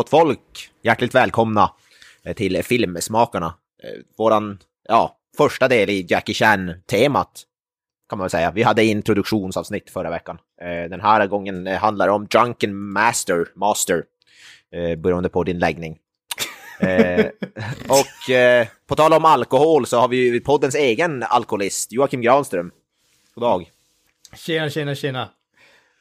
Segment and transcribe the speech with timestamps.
[0.00, 1.72] Gott folk, hjärtligt välkomna
[2.24, 3.54] eh, till Filmsmakarna.
[3.82, 4.58] Eh, Våran,
[4.88, 7.42] ja, första del i Jackie Chan-temat,
[8.08, 8.50] kan man väl säga.
[8.50, 10.38] Vi hade introduktionsavsnitt förra veckan.
[10.60, 14.04] Eh, Den här gången handlar det om Drunken Master, Master,
[14.96, 15.98] beroende på din läggning.
[17.88, 18.34] Och
[18.86, 22.70] på tal om alkohol så har vi ju poddens egen alkoholist, Joakim Granström.
[23.34, 23.70] God dag.
[24.36, 25.28] Tjena, tjena, tjena.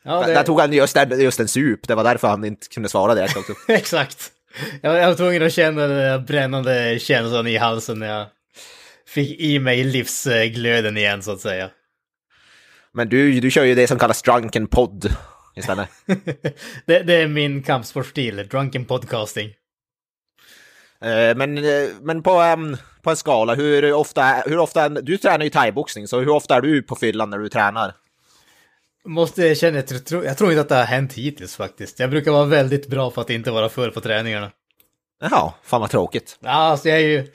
[0.10, 2.90] Ja, Där tog han just, en- just en sup, det var därför han inte kunde
[2.90, 3.54] svara direkt också.
[3.68, 4.32] Exakt.
[4.82, 8.28] Jag, jag var tvungen att känna den där brännande känslan i halsen när jag
[9.08, 11.70] fick i mig livsglöden igen, så att säga.
[12.94, 15.10] Men du, du kör ju det som kallas drunken podd
[15.56, 15.90] istället.
[16.86, 19.50] det, det är min kampsportstil, drunken podcasting.
[21.02, 25.44] Eh, men, eh, men på, em, på en skala, hur ofta, hur ofta, du tränar
[25.44, 27.94] ju thaiboxning, så hur ofta är du på fyllan när du tränar?
[29.06, 32.00] Måste erkänna att jag tror, jag tror inte att det har hänt hittills faktiskt.
[32.00, 34.52] Jag brukar vara väldigt bra på att inte vara full på träningarna.
[35.22, 36.38] Jaha, fan vad tråkigt.
[36.40, 37.28] Ja, alltså jag är ju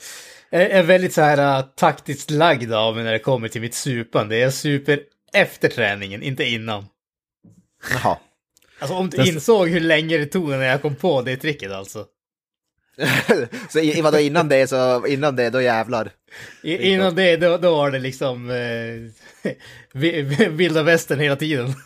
[0.50, 3.74] jag är väldigt så här uh, taktiskt lagd av mig när det kommer till mitt
[3.74, 4.38] supande.
[4.38, 5.00] Jag super
[5.32, 6.86] efter träningen, inte innan.
[7.90, 8.18] Jaha.
[8.78, 12.06] Alltså om du insåg hur länge det tog när jag kom på det tricket alltså.
[13.68, 16.10] så i, vadå, innan det, så innan det, då jävlar.
[16.62, 19.10] I, innan det, då, då var det liksom eh,
[20.50, 21.74] vilda västern hela tiden.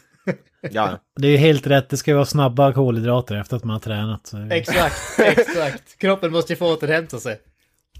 [0.70, 3.72] Ja, Det är ju helt rätt, det ska ju vara snabba kolhydrater efter att man
[3.72, 4.26] har tränat.
[4.26, 4.48] Så.
[4.50, 5.98] exakt, exakt.
[5.98, 7.40] Kroppen måste ju få återhämta sig.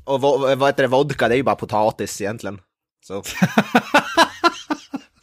[0.05, 2.61] och vad heter det, vodka, det är ju bara potatis egentligen.
[3.07, 3.23] Så.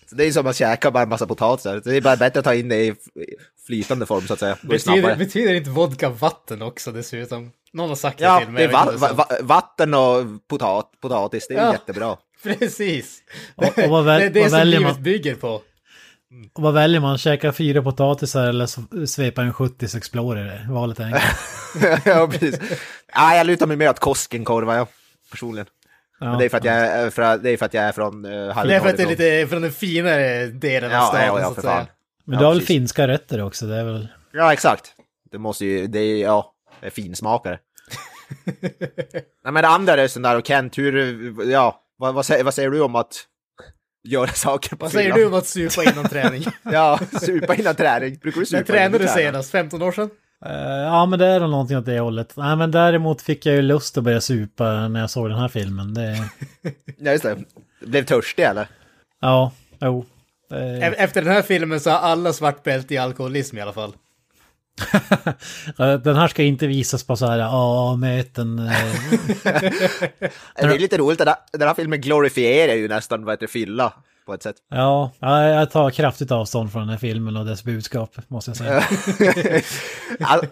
[0.09, 1.81] så det är ju som att käka bara en massa potatisar.
[1.84, 2.95] Det är bara bättre att ta in det i
[3.68, 4.57] flytande form så att säga.
[4.62, 7.51] Betyder, betyder inte vodka vatten också dessutom?
[7.74, 8.68] Någon har sagt det Ja, till mig.
[8.68, 11.72] det är jag va, va, vatten och potat, potatis, det är ju Ja.
[11.72, 12.18] jättebra.
[12.47, 12.56] Är.
[12.56, 13.19] Precis.
[13.56, 15.03] Och- och vad väl- det är det vad som väljer livet man?
[15.03, 15.61] bygger på.
[16.53, 17.17] Och vad väljer man?
[17.17, 20.67] Käka fyra potatisar eller svepa en 70 Explorer?
[20.69, 22.06] Valet är enkelt.
[22.06, 22.59] ja, precis.
[23.13, 24.88] Ja, jag lutar mig mer åt Koskenkorva, ja,
[25.31, 25.67] personligen.
[26.19, 26.29] Ja.
[26.29, 28.25] Men det är för att jag är, för, det är, för att jag är från
[28.25, 28.31] uh,
[28.66, 31.39] Det är för att det är lite från den finare delen av Ja, staden ja,
[31.39, 31.88] ja, så att säga.
[32.25, 33.66] Men du har väl finska rötter också?
[33.66, 34.07] Det är väl...
[34.33, 34.94] Ja, exakt.
[35.31, 37.59] Det måste ju, det är, ja, det är finsmakare.
[39.44, 42.69] Nej, men det andra rösten där och Kent, hur, ja, vad, vad, säger, vad säger
[42.69, 43.25] du om att
[44.07, 46.44] göra saker på Vad säger du om att supa innan träning?
[46.63, 48.16] Ja, supa innan träning.
[48.16, 49.51] Brukar du När supa innan tränade du senast?
[49.51, 50.09] 15 år sedan?
[50.45, 52.33] Eh, ja, men det är nog någonting åt det hållet.
[52.38, 55.47] Nej, men däremot fick jag ju lust att börja supa när jag såg den här
[55.47, 55.94] filmen.
[55.94, 56.29] Det...
[56.97, 57.38] Ja, just det.
[57.81, 58.67] Blev törstig eller?
[59.22, 59.51] Ja,
[59.81, 60.06] jo.
[60.53, 63.94] E- Efter den här filmen så har alla svart bälte i alkoholism i alla fall.
[65.80, 68.59] Eh, den här ska inte visas på så här A-möten.
[68.59, 68.74] eh,
[70.56, 73.94] Det är lite roligt, den här, den här filmen glorifierar ju nästan vad heter fylla
[74.25, 74.56] på ett sätt.
[74.69, 78.58] Ja, ja, jag tar kraftigt avstånd från den här filmen och dess budskap, måste jag
[78.58, 78.84] säga.
[80.19, 80.47] All,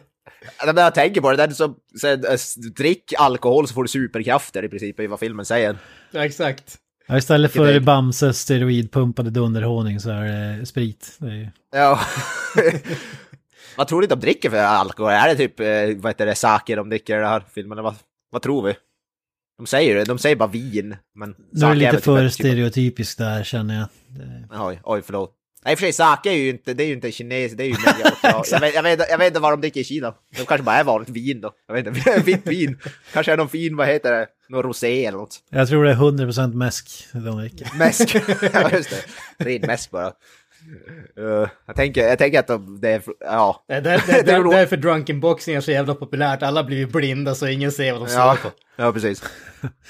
[0.73, 2.37] när jag tänker på det, den som säger äh,
[2.75, 5.77] drick alkohol så får du superkrafter i princip i vad filmen säger.
[6.11, 6.77] Ja, exakt.
[7.07, 11.15] Ja, istället för Bamses steroidpumpade dunderhonung så är det sprit.
[11.17, 11.47] Det är ju...
[11.71, 11.99] Ja.
[13.75, 15.11] Vad tror du de dricker för alkohol?
[15.11, 17.83] Är det typ, eh, vad heter det, sake de dricker i den här filmen?
[17.83, 17.95] Vad,
[18.31, 18.75] vad tror vi?
[19.57, 20.95] De säger det, de säger bara vin.
[21.15, 23.87] Men Nu är det lite väl typ för typ- stereotypiskt där känner jag.
[24.07, 24.47] Det...
[24.51, 25.35] Oj, oj, förlåt.
[25.65, 27.63] Nej, i och för sig, sake är ju inte, det är ju inte kines, det
[27.63, 27.75] är ju
[28.51, 30.13] jag, vet, jag, vet, jag vet inte vad de dricker i Kina.
[30.37, 31.51] De kanske bara är vanligt vin då.
[31.67, 32.79] Jag vet inte, vitt vin.
[33.13, 35.39] Kanske är någon fin, vad heter det, någon rosé eller något.
[35.49, 37.77] Jag tror det är 100% mäsk de dricker.
[37.77, 38.15] Mäsk.
[38.53, 39.45] ja, just det.
[39.45, 40.11] Ren mäsk bara.
[41.19, 43.63] Uh, jag, tänker, jag tänker att de, det är, ja.
[43.67, 46.43] Det det, Det det, är därför drunken boxing är så jävla populärt.
[46.43, 48.51] Alla blir blinda så ingen ser vad de slår Ja, på.
[48.75, 49.23] ja, precis.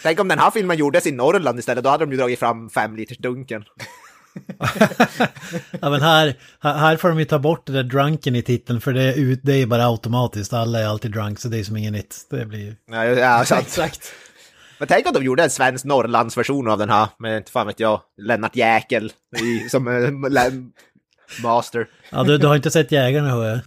[0.04, 2.70] Tänk om den här filmen gjordes i Norrland istället, då hade de ju dragit fram
[2.70, 3.64] fem liters dunken.
[5.82, 8.94] Ja men här, här får de ju ta bort det där drunken i titeln för
[8.94, 10.54] det är, ut, det är ju bara automatiskt.
[10.54, 12.16] Alla är alltid drunk så det är som inget nytt.
[12.30, 12.76] Det blir ju...
[12.92, 13.62] Ja, ja, sant.
[13.68, 14.14] Exakt.
[14.84, 17.80] Men tänk om de gjorde en svensk Norrlandsversion av den här, med inte fan vet
[17.80, 20.12] jag, Lennart Jäkel i, som eh,
[21.44, 21.88] master.
[22.10, 23.60] Ja du, du har inte sett Jägarna hör jag.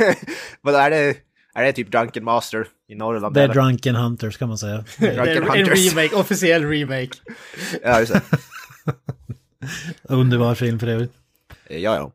[0.60, 1.16] Vad är det?
[1.54, 3.34] Är det typ Drunken Master i Norrland?
[3.34, 3.54] Det är eller?
[3.54, 4.84] Drunken Hunters kan man säga.
[4.98, 5.92] Det är Drunken en Hunters.
[5.94, 7.10] remake, officiell remake.
[7.82, 8.20] Ja, just det.
[10.02, 11.12] Underbar film för övrigt.
[11.68, 12.12] Ja, ja.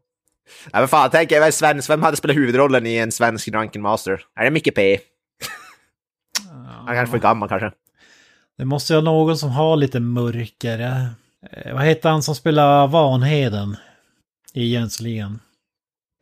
[0.74, 4.21] Nej men fan, tänk er svensk, vem hade spelat huvudrollen i en svensk Drunken Master?
[4.36, 5.00] Är det Micke P?
[6.68, 7.71] Han är kanske för gammal kanske.
[8.57, 11.07] Det måste ju ha någon som har lite mörkare.
[11.51, 13.77] Eh, vad heter han som spelar Vanheden?
[14.54, 15.39] I Jönssonligan.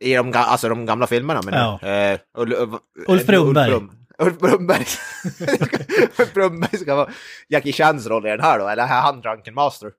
[0.04, 1.88] I de, ga- alltså, de gamla filmerna menar du?
[1.88, 3.72] Eh, Ull, Ull, Ulf Brunnberg.
[3.72, 4.86] Ulf, Brum, Ulf Brunnberg.
[6.18, 7.10] Ulf Brunnberg ska vara
[7.48, 9.90] Jackie Chans roll i den här då, eller är han Drunken Master?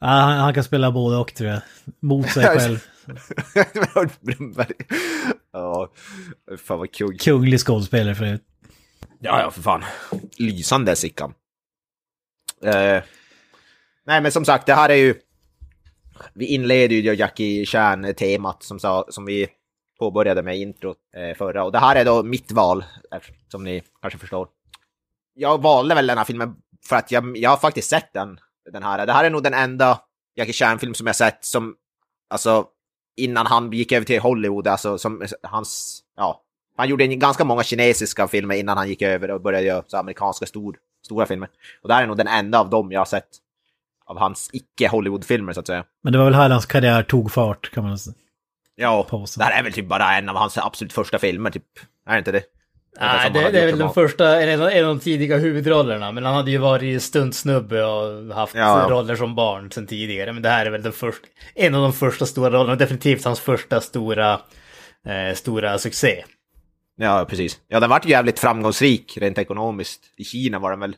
[0.00, 1.60] Ja, han, han kan spela både och tror jag.
[2.02, 2.84] Mot sig själv.
[3.94, 4.72] Ulf Brunnberg.
[5.52, 5.88] Ja,
[6.66, 7.18] fan vad kung.
[7.18, 8.42] Kunglig skådespelare förut.
[9.20, 9.84] Ja, ja, för fan.
[10.38, 11.34] Lysande Sickan.
[12.62, 13.02] Eh,
[14.06, 15.14] nej, men som sagt, det här är ju...
[16.34, 19.48] Vi inleder ju Jackie Chan-temat som, sa, som vi
[19.98, 21.64] påbörjade med intro eh, förra.
[21.64, 22.84] Och det här är då mitt val,
[23.48, 24.48] som ni kanske förstår.
[25.34, 26.54] Jag valde väl den här filmen
[26.88, 28.40] för att jag, jag har faktiskt sett den,
[28.72, 29.06] den här.
[29.06, 30.00] Det här är nog den enda
[30.34, 31.74] Jackie Chan-film som jag sett som,
[32.30, 32.66] alltså,
[33.16, 36.42] innan han gick över till Hollywood, alltså som hans, ja,
[36.76, 40.46] han gjorde ganska många kinesiska filmer innan han gick över och började göra så amerikanska
[40.46, 40.76] stor,
[41.06, 41.48] stora filmer.
[41.82, 43.28] Och det här är nog den enda av dem jag har sett
[44.06, 45.84] av hans icke-Hollywood-filmer så att säga.
[46.02, 48.14] Men det var väl här hans karriär tog fart kan man säga.
[48.76, 49.06] Ja,
[49.36, 51.64] det här är väl typ bara en av hans absolut första filmer, typ.
[52.06, 52.42] Är det inte det?
[53.00, 56.12] Nej, det, det är väl den första, en av, en av de tidiga huvudrollerna.
[56.12, 58.86] Men han hade ju varit stuntsnubbe och haft Ja.
[58.90, 60.32] roller som barn sedan tidigare.
[60.32, 62.76] Men det här är väl den första, en av de första stora rollerna.
[62.76, 64.32] Definitivt hans första stora,
[65.06, 66.24] eh, stora succé.
[66.96, 67.60] Ja, precis.
[67.68, 70.00] Ja, den vart jävligt framgångsrik rent ekonomiskt.
[70.16, 70.96] I Kina var den väl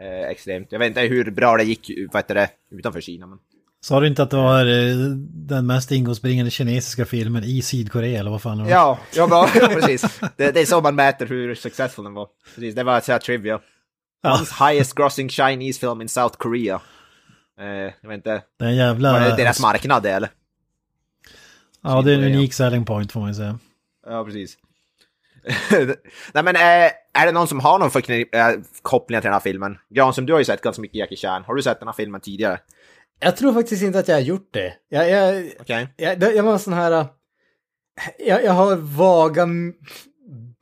[0.00, 0.72] eh, extremt.
[0.72, 3.26] Jag vet inte hur bra det gick vad heter det, utanför Kina.
[3.26, 3.38] Men...
[3.80, 4.96] Sa du inte att det var eh,
[5.28, 8.70] den mest ingångsbringande kinesiska filmen i Sydkorea eller vad fan det var?
[8.70, 10.20] Ja, ja, bra, ja precis.
[10.36, 12.28] Det, det är så man mäter hur successful den var.
[12.54, 13.60] Precis, det var så trivia.
[14.22, 14.40] Ja.
[14.68, 16.80] Highest grossing Chinese film in South Korea.
[17.60, 19.12] Eh, jag vet inte, Det är en jävla...
[19.12, 20.30] var det deras marknad det, eller?
[21.82, 22.36] Ja, det är en Sydkorea.
[22.38, 23.58] unik selling point får man ju säga.
[24.06, 24.58] Ja, precis.
[26.32, 28.48] Nej men eh, är det någon som har någon förknipp, eh,
[28.82, 29.78] kopplingar till den här filmen?
[29.94, 31.42] Granström, du har ju sett ganska mycket Jackie Chan.
[31.46, 32.58] Har du sett den här filmen tidigare?
[33.20, 34.72] Jag tror faktiskt inte att jag har gjort det.
[34.88, 35.88] Jag, jag, Okej.
[35.96, 36.92] jag, jag var sån här...
[36.92, 37.06] äh,
[38.18, 39.46] Jag, jag har vaga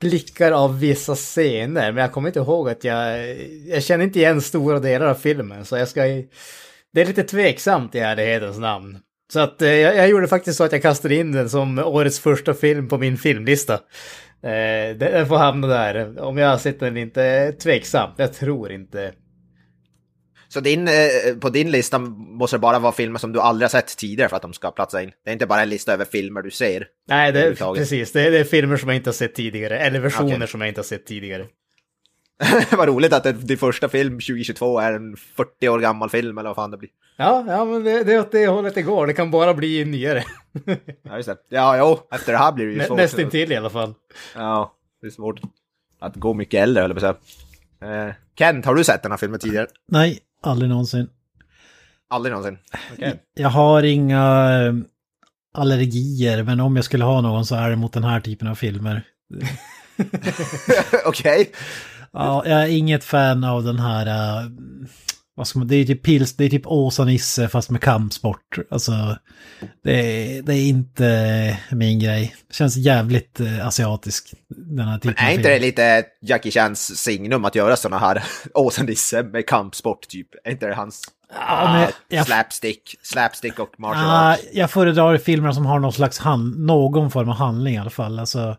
[0.00, 3.36] blickar av vissa scener, men jag kommer inte ihåg att jag...
[3.66, 6.00] Jag känner inte igen stora delar av filmen, så jag ska...
[6.92, 8.98] Det är lite tveksamt i ärlighetens namn.
[9.32, 12.20] Så att eh, jag, jag gjorde faktiskt så att jag kastade in den som årets
[12.20, 13.80] första film på min filmlista.
[14.44, 16.20] Eh, den, får hamna där.
[16.20, 18.14] Om jag har sett den inte, tveksamt.
[18.16, 19.12] Jag tror inte.
[20.48, 20.94] Så din, eh,
[21.40, 24.36] på din lista måste det bara vara filmer som du aldrig har sett tidigare för
[24.36, 25.10] att de ska platsa in?
[25.24, 26.86] Det är inte bara en lista över filmer du ser?
[27.08, 28.12] Nej, det, precis.
[28.12, 29.78] Det, det är filmer som jag inte har sett tidigare.
[29.78, 30.48] Eller versioner Okej.
[30.48, 31.46] som jag inte har sett tidigare.
[32.76, 36.48] Vad roligt att det, din första film 2022 är en 40 år gammal film eller
[36.48, 36.90] vad fan det blir.
[37.16, 39.06] Ja, ja men det, det är åt det hållet det går.
[39.06, 40.24] Det kan bara bli nyare.
[41.02, 41.36] Ja, just det.
[41.48, 42.96] Ja, jo, efter det här blir det ju svårt.
[42.96, 43.94] nästintill i alla fall.
[44.34, 45.40] Ja, det är svårt
[46.00, 47.18] att gå mycket äldre, höll jag på att
[47.80, 48.06] säga.
[48.06, 49.66] Eh, Kent, har du sett den här filmen tidigare?
[49.88, 51.08] Nej, aldrig någonsin.
[52.10, 52.58] Aldrig någonsin?
[52.92, 53.22] Okej.
[53.34, 54.74] Jag har inga eh,
[55.54, 58.54] allergier, men om jag skulle ha någon så är det mot den här typen av
[58.54, 59.02] filmer.
[61.06, 61.52] Okej.
[62.14, 64.06] Ja, jag är inget fan av den här...
[64.06, 64.48] eh,
[65.36, 68.58] vad ska man, det är typ pils, det är typ Åsa-Nisse fast med kampsport.
[68.70, 68.92] Alltså,
[69.84, 69.92] det
[70.36, 72.34] är, det är inte min grej.
[72.48, 76.98] Det känns jävligt eh, asiatisk, den här typen Är av inte det lite Jackie Chans
[76.98, 78.24] signum att göra såna här
[78.54, 80.28] Åsa-Nisse med kampsport typ?
[80.44, 81.02] Är inte det hans
[81.48, 81.88] Ja, men
[82.18, 84.42] jag, slapstick, slapstick och martial Ah, arts?
[84.52, 88.18] jag föredrar filmer som har någon slags hand, någon form av handling i alla fall.
[88.18, 88.56] Alltså,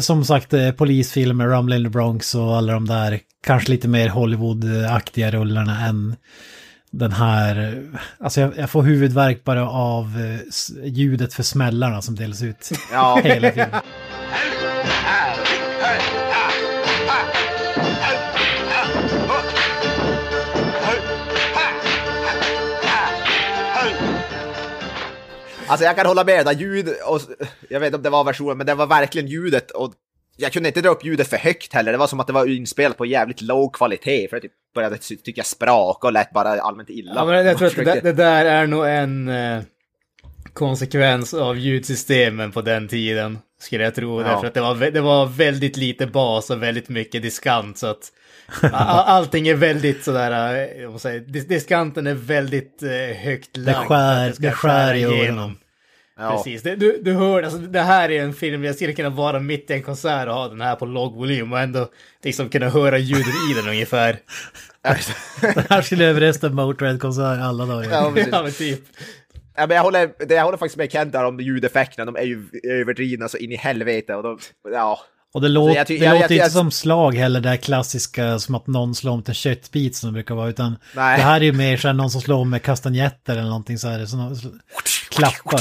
[0.00, 4.08] som sagt, eh, polisfilmer, Rumble in the Bronx och alla de där kanske lite mer
[4.08, 6.16] Hollywood-aktiga rullarna än
[6.90, 7.82] den här.
[8.20, 13.20] Alltså jag, jag får huvudvärk bara av eh, ljudet för smällarna som delas ut Ja,
[13.24, 13.80] hela filmen.
[25.66, 27.20] Alltså jag kan hålla med, där ljud och
[27.68, 29.94] jag vet inte om det var versionen, men det var verkligen ljudet och
[30.36, 31.92] jag kunde inte dra upp ljudet för högt heller.
[31.92, 34.98] Det var som att det var inspelat på jävligt låg kvalitet för jag typ började
[34.98, 37.12] ty- tycka spraka och lät bara allmänt illa.
[37.14, 39.62] Ja, men jag tror att det, det där är nog en eh,
[40.52, 43.38] konsekvens av ljudsystemen på den tiden.
[43.60, 44.22] Skulle jag tro.
[44.22, 44.28] Ja.
[44.28, 47.78] Därför att det var, det var väldigt lite bas och väldigt mycket diskant.
[47.78, 48.12] Så att
[48.72, 53.76] allting är väldigt sådär, eh, jag måste säga, dis- diskanten är väldigt eh, högt lagd.
[53.78, 55.56] för skär- det skär i skära öronen.
[56.18, 56.30] ja.
[56.36, 59.40] Precis, det, du, du hör, alltså, det här är en film, jag skulle kunna vara
[59.40, 61.88] mitt i en konsert och ha den här på låg volym och ändå
[62.24, 64.16] liksom kunna höra ljudet i den ungefär.
[65.54, 67.90] Det här skulle överrösta Motörhead-konsert alla dagar.
[67.90, 68.32] Ja, precis.
[68.32, 68.80] ja, men typ.
[69.56, 72.22] Ja, men jag, håller, det, jag håller faktiskt med Kent där om ljudeffekterna, de är
[72.26, 74.14] ju överdrivna så in i helvete.
[74.14, 74.38] Och de,
[74.72, 74.98] ja.
[75.34, 77.48] Och det, låter, jag ty- det jag- låter jag- inte jag- som slag heller, det
[77.48, 81.16] här klassiska som att någon slår mot en köttbit som det brukar vara, utan Nej.
[81.18, 83.88] det här är ju mer så här någon som slår med kastanjetter eller någonting så
[83.88, 84.58] här, som sl-
[85.10, 85.60] klappar.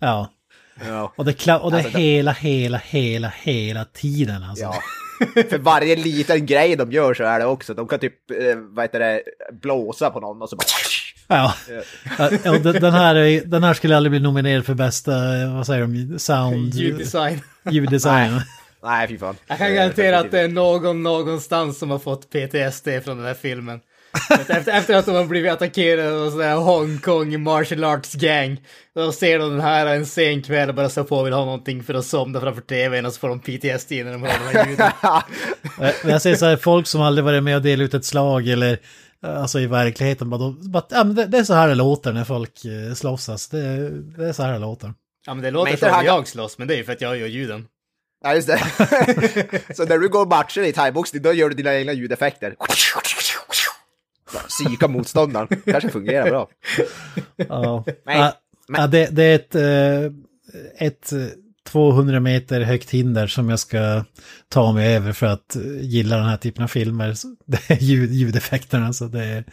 [0.00, 0.30] Ja,
[0.88, 1.12] ja.
[1.16, 4.64] och det, kla- och det Alltså, hela, hela, hela, hela tiden alltså.
[4.64, 4.74] Ja.
[5.50, 7.74] För varje liten grej de gör så är det också.
[7.74, 8.36] De kan typ, eh,
[8.70, 9.22] vad heter det,
[9.62, 10.66] blåsa på någon och så bara...
[11.28, 11.54] Ja,
[12.44, 15.66] ja och den, här, är- den här skulle aldrig bli nominerad för bästa, eh, vad
[15.66, 17.40] säger de, sound, Ljuddesign.
[17.70, 18.40] ljuddesign.
[18.86, 19.36] Nej, fy fan.
[19.46, 23.26] Jag kan Eh, garantera att det är någon någonstans som har fått PTSD från den
[23.26, 23.80] här filmen.
[24.30, 28.60] Efter, efter att de har blivit attackerade av sådär Hongkong martial arts gang.
[28.94, 31.44] Då ser de den här en sen kväll och bara så på och vill ha
[31.44, 34.58] någonting för att somna framför tvn och så får de PTSD när de hör de
[34.58, 34.90] här ljuden.
[36.12, 38.78] Jag säger så här, folk som aldrig varit med och delat ut ett slag eller
[39.24, 41.74] eh, alltså i verkligheten, bara, då, bara ja, men det, det är så här det
[41.74, 43.28] låter när folk eh, slåss.
[43.28, 43.56] Alltså.
[43.56, 44.94] Det, det är så här det låter.
[45.26, 47.18] Ja men det låter Men som jag slåss, men det är ju för att jag
[47.18, 47.66] gör ljuden.
[48.26, 48.58] Ja, just det.
[49.76, 52.54] så när du går matcher i thaiboxning, då gör du dina egna ljudeffekter.
[54.48, 55.48] Psyka motståndaren.
[55.64, 56.48] Kanske fungerar bra.
[57.36, 58.32] Ja, men-
[58.68, 61.18] ja, det, det är ett, eh, ett eh,
[61.68, 64.04] 200 meter högt hinder som jag ska
[64.48, 67.14] ta mig över för att eh, gilla den här typen av filmer.
[67.46, 69.44] Det är ljud, ljudeffekterna, så det är...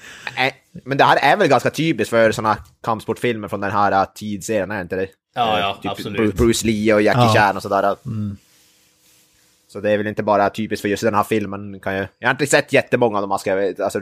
[0.85, 4.81] Men det här är väl ganska typiskt för sådana kampsportfilmer från den här tidsserien, är
[4.81, 5.07] inte det?
[5.35, 6.19] Ja, Eh, ja, typ absolut.
[6.33, 7.33] Bru- Bruce Lee och Jackie Ja.
[7.33, 7.95] Chan och sådär.
[9.73, 11.79] Så det är väl inte bara typiskt för just den här filmen.
[11.79, 14.01] Kan jag, jag har inte sett jättemånga av de här, alltså,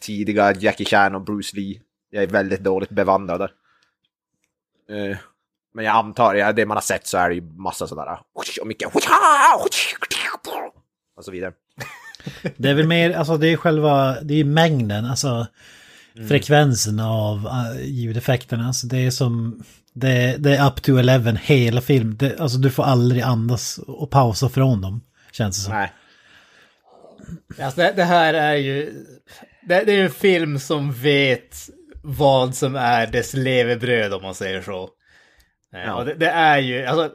[0.00, 1.80] tidiga Jackie Chan och Bruce Lee.
[2.10, 3.50] Jag är väldigt dåligt bevandrad där.
[4.90, 5.16] Eh,
[5.74, 8.18] men jag antar, ja, det man har sett så är det ju massa sådär.
[8.32, 8.94] Och mycket...
[11.16, 11.52] Och så vidare.
[12.56, 15.46] Det är väl mer, alltså det är själva, det är mängden, alltså
[16.28, 18.66] frekvensen av uh, ljudeffekterna.
[18.66, 19.62] Alltså det är som,
[19.94, 22.16] det, det är up to 11 hela film.
[22.16, 25.00] Det, alltså du får aldrig andas och pausa från dem,
[25.32, 25.74] känns det som.
[25.74, 25.92] Nej.
[27.60, 29.04] Alltså det, det här är ju...
[29.68, 31.56] Det, det är en film som vet
[32.02, 34.82] vad som är dess levebröd om man säger så.
[35.74, 35.94] Eh, Ja.
[35.94, 37.10] Och det, det är ju, alltså...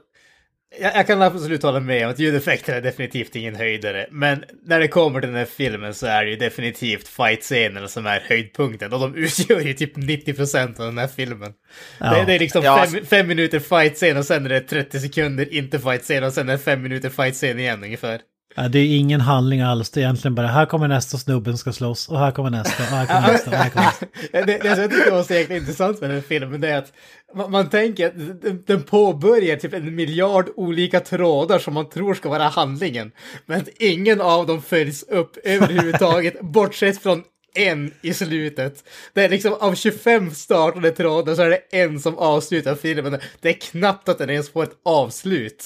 [0.80, 4.08] Jag, jag kan absolut hålla med om att ljudeffekter är definitivt ingen höjdare.
[4.12, 8.06] Men när det kommer till den här filmen så är det ju definitivt fight-scenerna som
[8.06, 8.94] är höjdpunkten.
[8.94, 11.54] Och de utgör ju typ 90% av den här filmen.
[11.98, 12.14] Ja.
[12.14, 15.54] Det, det är liksom Ja, fem, fem minuter fight-scen och sen är det 30 sekunder
[15.54, 18.22] inte fight-scen och sen är det fem minuter fight-scen igen ungefär.
[18.56, 21.74] Ja, det är ingen handling alls, det är egentligen bara här kommer nästa snubben ska
[21.74, 24.06] slåss och här kommer nästa och här kommer nästa och här kommer nästa.
[24.32, 26.94] det, det som jag tycker var så jäkla intressant med den filmen det är att
[27.36, 32.14] man, man tänker att den, den påbörjar typ en miljard olika trådar som man tror
[32.14, 33.12] ska vara handlingen.
[33.46, 37.24] Men ingen av dem följs upp överhuvudtaget, bortsett från
[37.56, 38.84] en i slutet.
[39.14, 43.20] Det är liksom av 25 startade trådar så är det en som avslutar filmen.
[43.42, 45.66] Det är knappt att den ens får ett avslut.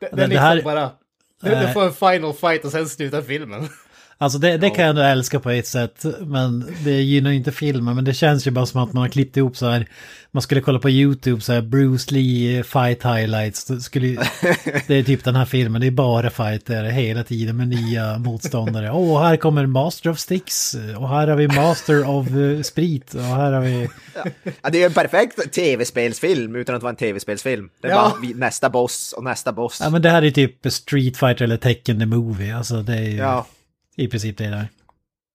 [0.00, 0.90] Den, den det liksom här- bara...
[1.42, 1.74] Den Nej.
[1.74, 3.68] får en final fight och sen slutar filmen.
[4.20, 7.52] Alltså det, det kan jag ändå älska på ett sätt, men det gynnar ju inte
[7.52, 7.94] filmen.
[7.94, 9.86] Men det känns ju bara som att man har klippt ihop så här,
[10.30, 13.64] man skulle kolla på YouTube så här, Bruce Lee fight highlights.
[13.64, 14.06] Det, skulle,
[14.86, 18.90] det är typ den här filmen, det är bara fighter hela tiden med nya motståndare.
[18.92, 23.22] Åh, här kommer Master of Sticks, och här har vi Master of eh, Sprit, och
[23.22, 23.88] här har vi...
[24.62, 27.68] Ja, det är ju en perfekt tv-spelsfilm utan att vara en tv-spelsfilm.
[27.82, 28.16] Det är Ja.
[28.22, 29.80] bara nästa boss och nästa boss.
[29.82, 33.02] Ja men det här är typ Street Fighter eller Tekken the Movie, alltså det är
[33.02, 33.46] ju Ja.
[33.98, 34.68] I princip det där.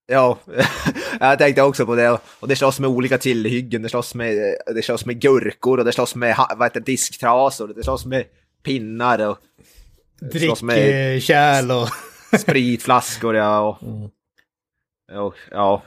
[0.06, 0.38] Ja,
[1.20, 2.18] jag tänkte också på det.
[2.40, 5.92] Och det slåss med olika tillhyggen, det slåss med, det slåss med gurkor och det
[5.92, 8.24] slåss med vad heter, det, disktrasor, det slåss med
[8.62, 9.38] pinnar och
[10.20, 11.88] Drickkärl och...
[12.40, 13.36] spritflaskor.
[13.36, 14.10] Ja, och,
[15.26, 15.82] och, ja,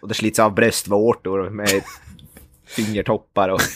[0.00, 1.82] och det slits av bröstvårtor med
[2.66, 3.60] fingertoppar och...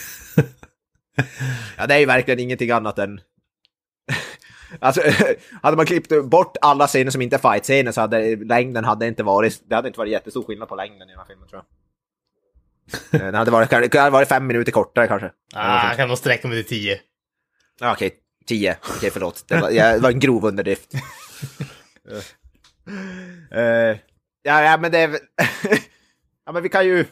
[1.77, 3.21] Ja, det är ju verkligen ingenting annat än...
[4.79, 5.01] Alltså,
[5.61, 9.23] hade man klippt bort alla scener som inte är fight-scener så hade längden hade inte
[9.23, 9.61] varit...
[9.69, 11.65] Det hade inte varit jättestor skillnad på längden i den här filmen tror jag.
[13.11, 15.31] Eh, Den hade varit, det hade varit fem minuter kortare kanske.
[15.53, 16.99] Ah, kan nog sträcka mig till tio.
[17.79, 18.13] Ja, okej,
[18.45, 18.77] tio.
[18.97, 19.43] Okej, förlåt.
[19.47, 20.93] Det var, det var en grov underdrift.
[23.51, 23.97] Eh,
[24.43, 25.19] ja, ja, men det
[26.45, 27.05] Ja, men vi kan ju...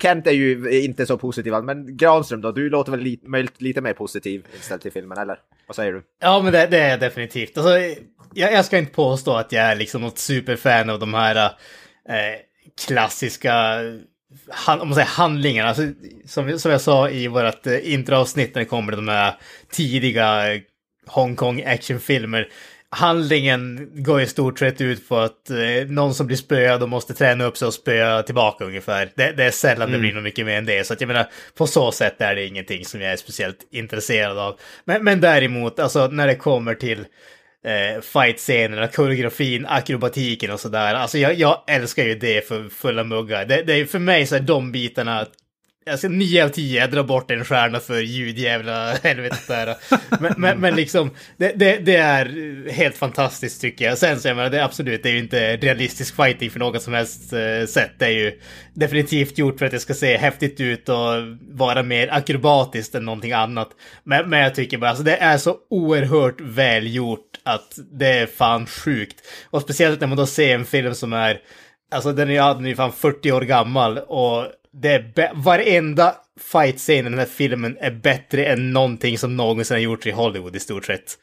[0.00, 2.52] Kent är ju inte så positiv, men Granström då?
[2.52, 3.26] Du låter väl lite,
[3.58, 5.38] lite mer positiv inställd till filmen, eller?
[5.66, 6.02] Vad säger du?
[6.20, 7.58] Ja, men det, det är jag definitivt.
[7.58, 7.78] Alltså,
[8.34, 11.36] jag, jag ska inte påstå att jag är liksom något superfan av de här
[12.08, 12.40] eh,
[12.86, 13.80] klassiska
[14.48, 15.68] han, om man säger handlingarna.
[15.68, 15.82] Alltså,
[16.26, 19.34] som, som jag sa i vårt eh, introavsnitt när det kommer till de här
[19.70, 20.60] tidiga eh,
[21.06, 22.48] Hongkong actionfilmer
[22.90, 27.14] handlingen går i stort sett ut på att eh, någon som blir spöad och måste
[27.14, 29.10] träna upp sig och spöa tillbaka ungefär.
[29.14, 30.86] Det, det är sällan det blir något mycket mer än det.
[30.86, 34.38] Så att jag menar, på så sätt är det ingenting som jag är speciellt intresserad
[34.38, 34.58] av.
[34.84, 36.98] Men, men däremot, alltså när det kommer till
[37.66, 40.94] eh, fight-scenerna, koreografin, akrobatiken och sådär.
[40.94, 43.44] Alltså jag, jag älskar ju det för fulla muggar.
[43.44, 45.26] Det, det är för mig så är de bitarna
[45.88, 49.76] jag ska 9 av 10, jag drar bort en stjärna för ljudjävla helvetet där.
[50.20, 53.98] Men, men, men liksom, det, det, det, är helt fantastiskt tycker jag.
[53.98, 56.82] Sen så jag menar, det är absolut, det är ju inte realistisk fighting för något
[56.82, 57.90] som helst eh, sätt.
[57.98, 58.40] Det är ju
[58.74, 60.96] definitivt gjort för att det ska se häftigt ut och
[61.50, 63.68] vara mer akrobatiskt än någonting annat.
[64.04, 68.66] Men, men jag tycker bara, alltså det är så oerhört välgjort att det är fan
[68.66, 69.16] sjukt.
[69.50, 71.40] Och speciellt när man då ser en film som är
[71.90, 77.10] Alltså den är, den är fan 40 år gammal och det är varenda fight-scen i
[77.10, 80.84] den här filmen är bättre än någonting som någonsin har gjorts i Hollywood i stort
[80.84, 81.18] sett.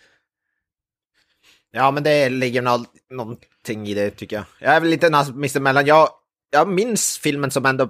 [1.71, 2.61] Ja, men det ligger
[3.09, 4.45] någonting i det tycker jag.
[4.59, 5.85] Jag är väl lite mittemellan.
[5.85, 6.09] Jag,
[6.49, 7.83] jag minns filmen som ändå...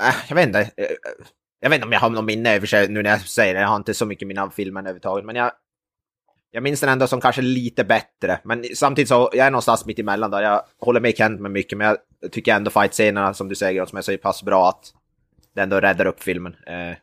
[0.00, 0.70] Äh, jag vet inte.
[1.60, 3.20] Jag vet inte om jag har någon minne i och för sig nu när jag
[3.20, 3.60] säger det.
[3.60, 5.24] Jag har inte så mycket minne av filmen överhuvudtaget.
[5.24, 5.52] Men jag,
[6.50, 8.40] jag minns den ändå som kanske lite bättre.
[8.44, 10.42] Men samtidigt så jag är någonstans mitt emellan där.
[10.42, 13.98] Jag håller med Kent med mycket, men jag tycker ändå fight-scenerna som du säger, som
[13.98, 14.92] är så pass bra att
[15.54, 16.56] det ändå räddar upp filmen.
[16.66, 16.96] Eh,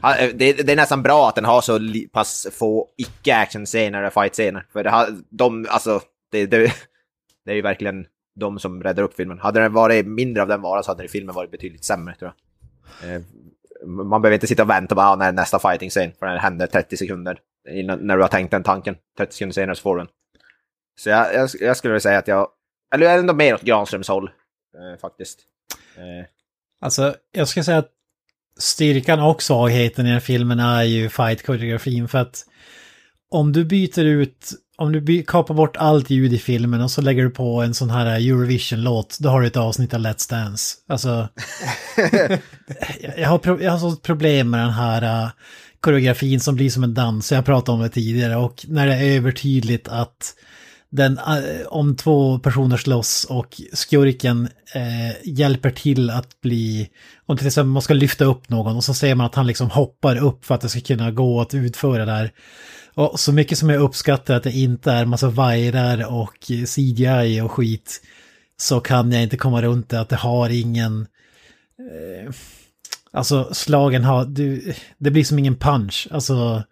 [0.00, 1.80] ah, eh det, det, är nästan bra att den har så
[2.12, 4.66] pass få icke-action-scener eller fight-scener.
[4.72, 6.00] För det har, de, alltså,
[6.30, 6.72] det, det,
[7.44, 8.06] det är ju verkligen
[8.40, 9.38] de som räddar upp filmen.
[9.38, 12.32] Hade det varit mindre av den varan så hade filmen varit betydligt sämre tror
[13.00, 13.10] jag.
[13.10, 13.22] Eh,
[13.86, 16.96] man behöver inte sitta och vänta bara ah, när nästa fighting-scen, för den händer 30
[16.96, 17.38] sekunder
[17.70, 18.96] innan, när du har tänkt den tanken.
[19.18, 20.08] 30 sekunder senare så får du den.
[21.00, 22.48] Så jag, jag, jag skulle vilja säga att jag,
[22.94, 24.30] eller jag är ändå mer åt Granströms håll,
[24.74, 25.40] eh, faktiskt.
[25.96, 26.26] Eh.
[26.80, 27.90] Alltså, jag ska säga att
[28.58, 32.44] styrkan och svagheten i den filmen är ju fight-koreografin, för att
[33.30, 37.02] om du byter ut, om du by, kapar bort allt ljud i filmen och så
[37.02, 40.76] lägger du på en sån här Eurovision-låt, då har du ett avsnitt av Let's Dance.
[40.88, 41.28] Alltså,
[43.16, 45.30] jag, har jag har sånt problem med den här uh,
[45.84, 49.16] koreografin som blir som en dans, jag pratade om det tidigare, och när det är
[49.16, 50.34] övertydligt att
[50.90, 56.88] den, eh, om två personer slåss och skurken eh, hjälper till att bli,
[57.26, 59.70] om till exempel man ska lyfta upp någon och så ser man att han liksom
[59.70, 62.32] hoppar upp för att det ska kunna gå att utföra det här.
[62.94, 67.52] Och så mycket som jag uppskattar att det inte är massa vajrar och CGI och
[67.52, 68.00] skit
[68.56, 71.06] så kan jag inte komma runt det att det har ingen...
[71.78, 72.32] Eh,
[73.14, 74.24] alltså slagen har...
[74.24, 76.08] Du, det blir som ingen punch.
[76.10, 76.62] Alltså...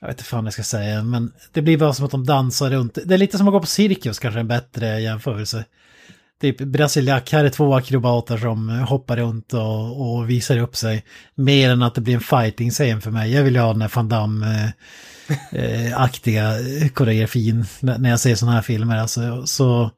[0.00, 2.70] Jag vet inte fan jag ska säga, men det blir bara som att de dansar
[2.70, 2.98] runt.
[3.04, 5.64] Det är lite som att gå på cirkus, kanske en bättre jämförelse.
[6.40, 11.04] Typ Brasiliak, här är två akrobater som hoppar runt och, och visar upp sig.
[11.34, 13.32] Mer än att det blir en fighting-scen för mig.
[13.32, 18.54] Jag vill ju ha den här van Damme-aktiga eh, eh, koreografin när jag ser sådana
[18.54, 18.96] här filmer.
[18.96, 19.90] Alltså, så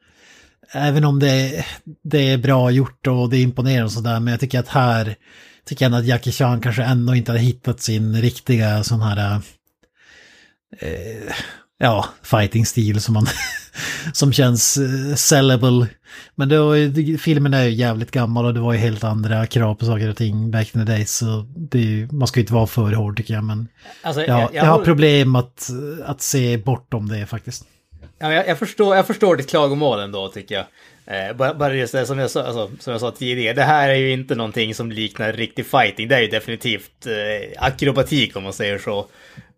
[0.72, 1.64] även om det,
[2.04, 5.16] det är bra gjort och det är imponerande och sådär, men jag tycker att här
[5.68, 9.40] tycker jag att Jackie Chan kanske ändå inte har hittat sin riktiga sån här
[10.80, 11.32] eh,
[11.78, 13.26] ja, fighting-stil som man
[14.12, 15.86] som känns uh, sellable.
[16.34, 16.74] Men då,
[17.18, 20.16] filmen är ju jävligt gammal och det var ju helt andra krav på saker och
[20.16, 21.16] ting back in the days.
[21.16, 23.44] Så det, man ska ju inte vara för hård tycker jag.
[23.44, 23.68] Men
[24.02, 25.70] alltså, jag, jag, jag, har problem att,
[26.04, 27.64] att se bortom det faktiskt.
[28.18, 30.64] Ja, jag, jag, förstår, jag förstår ditt klagomål ändå tycker jag.
[31.06, 33.88] Eh, bara, bara just det som jag, sa, alltså, som jag sa tidigare, det här
[33.88, 36.08] är ju inte någonting som liknar riktig fighting.
[36.08, 39.06] Det är ju definitivt eh, akrobatik om man säger så.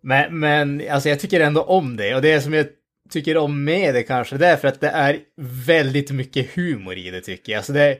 [0.01, 2.15] Men, men alltså, jag tycker ändå om det.
[2.15, 2.65] Och det som jag
[3.09, 5.19] tycker om med det kanske, det är för att det är
[5.67, 7.57] väldigt mycket humor i det tycker jag.
[7.57, 7.97] Alltså det,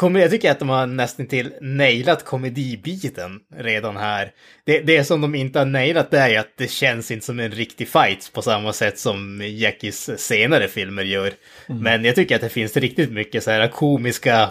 [0.00, 4.32] jag tycker att de har nästan till nailat komedibiten redan här.
[4.64, 7.50] Det, det som de inte har nailat det är att det känns inte som en
[7.50, 11.32] riktig fight på samma sätt som Jackies senare filmer gör.
[11.68, 11.82] Mm.
[11.82, 14.50] Men jag tycker att det finns riktigt mycket så här komiska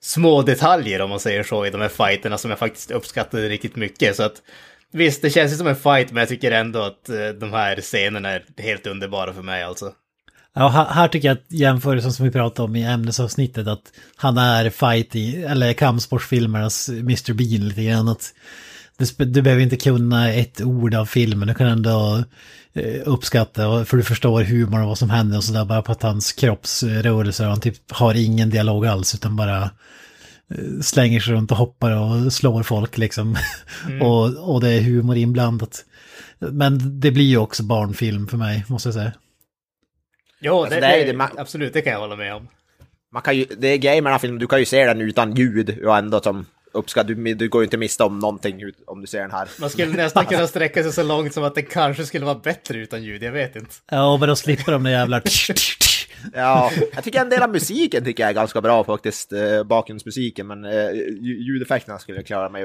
[0.00, 3.76] små detaljer om man säger så i de här fighterna som jag faktiskt uppskattade riktigt
[3.76, 4.16] mycket.
[4.16, 4.42] Så att
[4.96, 7.80] Visst, det känns ju som en fight, men jag tycker ändå att eh, de här
[7.80, 9.92] scenerna är helt underbara för mig alltså.
[10.54, 14.70] Ja, här tycker jag att jämförelsen som vi pratade om i ämnesavsnittet, att han är
[14.70, 17.32] fight i, eller kampsportsfilmernas Mr.
[17.32, 18.08] Bean lite grann.
[18.08, 18.34] Att
[19.16, 22.24] du behöver inte kunna ett ord av filmen, du kan ändå
[22.72, 26.02] eh, uppskatta, för du förstår humor och vad som händer och sådär, bara på att
[26.02, 29.70] hans kroppsrörelser, han typ har ingen dialog alls, utan bara
[30.82, 33.36] slänger sig runt och hoppar och slår folk liksom.
[33.86, 34.02] Mm.
[34.06, 35.84] och, och det är humor inblandat.
[36.38, 39.12] Men det blir ju också barnfilm för mig, måste jag säga.
[40.44, 42.48] Jo, alltså, det, det, det, absolut, det kan jag hålla med om.
[43.12, 45.00] Man kan ju, det är grejen med den här filmen, du kan ju se den
[45.00, 49.00] utan ljud och ändå som uppskatt, du, du går ju inte miste om någonting om
[49.00, 49.48] du ser den här.
[49.60, 52.78] Man skulle nästan kunna sträcka sig så långt som att det kanske skulle vara bättre
[52.78, 53.74] utan ljud, jag vet inte.
[53.90, 55.20] Ja, men då slipper de det jävla...
[56.32, 60.46] Ja, jag tycker en del av musiken tycker jag är ganska bra faktiskt, eh, bakgrundsmusiken,
[60.46, 62.64] men eh, lj- ljudeffekterna skulle jag klara mig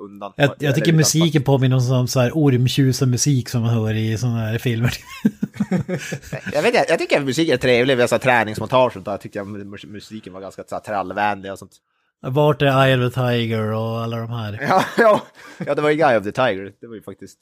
[0.00, 0.32] undan.
[0.36, 4.38] Jag, jag tycker musiken påminner om så här ormtjusig musik som man hör i sådana
[4.38, 4.92] här filmer.
[6.52, 9.38] Jag, vet, inte, jag tycker musiken är trevlig, vi har så träningsmontage och där tyckte
[9.38, 11.72] jag mu- musiken var ganska så här, trallvänlig och sånt.
[12.20, 14.58] Vart är Eye of the Tiger och alla de här?
[14.68, 15.22] Ja, ja,
[15.66, 17.38] ja, det var ju Guy of the Tiger, det var ju faktiskt...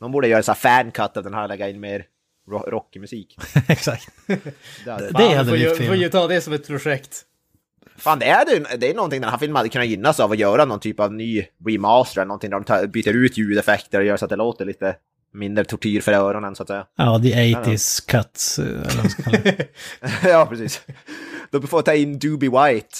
[0.00, 2.04] De borde göra en sån här fancut av den här och lägga in mer
[2.50, 3.38] rockig musik.
[3.68, 4.08] Exakt.
[4.26, 4.34] Det,
[4.84, 6.00] Det Fan, hade får, ju, lyft får filmen.
[6.00, 7.24] ju ta det som ett projekt.
[7.96, 10.38] Fan, det är, det, det är någonting den här filmen hade kunnat gynnas av att
[10.38, 14.04] göra någon typ av ny remaster, eller någonting där de tar, byter ut ljudeffekter och
[14.04, 14.96] gör så att det låter lite
[15.34, 16.86] mindre tortyr för öronen så att säga.
[16.96, 20.82] Ja, the 80s cuts, eh, eller vad ska ja, precis.
[21.50, 22.96] De får ta in Doobie White.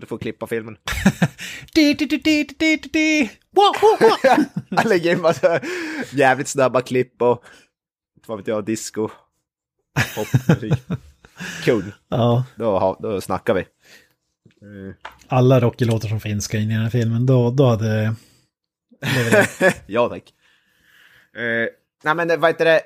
[0.00, 0.76] Du får klippa filmen.
[4.76, 5.60] Han lägger in massa
[6.10, 7.44] jävligt snabba klipp och
[8.28, 9.08] vad vet jag, disco.
[10.16, 10.74] Popmusik.
[11.64, 11.92] Kung.
[12.08, 13.66] Ja, Då, då snackar vi.
[14.62, 14.94] Mm.
[15.28, 17.26] alla Rocky-låtar som finns ska in i den här filmen.
[17.26, 18.14] Då, då hade...
[19.86, 20.34] ja, tack.
[21.36, 21.68] Uh,
[22.04, 22.80] nej, men vad heter det?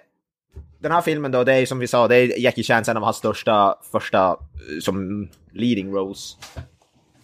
[0.79, 3.03] Den här filmen då, det är som vi sa, det är Jackie Chan, en av
[3.03, 6.37] hans största, första, eh, som leading roles.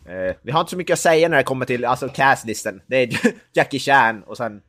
[0.06, 2.80] Eh, vi har inte så mycket att säga när det kommer till, alltså castlisten.
[2.86, 3.18] Det är
[3.52, 4.60] Jackie Chan och sen,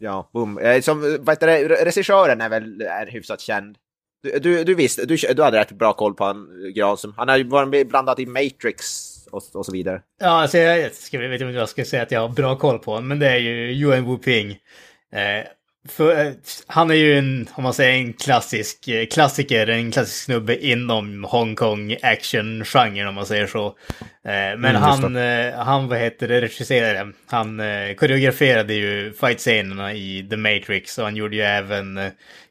[0.00, 0.58] ja, boom.
[0.58, 3.76] Eh, som, eh, vad heter det, regissören är väl är hyfsat känd.
[4.22, 7.14] Du, du, du visste, du, du hade rätt bra koll på han, eh, Granström.
[7.16, 10.02] Han har ju varit blandat i Matrix och, och så vidare.
[10.20, 12.56] Ja, alltså jag, jag ska, vet inte om jag ska säga att jag har bra
[12.56, 14.50] koll på honom, men det är ju Yuan Wu Ping.
[15.12, 15.46] Eh,
[15.88, 16.32] för, eh,
[16.66, 21.24] han är ju en, om man säger en klassisk eh, klassiker, en klassisk snubbe inom
[21.24, 23.66] Hongkong action-genren om man säger så.
[23.66, 23.72] Eh,
[24.58, 25.16] men Mm, han,
[25.66, 27.62] han, vad heter det, regisserade, han
[27.96, 32.00] koreograferade ju fight-scenerna i The Matrix och han gjorde ju även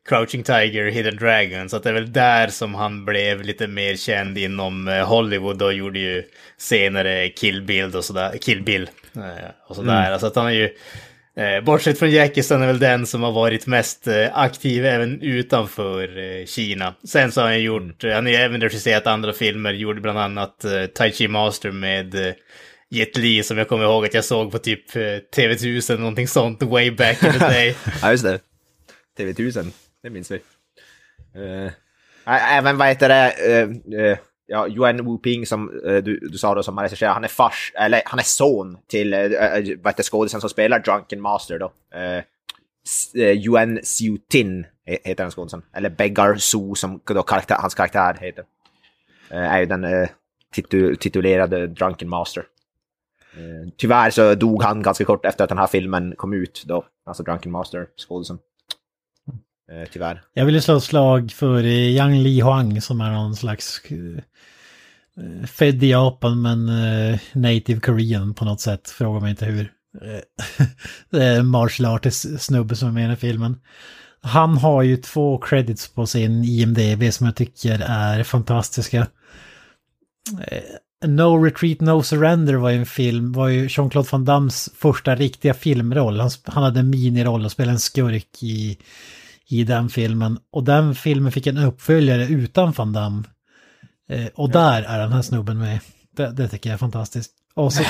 [0.10, 4.38] Crouching Tiger, Hidden Dragon, så det är väl där som han blev lite mer känd
[4.38, 6.24] inom Hollywood och gjorde ju
[6.58, 8.90] senare Kill Bill och sådär, Kill Bill
[9.68, 10.12] och sådär.
[10.12, 10.70] Alltså att han är ju,
[11.38, 15.22] eh, bortsett från Jackie så är väl den som har varit mest eh, aktiv även
[15.22, 16.94] utanför eh, Kina.
[17.04, 21.12] Sen så har han gjort, han har även regisserat andra filmer, gjorde bland annat Tai
[21.12, 22.36] Chi Master med
[22.90, 25.00] Jet Li som jag kommer ihåg att jag såg på typ eh,
[25.36, 27.76] TV1000, någonting sånt, way back in the day.
[28.02, 28.40] Ja, just det.
[29.18, 29.72] TV1000,
[30.04, 30.36] det minns vi.
[31.36, 31.72] Uh,
[32.26, 36.56] även vad heter det, uh, uh, ja, Yuan Wu Ping som eh, du, du sa
[36.56, 39.78] då som man recenserar, han är fars, eller han är son till eh, eh, eh,
[39.82, 41.72] vad heter skådisen som spelar Drunken Master då.
[41.94, 42.18] Eh,
[43.24, 48.46] eh Yuan Xiu-Tin heter den skådisen, eller Beggar Su som då karaktär, hans karaktär heter.
[49.30, 50.10] Eh, är ju den eh,
[50.54, 52.44] titu titulerade Drunken Master.
[53.34, 56.86] Eh, Tyvärr så dog han ganska kort efter att den här filmen kom ut då,
[57.06, 58.40] alltså Drunken Master, skådisen.
[59.72, 60.22] Eh, tyvärr.
[60.34, 64.24] Jag ville slå ett slag för eh, Yang Li Huang som är någon slags eh,
[65.48, 68.90] Fed född i Japan men eh, native Korean på något sätt.
[68.90, 69.72] Fråga mig inte hur.
[71.10, 73.60] Det är en martial artist snubbe som är med i den här filmen.
[74.22, 79.08] Han har ju två credits på sin IMDB som jag tycker är fantastiska.
[81.06, 85.54] No Retreat No Surrender var ju en film, var ju Jean-Claude Van Dammes första riktiga
[85.54, 86.20] filmroll.
[86.20, 88.78] Han, han hade en miniroll och spelade en skurk i,
[89.50, 90.40] i den filmen.
[90.52, 93.24] Och den filmen fick en uppföljare utan Van Damme.
[94.10, 95.80] Eh, och där är den här snubben med.
[96.16, 97.32] Det, det tycker jag är fantastiskt.
[97.54, 97.84] Och, så,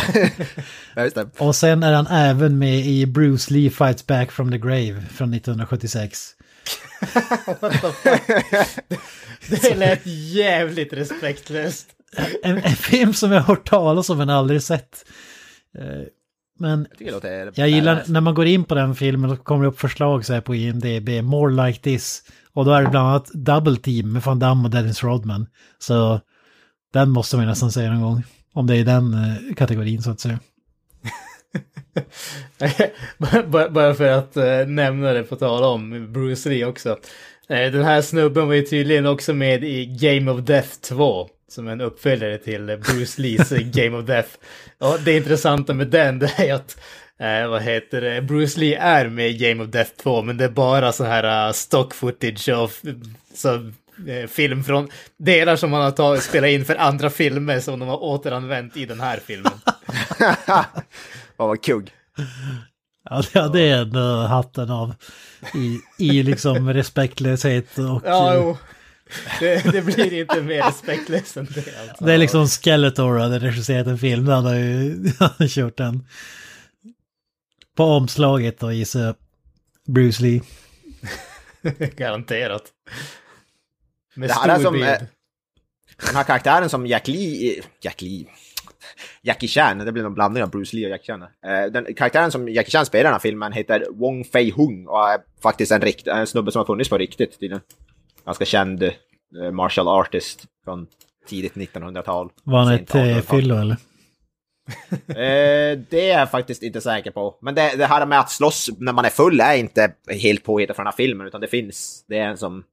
[1.38, 5.34] och sen är han även med i Bruce Lee Fights Back from the Grave från
[5.34, 6.34] 1976.
[9.50, 11.88] Det lät jävligt respektlöst.
[12.44, 15.06] En, en film som jag har hört talas om men aldrig sett.
[16.58, 19.70] Men Jag låter Jag gillar när man går in på den filmen och kommer det
[19.70, 22.24] upp förslag så här på IMDB, more like this.
[22.54, 25.48] Och då är det bland annat Double Team med Van Damme och Dennis Rodman.
[25.80, 26.20] Så
[26.94, 28.24] den måste man nästan säga någon gång.
[28.54, 30.40] Om det är den eh, kategorin så att säga.
[33.48, 36.90] bara, bara för att eh, nämna det på tal om Bruce Lee också.
[37.50, 41.30] Eh, den här snubben var ju tydligen också med i Game of Death 2.
[41.50, 44.30] Som en uppföljare till Bruce Lees Game of Death.
[44.78, 46.78] Och det intressanta med den det är att
[47.20, 48.22] eh, vad heter det?
[48.22, 51.48] Bruce Lee är med i Game of Death 2 men det är bara så här
[51.48, 52.72] uh, stock footage av
[53.34, 53.54] så,
[54.08, 57.88] eh, film från delar som man har tagit, spelat in för andra filmer som de
[57.90, 59.54] har återanvänt i den här filmen.
[61.38, 61.92] Vad var kugg.
[63.10, 64.94] Ja, det- det är ändå hatten av.
[65.56, 65.80] I,
[66.10, 68.58] i liksom respektlöshet och Ja, jo.
[69.40, 71.80] Det, det blir inte mer respektlöst än det.
[71.90, 72.06] Alltså.
[72.06, 76.06] Det är liksom Skeletor hade regisserat en film, han har ju han har kört den.
[77.76, 79.16] På omslaget då gissar jag.
[79.88, 80.42] Bruce Lee.
[81.96, 82.64] Garanterat.
[84.16, 84.86] Med Det här är som, bild.
[84.86, 84.98] eh,
[86.06, 87.62] Den här karaktären som Jack Lee...
[87.82, 88.26] Jack Lee...
[89.22, 91.22] Jackie Chan, det blir någon blandning av Bruce Lee och Jackie Chan.
[91.22, 94.88] Eh, Den karaktären som Jackie Chan spelar i den här filmen heter Wong Fei Hung
[94.88, 97.40] och är faktiskt en, rikt, en snubbe som har funnits på riktigt.
[97.40, 97.62] tydligen.
[98.28, 100.88] Ganska känd eh, martial artist från
[101.28, 102.32] tidigt 1900-tal.
[102.44, 103.22] Var han ett eh, 1800-tal.
[103.22, 103.78] fyllo eller?
[105.08, 107.38] Eh, det är jag faktiskt inte säker på.
[107.42, 110.76] Men det, det här med att slåss när man är full är inte helt påhittat
[110.76, 112.06] från den här filmen, utan det finns.
[112.08, 112.64] Det är en som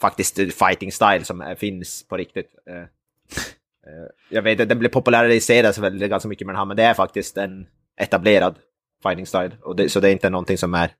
[0.00, 2.54] faktiskt fighting style som är, finns på riktigt.
[2.70, 6.76] Eh, eh, jag vet att den blev populariserad väldigt ganska mycket med den här, men
[6.76, 7.66] det är faktiskt en
[8.00, 8.54] etablerad
[9.02, 9.52] fighting style.
[9.62, 10.90] Och det, så det är inte någonting som är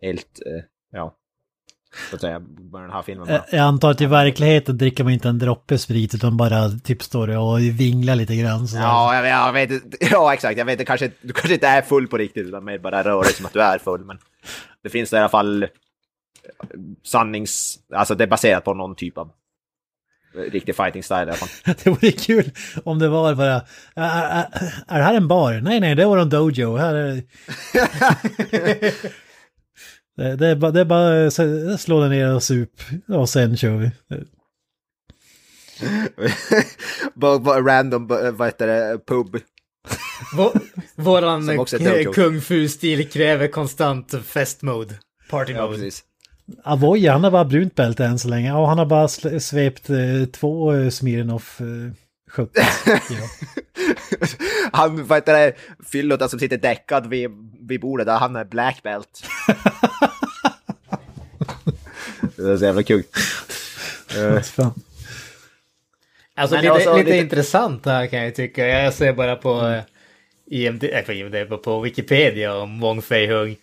[0.00, 0.40] helt,
[0.92, 1.16] ja,
[2.10, 2.38] så att säga,
[2.72, 3.26] den här filmen.
[3.26, 3.44] bara.
[3.50, 7.28] Jag antar att i verkligheten dricker man inte en droppe sprit utan bara typ står
[7.38, 8.68] och vinglar lite grann.
[8.68, 9.70] Så Ja, jag, jag vet.
[10.10, 10.58] Ja, exakt.
[10.58, 13.22] Jag vet inte, kanske, du kanske inte är full på riktigt, utan mer bara rör
[13.22, 14.04] dig som att du är full.
[14.04, 14.18] Men
[14.82, 15.68] det finns i alla fall eh,
[17.04, 17.78] sannings...
[17.94, 19.30] Alltså det är baserat på någon typ av
[20.34, 21.48] eh, riktig fighting style i alla fall.
[21.84, 22.50] Det vore kul
[22.84, 23.54] om det var bara,
[23.94, 24.46] är, är,
[24.88, 25.52] är det här en bar?
[25.52, 26.76] Nej, nej, det var en dojo.
[26.76, 27.22] Här är...
[30.16, 31.30] det, det är bara, det är bara
[31.78, 32.70] slå den ner och sup
[33.08, 33.90] och sen kör vi.
[37.14, 39.36] bara, bara random, eh, vad heter det, pub.
[40.36, 40.60] Vå-
[40.96, 41.64] Våran
[42.14, 44.94] kung fu-stil kräver konstant fest-mode.
[45.30, 45.74] Party Ja, mode.
[45.78, 46.02] precis.
[46.64, 48.48] Avoya, han har bara brunt bälte än så länge.
[48.48, 49.08] Ja, han har bara
[49.40, 49.96] svept eh,
[50.32, 51.66] två eh, Smirnoff eh,
[52.34, 52.60] 70.
[52.90, 53.28] Ja.
[54.72, 55.54] Han, vad heter det,
[55.92, 59.24] fyllot som sitter däckad vid, vid bordet, där han är black belt.
[62.36, 63.02] det är så jävla kul.
[64.16, 64.42] Eh.
[66.34, 68.66] Alltså lite, också lite lite- intressant här kan jag tycka.
[68.66, 69.82] Jag ser bara på mm.
[70.46, 73.56] IMD, äh, på, IMD, på Wikipedia om Wong Fei Hung.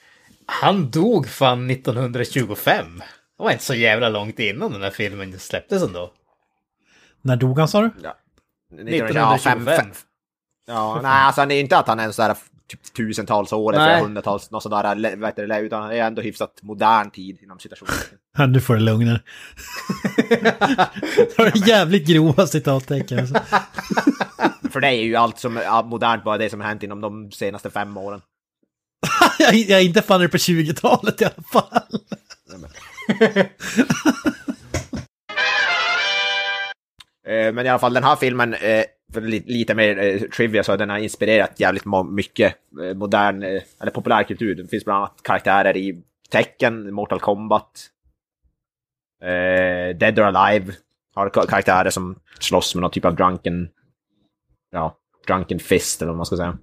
[0.45, 2.86] Han dog fan 1925.
[3.38, 6.12] Det var inte så jävla långt innan den här filmen släpptes ändå.
[7.21, 7.91] När dog han sa du?
[8.03, 8.17] ja.
[8.73, 9.86] 1925.
[10.67, 13.73] Ja, nej, alltså det är inte att han är en sån där typ tusentals år
[13.73, 17.12] eller hundratals, något sånt där, le- vad heter det, utan han är ändå hyfsat modern
[17.12, 17.57] tid inom.
[18.38, 19.21] Ja, nu får du lugna dig.
[21.36, 23.19] Det var jävligt grova citattecken.
[23.19, 23.36] Alltså.
[24.71, 27.69] För det är ju allt som är modernt, bara det som hänt inom de senaste
[27.69, 28.21] fem åren.
[29.39, 31.81] jag, jag är inte fan på 20-talet i alla fall.
[37.27, 40.75] Eh, Men i alla fall den här filmen, eh, för lite mer eh, trivia, så
[40.75, 44.55] den har inspirerat jävligt mycket eh, modern, eh, eller populärkultur.
[44.55, 47.88] Det finns bland annat karaktärer i tecken, Mortal Kombat,
[49.99, 50.73] Dead or Alive.
[51.15, 53.69] Har karaktärer som slåss med någon typ av drunken,
[54.71, 56.57] ja, drunken fist eller vad man ska säga.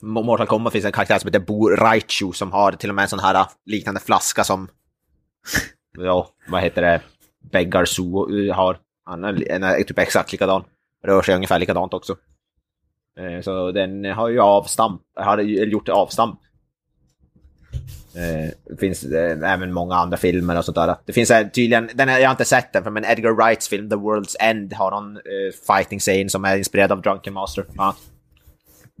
[0.00, 3.08] Mortal Kombat finns en karaktär som heter Bo Raichu som har till och med en
[3.08, 4.68] sån här ah, liknande flaska som,
[5.98, 7.00] ja, vad heter det,
[7.52, 8.78] Beggar Zoo har.
[9.04, 10.64] Han är, typ exakt likadan.
[11.04, 12.16] Rör sig ungefär likadant också.
[13.20, 16.40] Eh, Så den har ju avstamp, har gjort avstamp.
[18.14, 20.96] Eh, Det finns eh, även många andra filmer och sånt där.
[21.04, 23.96] Det finns tydligen, den är, jag har inte sett den, men Edgar Wrights film The
[23.96, 25.20] World's End har någon
[25.66, 27.64] fighting scene som är inspirerad av Drunken Master.
[27.76, 27.96] Ja.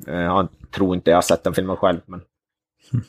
[0.06, 2.20] Jag tror inte jag har sett den filmen själv, men...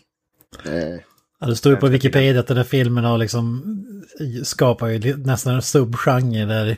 [0.65, 0.99] Eh,
[1.39, 3.63] Ja, det står ju på Wikipedia att den här filmen har liksom
[4.43, 6.77] skapar ju nästan en subgenre där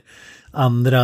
[0.52, 1.00] andra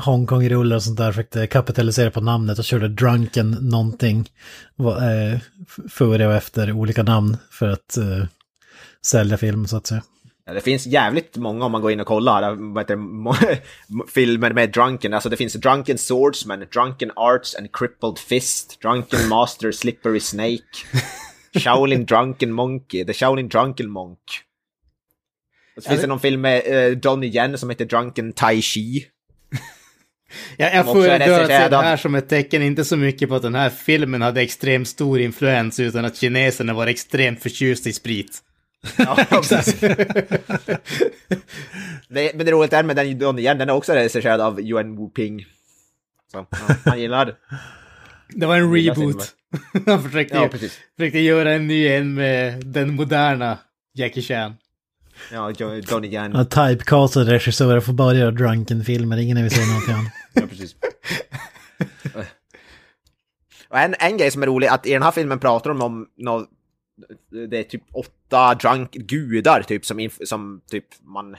[0.00, 4.30] Hongkong-rullar och sånt där försökte kapitalisera på namnet och körde drunken någonting
[4.78, 5.40] eh,
[5.88, 8.24] före och efter olika namn för att eh,
[9.06, 10.02] sälja film så att säga.
[10.46, 12.72] Ja, det finns jävligt många om man går in och kollar.
[12.74, 12.98] Vad heter
[14.14, 15.14] filmer med Drunken.
[15.14, 20.62] Alltså det finns Drunken Swordsman, Drunken Arts and Crippled Fist, Drunken Master Slippery Snake,
[21.60, 24.18] Shaolin Drunken Monkey, The Shaolin Drunken Monk.
[25.76, 29.06] Och så finns det någon film med eh, Donnie Yen som heter Drunken Tai Chi.
[30.56, 33.42] Jag, jag är ändå se det här som ett tecken, inte så mycket på att
[33.42, 38.42] den här filmen hade extremt stor influens, utan att kineserna var extremt förtjusta i sprit.
[38.96, 39.80] Ja, precis.
[42.08, 44.96] det, men det roliga är med den Donnie Yen, den är också recenserad av Yuan
[44.96, 45.44] Wu Ping.
[46.32, 47.34] Så, ja, han gillar
[48.28, 49.34] Det var en reboot.
[49.86, 50.78] Han försökte, Ja, precis.
[50.96, 53.58] försökte göra en ny en med den moderna
[53.94, 54.54] Jackie Chan.
[55.32, 56.32] Ja, Jo- Donnie Yen.
[56.34, 60.12] Ja, typecastade regissörer får bara göra drunken-filmer, ingen vill se någonting annat.
[60.34, 60.74] Ja, precis.
[63.68, 66.06] Och en, en grej som är rolig, att i den här filmen pratar de om
[66.16, 66.46] nå
[67.50, 71.36] det är typ åtta drunk gudar typ som, som typ man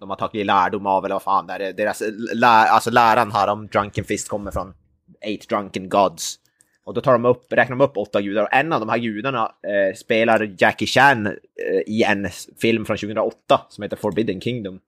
[0.00, 1.72] de har tagit lärdom av, eller vad fan det är.
[1.72, 2.02] Deras
[2.34, 4.74] lä, alltså läran här om Drunken Fist kommer från
[5.20, 6.34] Eight Drunken Gods.
[6.86, 8.98] Och då tar de upp, räknar de upp åtta gudar och en av de här
[8.98, 11.32] gudarna eh, spelar Jackie Chan eh,
[11.86, 12.28] i en
[12.60, 14.80] film från 2008 som heter Forbidden Kingdom.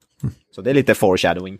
[0.55, 1.59] Så det är lite foreshadowing.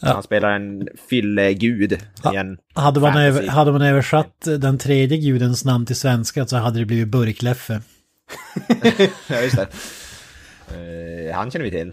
[0.00, 0.12] Ja.
[0.12, 1.92] Han spelar en fyllegud
[2.32, 6.56] i en Hade man, över, hade man översatt den tredje gudens namn till svenska så
[6.56, 7.80] hade det blivit Burkleffe.
[9.28, 9.68] Ja, just det.
[11.28, 11.92] Eh, han känner vi till.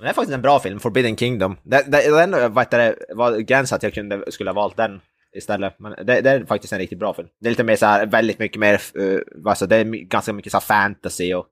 [0.00, 1.56] Det är faktiskt en bra film, Forbidden Kingdom.
[1.62, 5.00] Det, den heter det, var gräns att jag kunde, skulle ha valt den
[5.36, 5.78] istället.
[5.78, 7.28] Men det, det är faktiskt en riktigt bra film.
[7.40, 10.52] Det är lite mer så här, väldigt mycket mer, uh, alltså det är ganska mycket
[10.52, 11.46] så här fantasy och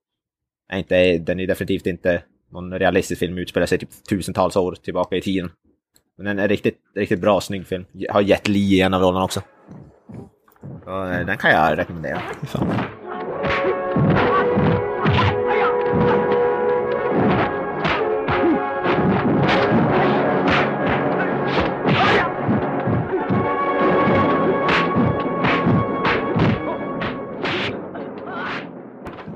[0.69, 5.17] är inte, den är definitivt inte någon realistisk film, utspelar sig typ tusentals år tillbaka
[5.17, 5.51] i tiden.
[6.17, 7.85] Men den är riktigt, riktigt bra, snygg film.
[8.11, 9.41] Har Jet Li i en av rollerna också.
[10.85, 12.21] Så, eh, den kan jag rekommendera.
[12.47, 12.69] Fan.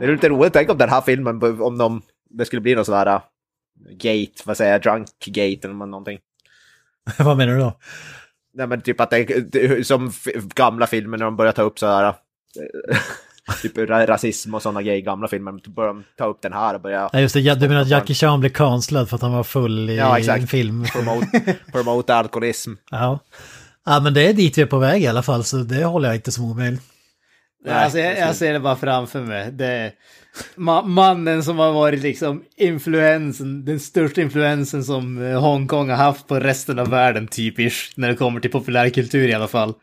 [0.00, 2.84] Det är lite roligt, tänk om den här filmen, om de, det skulle bli någon
[2.84, 3.20] sån här uh,
[3.90, 6.18] gate, vad säger jag, drunk gate eller någonting.
[7.18, 7.78] Vad menar du då?
[8.54, 10.12] Nej men typ att det, som
[10.54, 12.12] gamla filmer när de börjar ta upp så här, uh,
[13.62, 16.52] typ ra- rasism och sådana grejer i gamla filmer, då börjar de ta upp den
[16.52, 19.22] här och börja Nej just det, du menar att Jackie Chan blev cancellad för att
[19.22, 20.40] han var full i Ja, exakt.
[20.40, 20.84] en film?
[20.92, 22.72] promote, promote alkoholism.
[22.90, 23.18] Ja.
[23.86, 26.08] ja, men det är dit vi är på väg i alla fall, så det håller
[26.08, 26.82] jag inte som omöjligt.
[27.64, 29.53] Nej, alltså, jag, jag ser det bara framför mig.
[29.53, 29.92] Det,
[30.57, 36.27] ma mannen som har varit liksom influensen, den största influensen som eh, Hongkong har haft
[36.27, 39.75] på resten av världen typiskt, när det kommer till populärkultur i alla fall.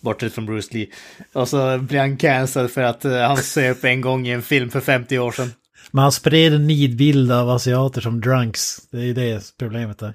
[0.00, 0.86] Bortsett från Bruce Lee.
[1.32, 4.70] Och så blir han cancelled för att eh, han söp en gång i en film
[4.70, 5.52] för 50 år sedan.
[5.90, 8.76] Men han spred en nidbild av asiater som drunks.
[8.90, 10.14] Det är ju det problemet där.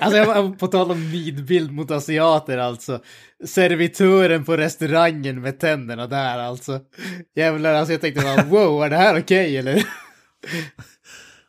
[0.00, 3.00] Alltså jag, på tal om nidbild mot asiater alltså.
[3.44, 6.80] Servitören på restaurangen med tänderna där alltså.
[7.36, 9.84] Jävlar, alltså jag tänkte bara wow, är det här okej eller?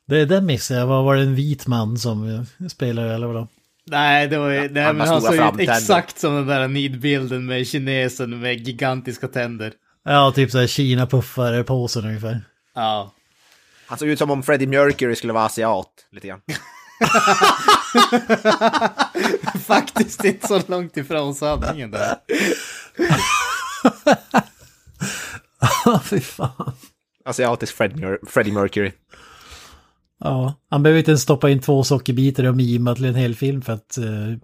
[0.07, 0.87] Det, den missade jag.
[0.87, 3.47] Var, var det en vit man som eh, spelade eller vadå?
[3.89, 7.45] Nej, det var ju, nej, han men han såg ut exakt som den där nidbilden
[7.45, 9.73] med kinesen med gigantiska tänder.
[10.05, 12.41] Ja, typ såhär Kina-puffar-påsen ungefär.
[12.75, 13.13] Ja.
[13.87, 16.41] Han såg ut som om Freddie Mercury skulle vara asiat, lite grann.
[19.67, 22.15] Faktiskt inte så långt ifrån sanningen där.
[26.03, 26.73] Fy fan.
[27.25, 28.91] Asiatisk Fred Mer- Freddie Mercury.
[30.19, 33.61] Ja, han behöver inte ens stoppa in två sockerbitar och mima till en hel film
[33.61, 34.37] för att uh,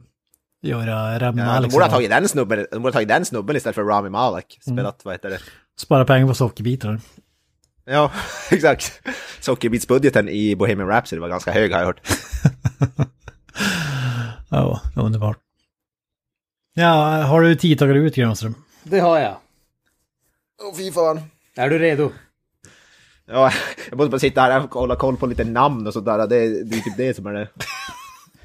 [0.61, 1.71] göra Rami Ja, de Malek.
[1.71, 4.59] borde ha tagit den snubben, de borde ha tagit den snubben istället för Rami Malek.
[4.67, 4.77] Mm.
[4.77, 5.39] Spelat, vad heter det?
[5.79, 6.99] Spara pengar på sockerbitar.
[7.85, 8.11] Ja,
[8.51, 9.01] exakt.
[9.39, 12.01] Sockerbitsbudgeten i Bohemian Rhapsody var ganska hög har jag hört.
[14.49, 15.37] Ja, underbart.
[16.73, 18.55] Ja, har du tid tagit ut Granström?
[18.83, 19.35] Det har jag.
[20.63, 21.21] Åh fy fan.
[21.55, 22.11] Är du redo?
[23.25, 23.51] Ja,
[23.89, 26.17] jag måste bara sitta här och hålla koll på lite namn och sådär.
[26.27, 27.49] Det, det är typ det som är det,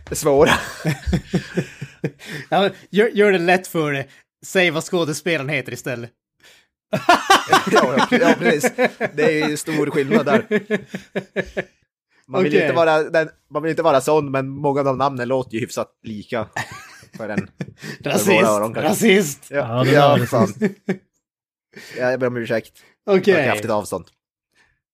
[0.09, 0.51] det svåra.
[2.51, 4.09] Ja, gör, gör det lätt för dig.
[4.47, 6.11] Säg vad skådespelaren heter istället.
[7.71, 8.73] ja, ja, precis.
[9.15, 10.47] Det är ju stor skillnad där.
[12.27, 12.63] Man vill, Okej.
[12.63, 15.89] inte vara, den, man vill inte vara sån, men många av namnen låter ju hyfsat
[16.03, 16.49] lika.
[17.17, 17.51] För en.
[18.01, 18.29] Rasist!
[18.29, 18.75] våra öron.
[18.75, 19.47] Rasist!
[19.51, 20.55] Ja, Ja, det ja, fan.
[21.99, 22.73] Ja, jag ber om ursäkt.
[23.07, 23.45] Okej, Okay.
[23.45, 24.05] Kraftigt avstånd.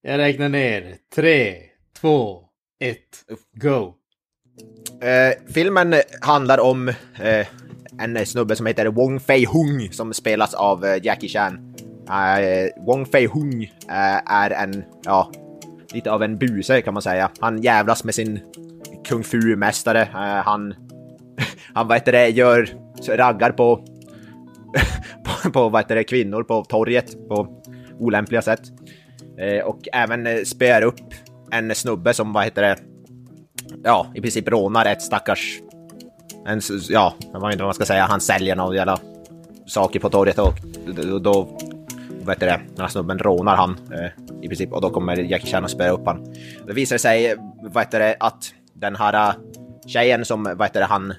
[0.03, 0.97] jag räknar ner.
[1.15, 1.57] Tre,
[2.01, 2.45] två,
[2.81, 3.95] ett, go!
[5.01, 7.47] Eh, filmen handlar om eh,
[7.99, 11.74] en snubbe som heter Wong Fei Hung som spelas av eh, Jackie Chan.
[12.11, 15.31] Uh, Wong Fei Hung uh, eh, är en, ja,
[15.93, 17.31] lite av en buse kan man säga.
[17.41, 18.41] Han jävlas med sin
[19.05, 20.03] kung fu-mästare.
[20.03, 20.75] Uh, eh, han,
[21.75, 22.69] han vad heter det, gör
[23.09, 23.77] raggar på,
[25.25, 27.63] på, på vad heter det, kvinnor på torget på
[27.99, 28.63] olämpliga sätt.
[29.65, 31.01] Och även spöar upp
[31.51, 32.77] en snubbe som, vad heter det,
[33.85, 35.61] ja, i princip rånar ett stackars...
[36.47, 39.01] En, ja, jag vet inte vad man ska säga, han säljer några jävla
[39.67, 40.55] saker på torget och
[41.23, 41.59] då
[42.25, 44.11] vad heter det, den här snubben rånar han eh,
[44.43, 46.35] i princip och då kommer Jackie Chan och spöar upp han.
[46.67, 49.35] Det visar sig, vad heter det, att den här eh,
[49.87, 51.15] tjejen som, vad heter det, han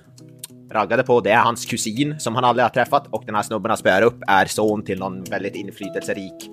[0.72, 3.70] raggade på, det är hans kusin som han aldrig har träffat och den här snubben
[3.70, 6.50] han spöar upp är son till någon väldigt inflytelserik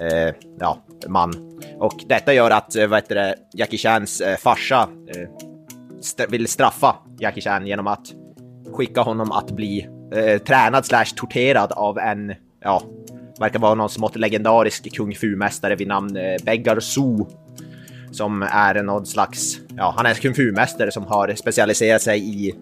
[0.00, 1.60] eh, ja, man.
[1.78, 5.28] Och detta gör att, eh, vad heter det, Jackie Chans eh, farsa eh,
[6.00, 8.06] st- vill straffa Jackie Chan genom att
[8.72, 12.82] skicka honom att bli eh, tränad slash torterad av en, ja,
[13.38, 17.26] verkar vara någon smått legendarisk kung fu-mästare vid namn eh, Beggar Su.
[18.12, 22.54] som är någon slags, ja, han är kung fu-mästare som har specialiserat sig i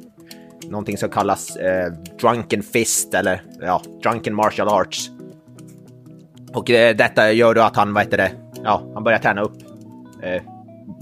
[0.71, 5.11] någonting som kallas eh, drunken fist eller ja, drunken martial arts.
[6.53, 8.33] Och eh, detta gör då att han, vad heter det,
[8.65, 9.57] ja, han börjar träna upp
[10.23, 10.43] eh,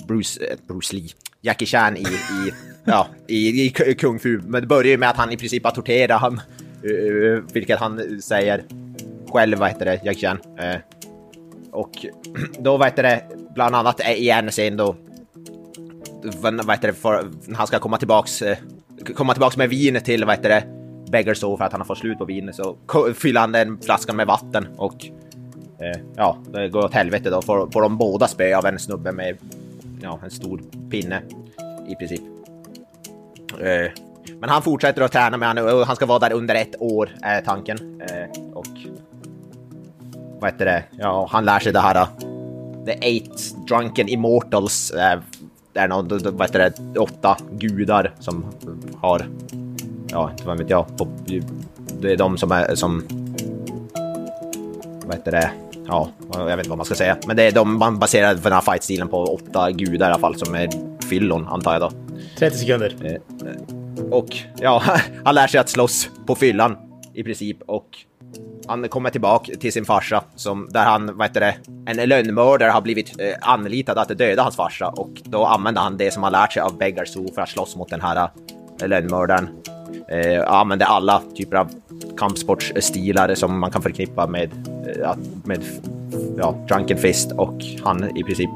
[0.07, 1.09] Bruce, eh, Bruce Lee,
[1.41, 2.53] Jackie Chan i, i,
[2.85, 4.41] ja, i, i kung fu.
[4.45, 6.41] Men det börjar ju med att han i princip bara torterar han,
[6.85, 8.65] eh, eh, vilket han säger
[9.33, 10.39] själv, vad heter det, Jack Chan.
[10.59, 10.77] Eh,
[11.73, 12.07] och
[12.59, 13.23] då, vad heter det,
[13.55, 14.97] bland annat eh, i en scen då,
[16.43, 18.59] vad heter det, för, när han ska komma tillbaks, eh,
[19.15, 20.65] komma tillbaks med vin till, vad heter det,
[21.11, 22.77] Beggar så för att han har fått slut på vin så
[23.15, 25.07] fyller han den flaskan med vatten och
[25.79, 27.43] eh, ja, det går åt helvete då.
[27.43, 29.37] Får, får de båda spö av en snubbe med
[30.03, 31.23] ja, en stor pinne
[31.89, 32.21] i princip.
[33.61, 33.91] Eh,
[34.41, 37.11] men han fortsätter att träna med han och han ska vara där under ett år
[37.23, 38.01] är tanken.
[38.01, 38.52] Eh,
[40.43, 40.85] Eh, vad heter det?
[40.99, 42.07] Ja, han lär sig det här.
[42.87, 44.91] The Eight Drunken Immortals.
[44.91, 45.21] Eh,
[45.73, 48.45] det är någon, vad heter det, åtta gudar som
[49.01, 49.27] har,
[50.09, 50.87] ja, inte vad vet jag,
[52.01, 53.03] det är de som är som,
[55.07, 55.51] vad heter det,
[55.87, 58.53] ja, jag vet inte vad man ska säga, men det är de man baserar den
[58.53, 60.69] här fight-stilen på åtta gudar i alla fall som är
[61.09, 61.91] fyllon antar jag då.
[62.39, 63.21] 30 sekunder.
[64.11, 64.83] Och ja,
[65.25, 66.77] han lär sig att slåss på fyllan
[67.15, 67.89] i princip och
[68.73, 71.55] han kommer tillbaka till sin farsa som där han, vad heter det,
[71.87, 76.11] en lönnmördare har blivit eh, anlitad att döda hans farsa och då använder han det
[76.11, 78.31] som han lärt sig av Beggar Zoo för att slåss mot den här
[78.83, 79.49] eh, lönnmördaren.
[80.09, 81.71] Eh, använder alla typer av
[82.17, 84.51] kampsportsstilar som man kan förknippa med,
[85.03, 85.15] eh,
[85.45, 85.63] med
[86.39, 88.51] ja, Drunken Fist och han i princip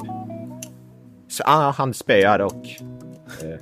[1.29, 2.67] så, ah, han spöar och
[3.43, 3.59] eh,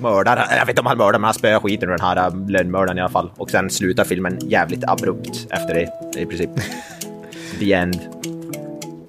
[0.00, 2.48] mördar, jag vet inte om han mördar men han spöar skiten ur den här äh,
[2.48, 3.30] lönnmördaren i alla fall.
[3.36, 6.50] Och sen slutar filmen jävligt abrupt efter det i princip.
[7.58, 8.00] The end.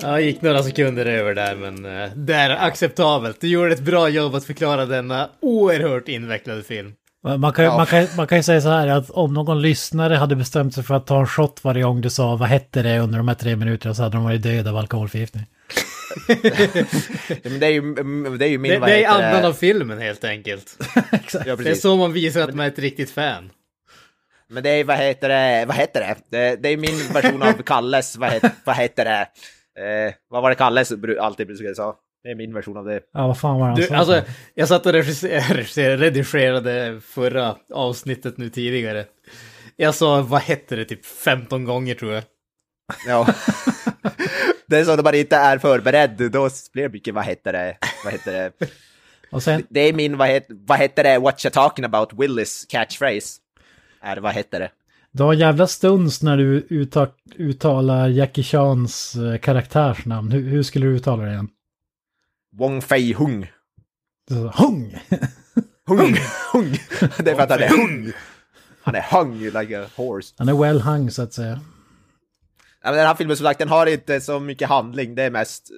[0.02, 3.42] Ja, gick några sekunder över där, men uh, det är acceptabelt.
[3.42, 6.92] Du gjorde ett bra jobb att förklara denna oerhört invecklade film.
[7.40, 7.78] Man kan, ju- Ja.
[7.78, 10.84] man, kan, man kan ju säga så här att om någon lyssnare hade bestämt sig
[10.84, 13.36] för att ta en shot varje gång du sa vad hette det under de här
[13.36, 15.46] tre minuterna så hade de varit döda av alkoholförgiftning.
[17.44, 17.94] Men det är ju,
[18.38, 18.72] det är ju min...
[18.72, 20.78] Det, det är heter andan av filmen helt enkelt.
[21.46, 23.52] Ja, Det är så man visar att man är ett riktigt fan.
[24.50, 26.16] Men det är, vad heter det, vad heter det?
[26.30, 29.22] Det, det är min version av Kalles, vad, het, vad heter det?
[29.82, 31.94] Eh, vad var det Kalles alltid brukade säga?
[32.24, 33.00] Det är min version av det.
[33.14, 33.96] Ja, vad fan var det han Du, sa?
[33.96, 34.22] alltså,
[34.54, 39.06] jag satt och regisser- regisserade, redigerade förra avsnittet nu tidigare.
[39.76, 42.24] Jag sa, vad hette det, typ 15 gånger tror jag.
[43.08, 43.28] Ja.
[44.68, 47.78] det är så när man inte är förberedd, då blir det mycket, vad heter det,
[48.04, 48.52] vad heter det?
[49.32, 52.66] Och sen, Det är min, vad heter, vad heter det, what you talking about, Willis
[52.70, 53.40] catchphrase.
[54.02, 54.70] Är, vad heter det?
[55.16, 60.32] du har jävla stuns när du uttar, uttalar Jackie Chans eh, karaktärsnamn.
[60.32, 61.50] Hur, hur skulle du uttala det igen?
[62.58, 63.52] Wong Fei Hung.
[64.28, 64.96] Du sa, Hung!
[65.88, 66.18] Hung!
[66.54, 66.78] hung.
[67.18, 68.12] Det är för att han är hung.
[68.82, 70.34] Han är hung like a horse.
[70.38, 71.62] Han är well hung så att säga.
[72.86, 75.72] Men den här filmen som sagt, den har inte så mycket handling, det är mest...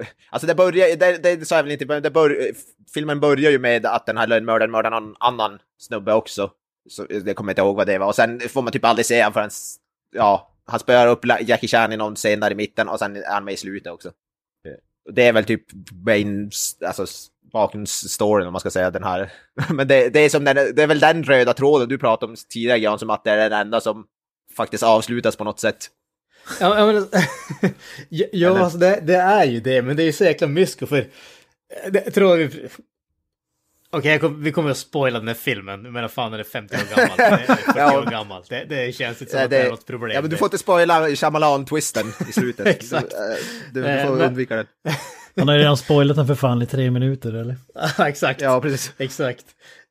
[0.00, 2.52] Eh, alltså det börjar, det, det sa jag väl inte, men det bör,
[2.94, 6.50] filmen börjar ju med att den här lönnmördaren mördar någon annan snubbe också.
[6.88, 8.06] Så jag kommer inte ihåg vad det var.
[8.06, 9.50] Och sen får man typ aldrig se honom förrän,
[10.12, 13.32] ja, han spöar upp Jackie Chan i någon scen där i mitten och sen är
[13.32, 14.08] han med i slutet också.
[14.08, 15.64] Eh, det är väl typ
[16.06, 16.50] main,
[16.86, 17.06] alltså
[17.52, 19.32] bakgrundsstoryn om man ska säga den här.
[19.70, 22.36] Men det, det är som den, det är väl den röda tråden du pratade om
[22.48, 24.06] tidigare Jan, som att det är den enda som
[24.56, 25.90] faktiskt avslutas på något sätt.
[26.60, 27.06] Ja, ja, men,
[28.08, 28.60] ja, ja Eller?
[28.60, 31.06] alltså det, det är ju det, men det är ju så jäkla mysko för...
[31.90, 32.68] Det, jag tror vi...
[33.92, 36.44] Okej, jag kom, vi kommer att spoila den här filmen, men vad fan är det
[36.44, 37.16] 50 år gammalt?
[37.16, 37.98] Det är 40 Ja.
[37.98, 38.48] år gammalt.
[38.48, 40.14] Det, det känns inte som Ja, att det är det- något problem.
[40.14, 42.66] Ja, men du får inte spoila Shyamalan-twisten i slutet.
[42.76, 43.14] Exakt.
[43.72, 44.66] Du, du, Eh, du får men- undvika den.
[45.36, 47.56] Han har ju redan spoilat den för fan i tre minuter eller?
[48.08, 48.40] Exakt.
[48.40, 48.92] Ja, precis.
[48.98, 49.44] Exakt.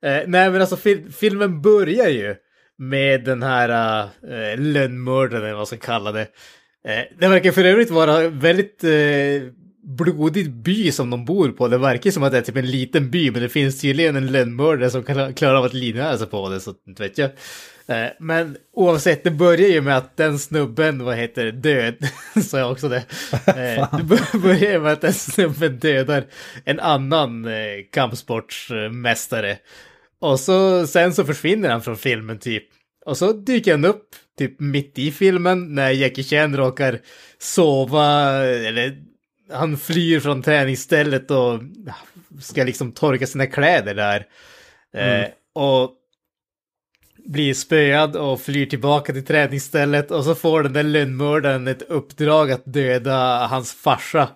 [0.06, 2.36] Eh, nej, men alltså fil- filmen börjar ju
[2.80, 3.70] med den här
[4.24, 6.28] uh, lönnmördaren, eller vad man ska kalla det.
[6.88, 9.52] Eh, det verkar för övrigt vara väldigt eh,
[9.84, 11.68] blodig by som de bor på.
[11.68, 14.32] Det verkar som att det är typ en liten by, men det finns tydligen en
[14.32, 17.30] lönnmördare som kan klarar av att livnära sig på det, så inte vet jag.
[18.20, 21.96] Men oavsett, det börjar ju med att den snubben, vad heter det, död,
[22.44, 23.04] sa jag också det.
[23.46, 26.26] Det bör- börjar med att den snubben dödar
[26.66, 27.48] en annan
[27.94, 29.58] kampsportsmästare.
[30.20, 32.64] Och så sen så försvinner han från filmen typ.
[33.06, 37.00] Och så dyker han upp typ mitt i filmen när Jackie Chan råkar
[37.38, 38.98] sova, eller
[39.52, 41.60] han flyr från träningsstället och
[42.42, 44.26] ska liksom torka sina kläder där.
[44.94, 45.96] Eh, och
[47.26, 52.52] blir spöad och flyr tillbaka till träningsstället och så får den där lönnmördaren ett uppdrag
[52.52, 54.30] att döda hans farsa.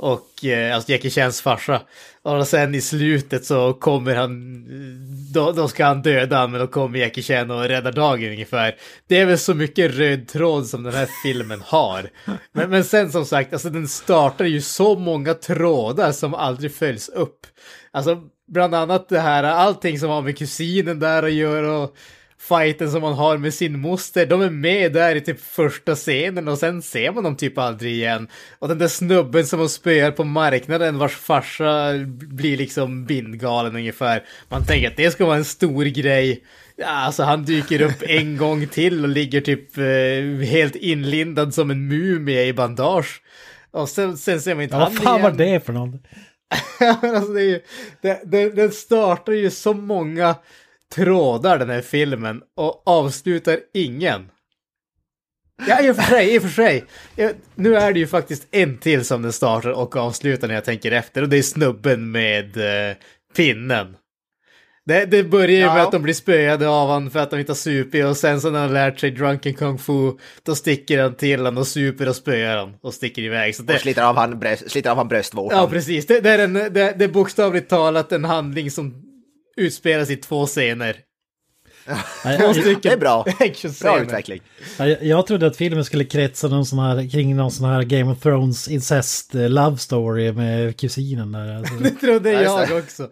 [0.00, 1.80] Och eh, alltså Jackie Chans farsa.
[2.22, 4.64] Och sen i slutet så kommer han,
[5.32, 8.76] då, då ska han döda men då kommer Jackie Chan och räddar dagen ungefär.
[9.06, 12.10] Det är väl så mycket röd tråd som den här filmen har.
[12.52, 17.08] Men, men sen som sagt, alltså den startar ju så många trådar som aldrig följs
[17.08, 17.46] upp.
[17.90, 21.96] Alltså bland annat det här, allting som har med kusinen där att göra och
[22.48, 26.48] fighten som man har med sin moster, de är med där i typ första scenen
[26.48, 28.28] och sen ser man dem typ aldrig igen.
[28.58, 34.24] Och den där snubben som man spöar på marknaden vars farsa blir liksom bindgalen ungefär.
[34.48, 36.44] Man tänker att det ska vara en stor grej.
[36.76, 41.70] Ja, alltså han dyker upp en gång till och ligger typ eh, helt inlindad som
[41.70, 43.22] en mumie i bandage.
[43.70, 45.52] Och sen, sen ser man inte Ja, han vad fan var igen.
[45.52, 46.00] det för något?
[47.02, 47.60] Men alltså det ju,
[48.02, 50.34] det, det, den startar ju så många
[50.94, 54.30] trådar den här filmen och avslutar ingen.
[55.66, 56.84] Ja, i och för sig, i och för sig.
[57.54, 60.92] Nu är det ju faktiskt en till som den startar och avslutar när jag tänker
[60.92, 62.96] efter och det är snubben med eh,
[63.36, 63.96] pinnen.
[64.86, 65.82] Det, det börjar ju med Ja.
[65.86, 68.50] att de blir spöade av han för att de inte har supit och sen så
[68.50, 70.12] när han lärt sig drunken kung fu
[70.42, 73.56] då sticker han till han och super och spöar han och sticker iväg.
[73.56, 75.58] Så det, Och sliter av han, bröst, sliter av han bröstvårtan.
[75.58, 76.06] Ja, precis.
[76.06, 79.04] Det, det, är en, det, det är bokstavligt talat en handling som
[79.58, 80.96] utspelas i två scener.
[82.22, 83.24] Två jag, stycken det är bra.
[83.82, 84.40] Bra utveckling.
[84.78, 88.12] jag, jag trodde att filmen skulle kretsa någon sån här, kring någon sån här Game
[88.12, 91.56] of Thrones incest eh, love story med kusinen där.
[91.56, 91.74] Alltså.
[91.80, 93.10] Det trodde Ja, jag också.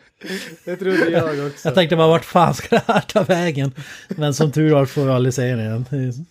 [0.65, 1.69] Det trodde jag också.
[1.69, 3.73] Jag tänkte bara vart fan ska det här ta vägen?
[4.09, 6.27] Men som tur var får vi aldrig se den igen.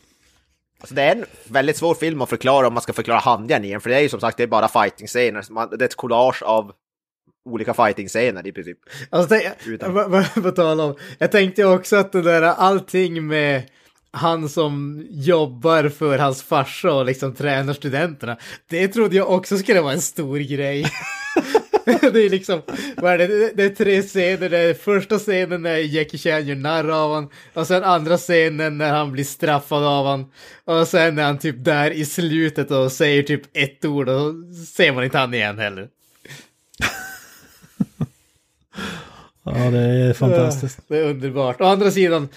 [0.79, 3.71] Alltså det är en väldigt svår film att förklara om man ska förklara handlingen i
[3.71, 5.77] den, för det är ju som sagt det är bara fighting-scener.
[5.77, 6.71] Det är ett collage av
[7.45, 8.77] olika fighting-scener i princip.
[9.09, 9.39] Alltså,
[10.35, 10.95] vad, tala om.
[11.17, 13.63] Jag tänkte också att det där allting med
[14.11, 18.37] han som jobbar för hans farsa och liksom tränar studenterna.
[18.69, 20.85] Det trodde jag också skulle vara en stor grej.
[21.85, 22.61] det är liksom,
[22.97, 23.51] vad är det?
[23.55, 24.49] Det- är tre scener.
[24.49, 27.29] Det är första scenen när Jackie Chan gör narr av han.
[27.53, 30.25] Och sen andra scenen när han blir straffad av han.
[30.65, 34.33] Och sen är han typ där i slutet och säger typ ett ord och
[34.75, 35.87] ser man inte han igen heller.
[39.45, 40.79] Ja, det är fantastiskt.
[40.87, 41.61] Det är underbart.
[41.61, 42.29] Å andra sidan,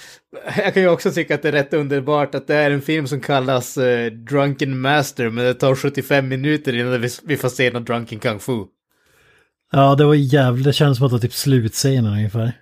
[0.56, 3.06] jag kan ju också tycka att det är rätt underbart att det är en film
[3.06, 7.70] som kallas eh, Drunken Master, men det tar 75 minuter innan vi, vi får se
[7.70, 8.64] någon Drunken Kung Fu.
[9.72, 10.64] Ja, det var jävligt.
[10.64, 12.52] Det känns som att det var typ slutscenen ungefär.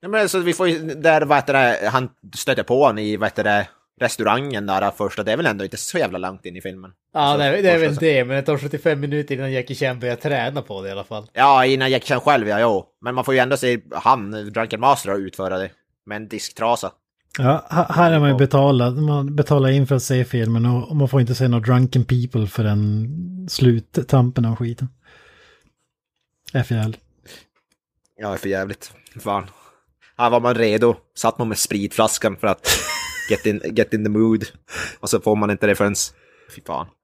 [0.00, 3.16] Ja, men så vi får ju, där vad heter det, han stöter på honom i
[3.16, 3.68] vad heter det,
[4.00, 6.92] restaurangen där första, det är väl ändå inte så jävla långt in i filmen.
[7.12, 9.76] Ja, Alltså, det, är- det är väl det, men det tar 75 minuter innan Jackie
[9.76, 11.26] Chan börjar träna på det i alla fall.
[11.32, 12.84] Ja, innan Jackie Chan själv, ja, jo.
[13.00, 15.70] Men man får ju ändå se han, Drunken Master, utföra det.
[16.06, 16.92] Med en disktrasa.
[17.38, 18.96] Ja, här är man ju betalad.
[18.98, 22.46] Man betalar in för att se filmen och man får inte se några drunken people
[22.46, 23.08] förrän
[23.50, 24.88] sluttampen av skiten.
[26.52, 27.00] Det är för jävligt.
[28.16, 28.92] Ja, det är för jävligt.
[29.20, 29.46] Fan.
[30.18, 30.94] Här var man redo.
[31.16, 32.68] Satt man med spritflaskan för att
[33.30, 34.44] get in, get in the mood.
[35.00, 35.94] Och så får man inte det förrän...
[36.54, 36.86] Fy fan.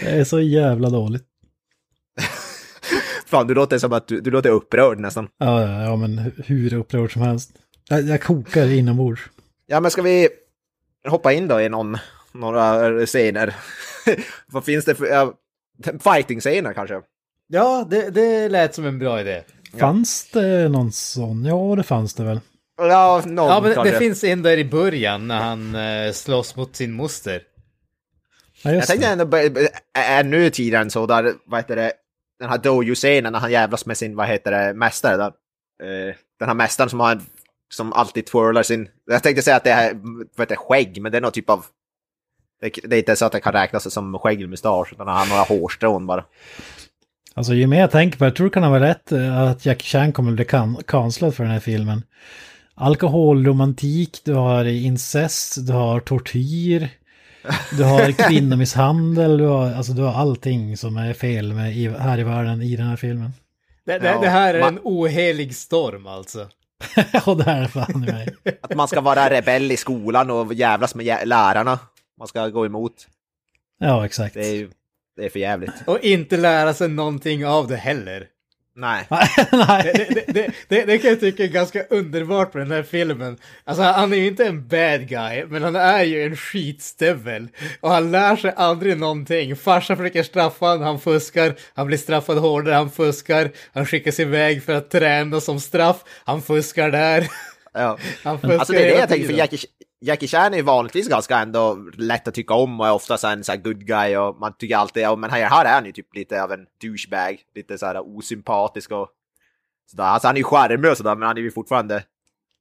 [0.00, 1.24] Det är så jävla dåligt.
[3.26, 5.28] Fan, du låter som att du, du låter upprörd nästan.
[5.38, 7.50] Ja, ja, ja men hur upprörd som helst.
[7.88, 9.22] Jag, jag kokar inombords.
[9.66, 10.28] Ja, men ska vi
[11.08, 11.98] hoppa in då i någon,
[12.32, 13.54] några scener?
[14.46, 15.06] Vad finns det för...
[15.06, 15.34] Ja,
[15.84, 17.00] Fighting-scener kanske?
[17.54, 19.42] Ja, det, det lät som en bra idé.
[19.78, 21.44] Fanns det någon sån?
[21.44, 22.40] Ja, det fanns det väl.
[22.76, 23.92] Ja, någon Ja, men kanske.
[23.92, 27.42] det finns en där i början när han eh, slåss mot sin moster.
[28.62, 29.12] Ja, Jag tänkte det.
[29.12, 31.92] ändå bör- bör- ännu tidigare än så, där, vad heter det,
[32.38, 35.26] den här dojo-scenen när han jävlas med sin, vad heter det, mästare där.
[35.82, 37.20] Eh, den här mästaren som har,
[37.74, 41.12] som alltid twirlar sin, jag tänkte säga att det är, vad heter det, skägg, men
[41.12, 41.64] det är någon typ av,
[42.60, 45.16] det, det är inte så att det kan räknas som skägg eller mustasch, utan han
[45.16, 46.24] har några hårstrån bara.
[47.34, 49.38] Alltså ju mer jag tänker på det, jag tror det kan ha varit rätt eh,
[49.40, 52.02] att Jackie Chan kommer bli kan- cancellad för den här filmen.
[52.74, 56.88] Alkoholromantik, du har incest, du har tortyr,
[57.76, 62.18] du har kvinnomisshandel, du har, alltså, du har allting som är fel med, i, här
[62.18, 63.32] i världen i den här filmen.
[63.86, 66.48] Det, det, Ja, det här är en ohelig storm alltså.
[67.26, 68.28] och det här är fan i mig.
[68.62, 71.78] Att man ska vara rebell i skolan och jävlas med jä- lärarna.
[72.18, 73.06] Man ska gå emot.
[73.78, 74.34] Ja, exakt.
[74.34, 74.70] Det är ju,
[75.16, 75.74] det är för jävligt.
[75.86, 78.26] Och inte lära sig någonting av det heller.
[78.74, 79.06] Nej.
[79.52, 79.92] Nej.
[79.94, 83.38] Det, det, det, det, kan jag tycka är ganska underbart på den här filmen.
[83.64, 87.48] Alltså han är ju inte en bad guy, men han är ju en skitstövel.
[87.80, 89.56] Och han lär sig aldrig någonting.
[89.56, 91.54] Farsan försöker straffa honom, han fuskar.
[91.74, 93.50] Han blir straffad hårdare, han fuskar.
[93.72, 96.04] Han skickas iväg för att träna som straff.
[96.24, 97.28] Han fuskar där.
[97.74, 97.98] Ja.
[98.22, 99.34] Han fuskar Alltså det är det jag tänker, för.
[99.34, 99.58] Jackie,
[100.04, 103.26] Jackie Chan är ju vanligtvis ganska ändå lätt att tycka om och är ofta så
[103.26, 105.72] här en så här good guy och man tycker alltid, ja, men här, här är
[105.72, 109.08] han ju typ lite av en douchebag, lite så här osympatisk och
[109.90, 110.04] sådär.
[110.04, 112.04] Alltså han är ju charmig och sådär, men han är ju fortfarande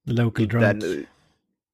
[0.05, 0.63] Local drunk.
[0.63, 1.05] den,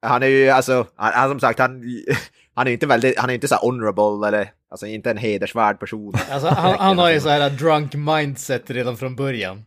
[0.02, 1.84] han är ju alltså, han, han som sagt, han,
[2.54, 5.18] han är ju inte väldigt, han är inte så här honorable eller, alltså inte en
[5.18, 6.14] hedersvärd person.
[6.32, 9.66] Alltså, han, han har ju så här drunk mindset redan från början.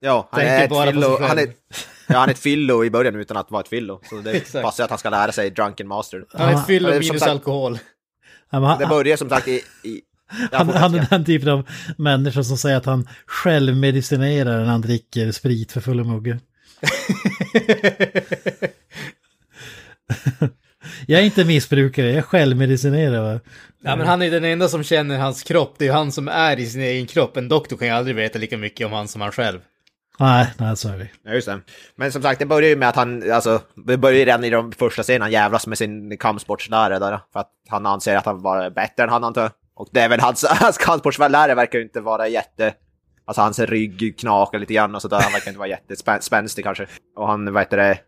[0.00, 1.28] Ja, han Tänker är ett bara på sig fillo, själv.
[1.28, 1.48] han är,
[2.06, 4.00] ja, han är ett fillo i början utan att vara ett fillo.
[4.10, 6.24] Så det passar att han ska lära sig drunken master.
[6.32, 7.78] Han är ett fyllo som minus sagt- alkohol.
[8.78, 9.62] Det börjar som sagt i...
[9.82, 10.00] i
[10.52, 15.32] han, han är den typen av människa som säger att han självmedicinerar när han dricker
[15.32, 16.38] sprit för fulla muggar.
[21.06, 23.32] Jag är inte missbrukare, jag självmedicinerar.
[23.32, 23.40] Va?
[23.82, 26.28] Ja men han är den enda som känner hans kropp, det är ju han som
[26.28, 27.36] är i sin egen kropp.
[27.36, 29.60] En doktor kan ju aldrig veta lika mycket om han som han själv.
[30.18, 31.08] Nej, nej, så är det.
[31.22, 31.60] Ja, just det.
[31.96, 34.50] Men som sagt, det börjar ju med att han, alltså, det börjar ju redan i
[34.50, 38.42] de första scenerna han jävlas med sin kampsportslärare där, för att han anser att han
[38.42, 39.50] var bättre än han antar.
[39.74, 42.74] Och det är väl hans, hans kampsportslärare verkar ju inte vara jätte,
[43.24, 46.86] alltså hans rygg knakar lite grann och sådär, han verkar inte vara jättespänstig kanske.
[47.16, 47.98] Och han, vad heter det,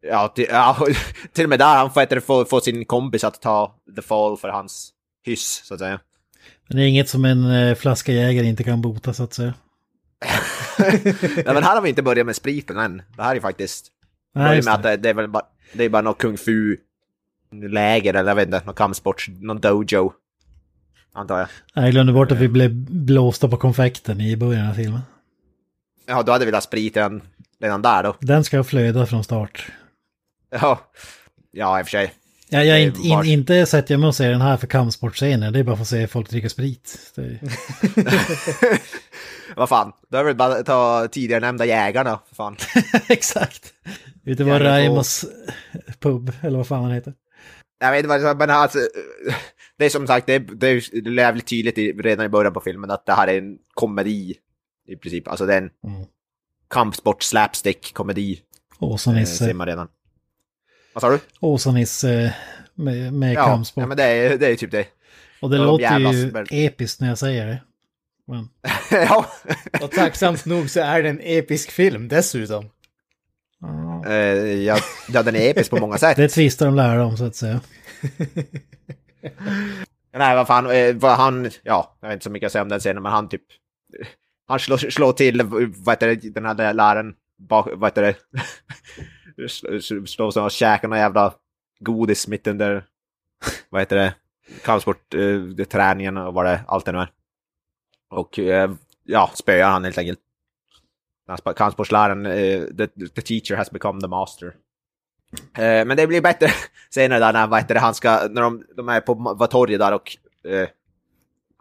[0.00, 0.76] ja, till, ja,
[1.32, 4.48] till och med där, han får, få, få sin kompis att ta the fall för
[4.48, 4.90] hans
[5.24, 6.00] hyss, så att säga.
[6.68, 9.54] Men det är inget som en eh, flaska jägare inte kan bota så att säga.
[11.36, 13.02] Nej, men här har vi inte börjat med spriten än.
[13.16, 13.86] Det här är faktiskt...
[14.34, 14.96] Nej, med att det.
[14.96, 16.76] det, är väl bara, det är bara något kung fu
[17.52, 20.12] läger eller jag vet inte, någon kampsport, någon dojo.
[21.12, 21.48] Antar jag.
[21.84, 25.00] Jag glömde bort att vi blev blåsta på konfekten i början av filmen.
[26.06, 27.22] Ja, du hade velat sprit redan,
[27.60, 28.16] redan där då.
[28.20, 29.66] Den ska flöda från start.
[30.50, 30.80] Ja,
[31.50, 32.12] ja i och för sig.
[32.52, 34.66] Ja, jag är är inte, in, inte sett jag mig och se den här för
[34.66, 37.12] kampsportscener, det är bara för att se folk dricka sprit.
[37.14, 37.40] Det är...
[39.56, 42.56] Vad fan, då är det väl bara ta tidigare nämnda jägarna, för fan.
[43.08, 43.72] Exakt.
[44.24, 45.24] Ute på Raimos
[45.98, 47.14] pub, eller vad fan han heter.
[47.80, 48.78] Jag vet inte men alltså,
[49.78, 52.60] det är som sagt, det är, det är jävligt tydligt i, redan i början på
[52.60, 54.34] filmen att det här är en komedi
[54.88, 55.28] i princip.
[55.28, 56.06] Alltså det är en Mm.
[56.70, 58.32] kampsport slapstick komedi.
[58.32, 58.38] Eh,
[58.78, 59.54] ser Åsa-Nisse.
[59.54, 59.88] man redan.
[60.92, 61.18] Vad sa du?
[61.40, 62.34] Åsa-Nisse
[62.74, 63.82] med, med Ja, kampsport.
[63.82, 64.86] ja, men det är, det är typ det.
[65.40, 67.62] och det de låter jävlas, ju men- episkt när jag säger det.
[68.26, 68.48] Men,
[68.90, 69.26] ja.
[69.82, 72.64] Och tacksamt nog så är det en episk film dessutom.
[73.60, 74.06] ja.
[74.06, 74.78] Eh, ja,
[75.08, 76.16] ja, den är episk på många sätt.
[76.16, 77.60] Det tvistar de lärare om så att säga.
[80.12, 82.68] Nej, vad fan, eh, vad han, ja, jag vet inte så mycket att säga om
[82.68, 83.42] den scenen, men han typ,
[84.48, 85.42] han slår, slår till,
[85.76, 87.14] vad heter det, den här läraren,
[87.48, 88.14] bak, vad heter det,
[89.48, 91.34] Slår- och käkar någon jävla
[91.80, 92.84] godis mitt under,
[93.68, 94.14] vad heter det,
[94.64, 97.10] Kampsportträningen eh, och vad det, allt det nu är.
[98.10, 98.70] Och eh,
[99.04, 100.20] ja, spöar han helt enkelt.
[101.56, 104.54] Kampsportsläraren, eh, the, the teacher has become the master.
[105.56, 106.48] Men det blir bättre
[106.90, 109.94] senare där när, vad heter det, han ska, när de, de är på torget där
[109.94, 110.16] och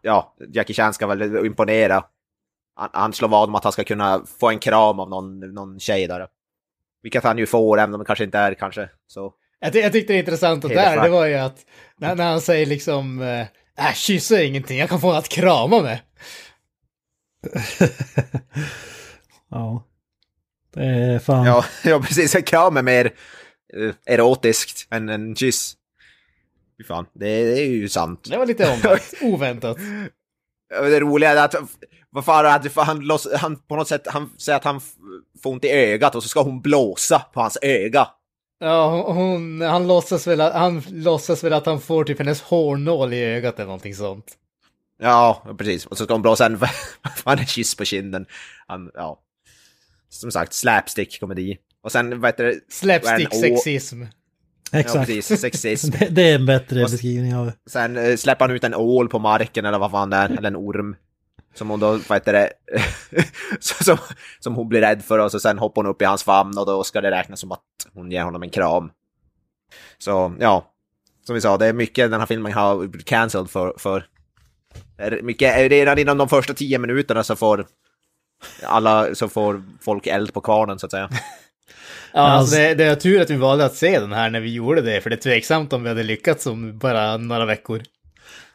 [0.01, 2.05] ja, Jackie Chan ska väl imponera.
[2.75, 5.79] Han, han slår vad om att han ska kunna få en kram av någon, någon
[5.79, 6.27] tjej där.
[7.03, 9.33] Vilket han ju får, även om det kanske inte är kanske så.
[9.59, 11.65] Jag, ty- jag tyckte det intressanta där, det var ju att
[11.97, 13.41] när, när han säger liksom äh,
[13.87, 15.99] äh kyssa är ingenting, jag kan få något att krama med.
[19.51, 19.85] Ja.
[20.73, 21.45] Det är fan...
[21.45, 23.05] Ja, ja precis, en kram är mer
[23.73, 25.75] eh, erotiskt än en kyss.
[26.77, 28.27] Fy fan, det, det är ju sant.
[28.29, 29.77] Det var lite omvänt, oväntat.
[30.69, 31.55] Det roliga är att,
[32.11, 34.81] vad fan, att han, loss, han på något sätt, han säger att han
[35.43, 38.07] får ont i ögat och så ska hon blåsa på hans öga.
[38.59, 43.13] Ja, hon, han, låtsas väl att, han låtsas väl att han får typ hennes hårnål
[43.13, 44.25] i ögat eller någonting sånt.
[45.01, 45.85] Ja, precis.
[45.85, 46.59] Och så ska hon blåsa en,
[47.15, 48.25] fan, en kyss på kinden.
[48.67, 49.19] Han, ja.
[50.09, 51.57] Som sagt, slapstick-komedi.
[51.83, 52.59] Och sen, vad heter det?
[52.69, 54.01] Slapstick Vad är en å- sexism.
[54.71, 55.07] Ja, Exakt.
[55.07, 55.41] precis.
[55.41, 55.91] Sexism.
[55.99, 57.53] Det, det är en bättre Och beskrivning av det.
[57.69, 60.47] Sen eh, släpper han ut en ål på marken eller vad fan det är, eller
[60.47, 60.95] en orm.
[61.53, 62.53] Som hon då, vad heter det,
[63.59, 63.97] så- som,
[64.39, 66.65] som hon blir rädd för och så sen hoppar hon upp i hans famn och
[66.65, 67.61] då ska det räknas som att
[67.93, 68.91] hon ger honom en kram.
[69.97, 70.65] Så ja,
[71.25, 73.73] som vi sa, det är mycket den här filmen har blivit cancelled för.
[73.77, 74.05] för
[74.97, 77.65] är mycket, redan inom de första tio minuterna så får
[78.63, 81.09] alla, så får folk eld på kvarnen så att säga.
[82.13, 84.39] Ja, alltså Alltså- det, det är tur att vi valde att se den här när
[84.39, 87.81] vi gjorde det, för det är tveksamt om vi hade lyckats om bara några veckor.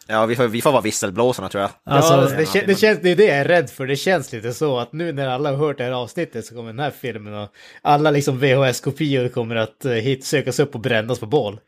[0.07, 1.71] Ja, vi får, vi får vara visselblåsarna tror jag.
[1.85, 4.33] Alltså, ja, det, kän- det, känns, det är det jag är rädd för, det känns
[4.33, 6.91] lite så att nu när alla har hört det här avsnittet så kommer den här
[7.01, 7.49] filmen och
[7.83, 11.61] alla liksom VHS-kopior kommer att eh, hit sökas upp och brännas på bål.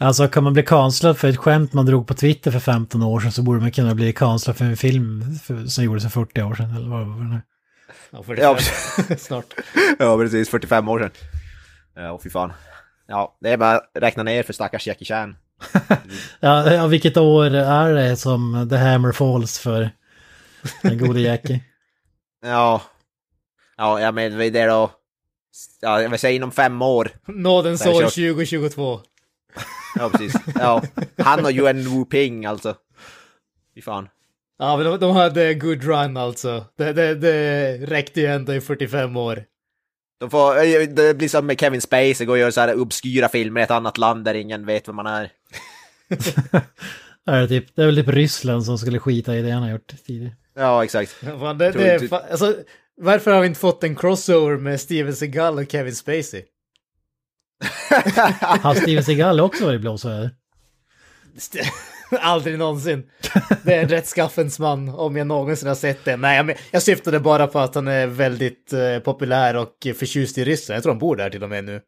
[0.00, 3.20] Alltså kan man bli kanslad för ett skämt man drog på Twitter för 15 år
[3.20, 6.42] sedan så borde man kunna bli kanslad för en film för, som gjordes för 40
[6.42, 7.40] år sedan eller vad vad det nu.
[8.10, 8.56] Ja, 45
[9.08, 9.54] Ja, snart.
[9.98, 10.48] Ja, precis.
[10.48, 11.10] 45 år sedan.
[11.94, 12.52] Ja, fy fan.
[13.08, 15.36] Ja, det är bara att räkna ner för stackars Jackie Chan.
[16.40, 19.90] Ja, ja, vilket år är det som The Hammer Falls för
[20.82, 21.64] den gode Jackie?
[22.42, 22.82] Ja.
[23.76, 24.90] Ja, jag menar det är då...
[25.80, 27.10] Ja, jag vill säga inom fem år.
[27.26, 28.14] Nådens år kört.
[28.14, 29.00] 2022.
[29.98, 30.34] Ja, precis.
[30.54, 30.82] Ja.
[31.18, 32.74] Han och Yuan Wu Ping alltså.
[33.74, 34.08] Fy fan.
[34.58, 36.64] Ja, men de, de hade good run alltså.
[36.78, 39.44] Det, det, det räckte ju ändå i 45 år.
[40.24, 43.28] De får, eh, det blir som med Kevin Spacey, gå och göra så här obskyra
[43.28, 45.30] filmer i ett annat land där ingen vet vem man är.
[47.26, 49.70] Är det, typ, det är väl typ Ryssland som skulle skita i det han har
[49.70, 50.34] gjort tidigare.
[50.54, 51.10] Ja, exakt.
[51.12, 52.56] Fan, det, det, fa- alltså,
[53.00, 56.42] varför har vi inte fått en crossover med Steven Seagal och Kevin Spacey?
[58.40, 60.30] Har Steven Seagal också varit blåsväder?
[62.20, 63.02] Aldrig någonsin.
[63.62, 66.16] Det är en rättskaffens man, om jag någonsin har sett det.
[66.16, 70.44] Nej, men jag syftade bara på att han är väldigt eh, populär och förtjust i
[70.44, 70.76] Ryssland.
[70.76, 71.80] Jag tror han bor där till och med nu.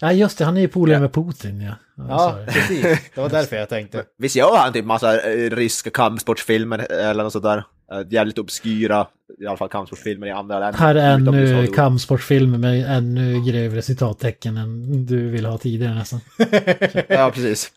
[0.00, 1.74] Ja just det, han är ju polare med Putin ja.
[1.96, 2.82] ja, Ja, precis.
[3.14, 4.04] Det var därför jag tänkte.
[4.18, 7.58] Visst gör han typ massa eh, ryska kampsportsfilmer eller något sånt där?
[7.58, 7.64] Eh,
[8.08, 9.06] Jävligt obskyra,
[9.38, 10.78] i alla fall kampsportsfilmer i andra länder.
[10.78, 11.74] Här är ännu Hollywood.
[11.74, 16.20] kampsportfilmer med ännu grövre citattecken än du vill ha tidigare nästan.
[17.08, 17.72] Ja, precis.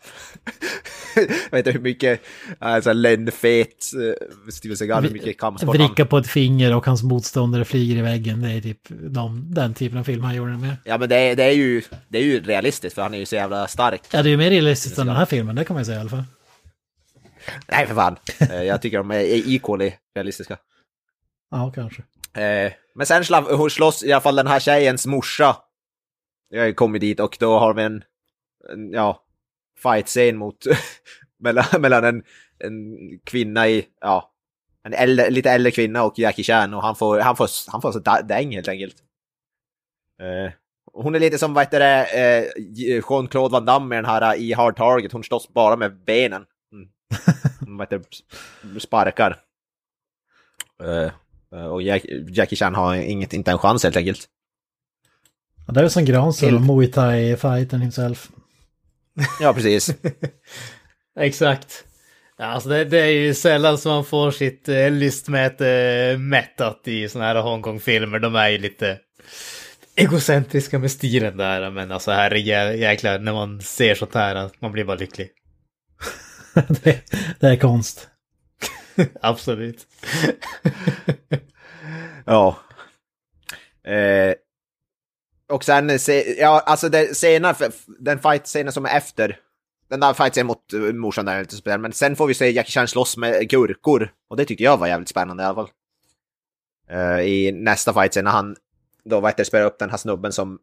[1.14, 2.20] jag vet inte hur mycket,
[2.58, 4.12] alltså lönnfet uh,
[4.50, 5.76] Steven Seagal, hur mycket kampsport.
[5.76, 8.42] Vricka på ett finger och hans motståndare flyger i väggen.
[8.42, 10.76] Det är typ de, den typen av film han gjorde med.
[10.84, 13.26] Ja men det är, det, är ju, det är ju realistiskt för han är ju
[13.26, 14.02] så jävla stark.
[14.10, 15.96] Ja, det är ju mer realistiskt än den här filmen, det kan man ju säga
[15.96, 16.24] i alla fall.
[17.68, 18.16] Nej för fan.
[18.40, 19.20] Eh, jag tycker de är
[19.54, 20.58] equally realistiska.
[21.50, 22.02] Ja, kanske.
[22.42, 23.24] Eh, men sen
[23.70, 25.56] slåss i alla fall den här tjejens morsa.
[26.48, 28.04] Jag har kommit dit och då har vi en,
[28.72, 29.22] en ja,
[29.82, 30.56] fight-scen mot,
[31.38, 32.22] mellan, mellan en,
[32.58, 32.74] en
[33.24, 34.32] kvinna i, ja,
[34.84, 37.92] en äldre, lite äldre kvinna och Jackie Chan och han får, han får, han får
[37.92, 38.96] så däng helt enkelt.
[40.20, 40.52] Eh,
[40.92, 42.44] hon är lite som, vad heter det, eh,
[43.08, 46.44] Jean-Claude Van Damme med den här eh, i Hard Target, hon slåss bara med benen.
[47.60, 48.02] Vad heter
[48.80, 49.36] sparkar.
[50.82, 51.12] Eh,
[51.66, 54.26] Och Jack, Jackie Chan har inget, inte en chans helt enkelt.
[55.66, 58.28] Ja, det är som Granström, Helt- Muay Thai-fighten himself.
[59.40, 59.94] Ja, precis.
[61.20, 61.84] Exakt.
[62.38, 66.88] Ja, alltså det, det är ju sällan som man får sitt eh, lystmäte eh, mättat
[66.88, 68.18] i såna här Hongkong-filmer.
[68.18, 68.98] De är ju lite
[69.96, 71.70] egocentriska med stilen där.
[71.70, 75.28] Men alltså herregud, jäklar, när man ser sånt här, att man blir bara lycklig.
[76.82, 77.02] det,
[77.40, 78.08] det är konst.
[79.20, 79.86] Absolut.
[82.24, 82.58] ja.
[83.84, 84.34] Eh,
[85.48, 89.40] och sen, se, ja, alltså det, senare, den fight-scenen som är efter,
[89.90, 92.34] den där fight-scenen mot uh, morsan där är inte så spännande, men sen får vi
[92.34, 94.12] se Jackie Chan slåss med gurkor.
[94.28, 95.70] Och det tyckte jag var jävligt spännande i alla fall.
[96.90, 98.56] Eh, I nästa fight-scen när han,
[99.04, 100.58] då vad heter det, spelar upp den här snubben som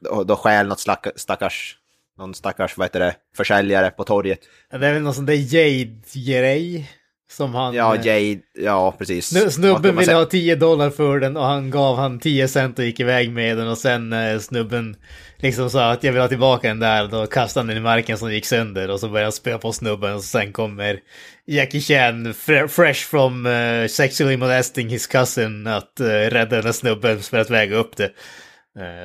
[0.00, 1.78] då, då stjäl något slack, stackars,
[2.20, 4.38] någon stackars, vad heter det, försäljare på torget.
[4.70, 6.90] Det är väl någon sån där Jade-grej.
[7.30, 7.74] Som han...
[7.74, 9.32] Ja, eh, Jade, ja precis.
[9.32, 12.84] Snu- Snubben ville ha 10 dollar för den och han gav han 10 cent och
[12.84, 14.96] gick iväg med den och sen eh, snubben
[15.36, 18.18] liksom sa att jag vill ha tillbaka den där då kastade han den i marken
[18.18, 21.00] som gick sönder och så började han spöa på snubben och sen kommer
[21.46, 27.20] Jackie Chan fre- fresh from eh, sexually molesting his cousin att rädda den där snubben
[27.20, 28.12] för att väga upp det.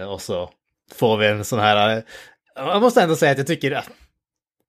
[0.08, 0.50] Och så
[0.96, 2.04] får vi en sån här...
[2.60, 3.90] eh, jag måste ändå säga att jag tycker att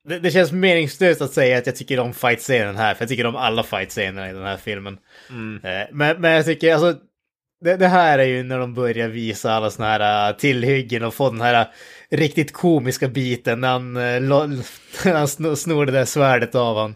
[0.08, 3.26] det, det känns meningslöst att säga att jag tycker om fight-scenen här, för jag tycker
[3.26, 4.98] om alla fight-scenerna i den här filmen.
[5.30, 5.60] Mm.
[5.64, 7.00] Eh, Men, men jag tycker, alltså,
[7.60, 11.14] det, det här är ju när de börjar visa alla såna här uh, tillhyggen och
[11.14, 11.68] få den här uh,
[12.10, 13.92] riktigt komiska biten när han,
[15.04, 16.94] när han snor, det där svärdet av han.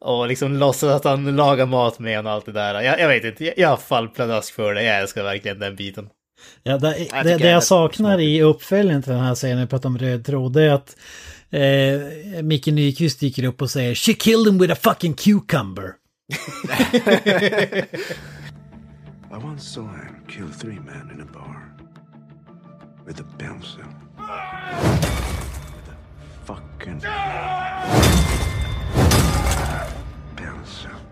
[0.00, 2.82] Och liksom låtsas att han lagar mat med en och allt det där.
[2.82, 4.82] Jag, jag vet inte, jag, jag faller pladask för det.
[4.82, 6.08] Jag älskar verkligen den biten.
[6.62, 9.66] Ja, det, det, det det är jag saknar i uppföljningen till den här scenen, vi
[9.66, 10.96] pratar om röd tråd, det är att
[11.50, 15.94] eh, Micke Nyqvist dyker upp och säger “She killed him with a fucking cucumber”.
[19.34, 21.74] I once saw him kill three men in a bar
[23.06, 23.82] with a pencil.
[24.16, 25.96] With a
[26.44, 27.00] fucking
[30.36, 31.03] pencil.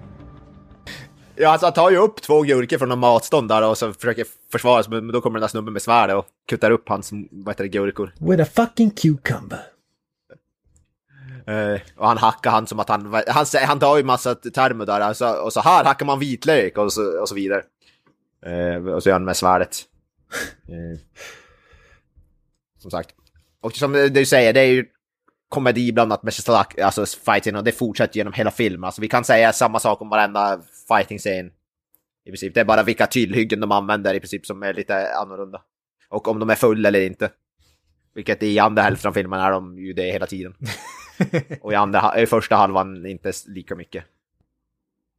[1.36, 4.26] Ja, alltså han tar ju upp två gurkor från en matstånd där och så försöker
[4.52, 7.54] försvara sig, men då kommer den där snubben med svärd och kuttar upp hans, vad
[7.54, 8.14] heter det, gurkor.
[8.18, 9.60] “With a fucking cucumber”.
[11.46, 15.00] Eh, och han hackar han som att han, han, han tar ju massa termer där,
[15.00, 17.62] alltså, och så här hackar man vitlök och så, och så vidare.
[18.46, 19.76] Eh, och så gör han med svärdet.
[20.68, 20.98] Eh,
[22.78, 23.10] som sagt.
[23.60, 24.86] Och som du säger, det är ju
[25.52, 28.84] komedi blandat med slack, alltså fighting och det fortsätter genom hela filmen.
[28.84, 31.50] Alltså vi kan säga samma sak om varenda fighting-scen
[32.24, 32.54] I princip.
[32.54, 35.62] Det är bara vilka tillhyggen de använder i princip som är lite annorlunda.
[36.08, 37.30] Och om de är fulla eller inte.
[38.14, 40.54] Vilket i andra hälften av filmen är de ju det hela tiden.
[41.60, 44.04] och i, andra, i första halvan inte lika mycket.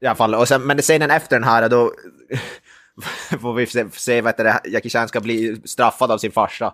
[0.02, 1.92] I alla fall, och sen, men scenen efter den här då
[3.42, 6.74] får vi se, se vad heter det, Jackie Chan ska bli straffad av sin farsa.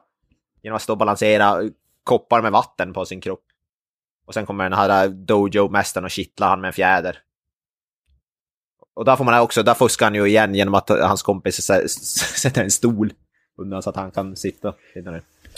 [0.64, 1.62] Genom att stå och balansera
[2.03, 3.49] koppar med vatten på sin kropp.
[4.30, 7.17] Och sen kommer den här dojo-mästaren och kittlar han med en fjäder.
[8.95, 11.55] Och där får man också, där fuskar han ju igen genom att hans kompis
[12.36, 13.13] sätter en stol
[13.61, 14.73] undan så att han kan sitta.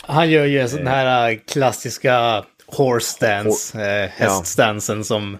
[0.00, 5.38] Han gör ju en sån här äh, klassiska horse stance, äh, häststansen som,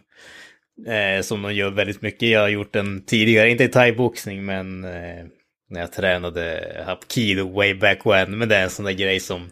[0.87, 2.29] eh, som de gör väldigt mycket.
[2.29, 5.25] Jag har gjort den tidigare, inte i thaiboxning men eh,
[5.71, 8.39] när jag tränade hapkido way back when.
[8.39, 9.51] Men det är en sån där grej som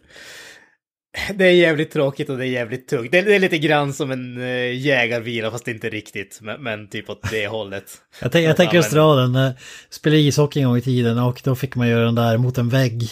[1.35, 3.13] det är jävligt tråkigt och det är jävligt tungt.
[3.13, 6.39] Det är, det är lite grann som en eh, jägarvila fast inte riktigt.
[6.43, 7.93] Men, men typ åt det hållet.
[8.21, 9.35] Jag, tänk, jag tänker just dra den.
[9.35, 9.51] eh,
[9.91, 12.69] Spelade ishockey en gång i tiden och då fick man göra den där mot en
[12.69, 13.03] vägg.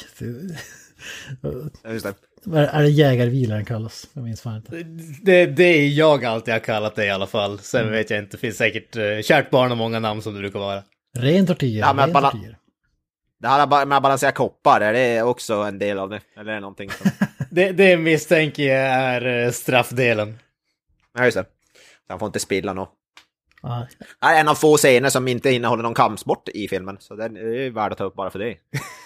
[1.92, 2.14] Just det.
[2.54, 4.08] Är är det jägarvila den kallas?
[4.12, 4.82] Jag minns fan inte.
[5.22, 7.58] Det, det är jag alltid har kallat det i alla fall.
[7.58, 10.40] Sen vet jag inte, det finns säkert uh, kärt barn och många namn som det
[10.40, 10.82] brukar vara.
[11.18, 11.78] Ren tortyr.
[11.78, 12.56] Ja, men ren tortyr.
[13.40, 16.20] Det här med att balansera koppar, är det också en del av det?
[16.36, 17.10] Eller är det någonting som...
[17.50, 20.38] Det, det misstänker jag är eh, straffdelen.
[21.18, 21.44] Ja, just det.
[22.06, 22.92] Så han får inte spilla något.
[23.62, 23.86] Ja.
[23.98, 27.14] Det här är en av få scener som inte innehåller någon kampsport i filmen, så
[27.14, 28.56] den är värd att ta upp bara för det.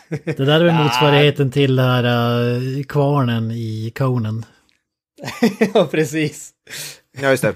[0.25, 4.45] Det där är väl motsvarigheten till den här uh, kvarnen i Conan.
[5.75, 6.51] ja, precis.
[7.21, 7.55] Ja, just det.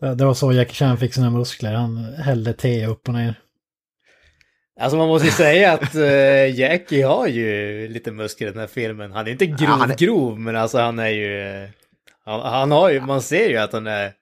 [0.00, 1.74] Det det var så Jackie Chan fick sina muskler.
[1.74, 3.40] Han hällde te upp och ner.
[4.80, 8.66] Alltså man måste ju säga att uh, Jackie har ju lite muskler i den här
[8.66, 9.12] filmen.
[9.12, 11.40] Han är inte grov, Ja, han är- grov, men alltså han är ju...
[11.62, 11.68] eh,
[12.24, 14.12] Han, han har ju, man ser ju att han är...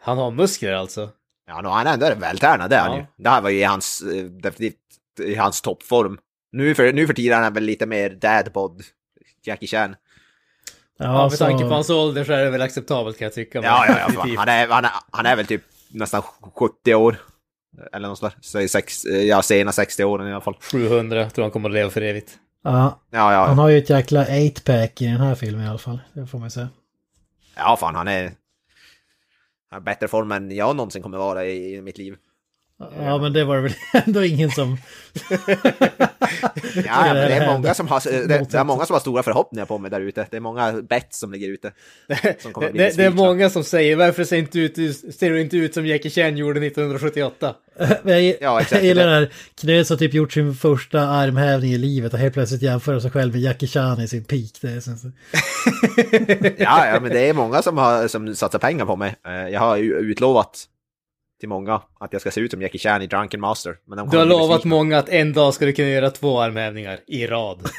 [0.00, 1.10] Han har muskler alltså.
[1.46, 2.98] Ja, no, han är ändå vältränad, det är han Ja.
[2.98, 3.04] ju.
[3.24, 4.78] Det här var ju i hans, eh, definitivt
[5.22, 6.18] i hans toppform.
[6.52, 8.82] Nu för, nu för tiden är han väl lite mer dadbod,
[9.44, 9.96] Jackie Chan.
[10.98, 13.60] Ja, med så- tanke på hans ålder så är det väl acceptabelt kan jag tycka.
[13.62, 14.26] Ja, ja, ja.
[14.36, 16.22] Han, är, han, är, han är väl typ nästan
[16.54, 17.16] 70 år.
[17.92, 18.34] Eller något sådär.
[18.40, 20.56] Så i sex, eh, ja, sena 60 åren i alla fall.
[20.72, 22.38] 700 tror han kommer att leva för evigt.
[22.64, 23.46] Ja, Ja, ja.
[23.46, 26.00] han har ju ett jäkla 8-pack i den här filmen i alla fall.
[26.12, 26.68] Det får man ju säga.
[27.56, 28.22] Ja, fan han är...
[28.22, 28.32] Han
[29.70, 32.16] har bättre form än jag någonsin kommer vara i, i mitt liv.
[32.98, 33.72] Ja, men det var det väl
[34.06, 34.76] ändå ingen som...
[36.86, 39.66] Ja, men det är många som har, det, det är många som har stora förhoppningar
[39.66, 40.26] på mig där ute.
[40.30, 41.72] Det är många bett som ligger ute.
[42.38, 44.76] Som Det, det, det är många som säger varför ser, inte ut,
[45.14, 47.54] ser du inte ut som Jackie Chan gjorde 1978?
[48.04, 48.72] Jag, Ja, exakt.
[48.72, 49.32] jag gillar det här.
[49.60, 53.32] Knös har typ gjort sin första armhävning i livet och helt plötsligt jämför sig själv
[53.32, 54.50] med Jackie Chan i sin peak.
[54.60, 54.82] Det är.
[56.62, 59.14] Ja, ja, men det är många som, har, som satsar pengar på mig.
[59.26, 60.64] Eh, Jag har utlovat
[61.42, 63.76] till många att jag ska se ut som Jackie Chan i Drunken Master.
[63.86, 66.98] Men de Du har lovat många att en dag ska du kunna göra två armhävningar
[67.06, 67.62] i rad.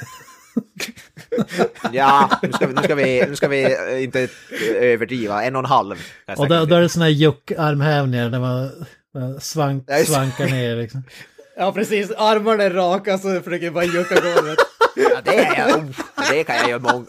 [1.92, 4.28] Ja, nu ska, vi, nu, ska vi, nu ska vi eh, inte
[4.76, 5.44] överdriva.
[5.44, 5.96] En och en halv.
[6.38, 11.04] Och då, då är det såna här juck-armhävningar där man man svank, svankar ner liksom.
[11.58, 12.12] Ja, precis.
[12.12, 14.58] Armarna är raka så försöker jag bara jucka golvet.
[14.96, 15.86] Ja, det, är jag, oh,
[16.32, 17.06] det kan jag göra många.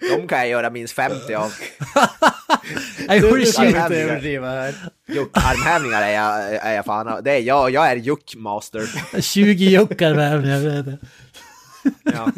[0.00, 1.52] De kan jag göra minst 50 av.
[3.08, 4.74] Nej, Du, ska inte överdriva här.
[5.08, 8.86] Juck- Armhävningar är jag, är jag fan Det är jag, jag är juckmaster.
[9.20, 10.58] 20 juckarmhävningar.
[10.82, 10.98] vet jag.
[12.14, 12.32] Ja.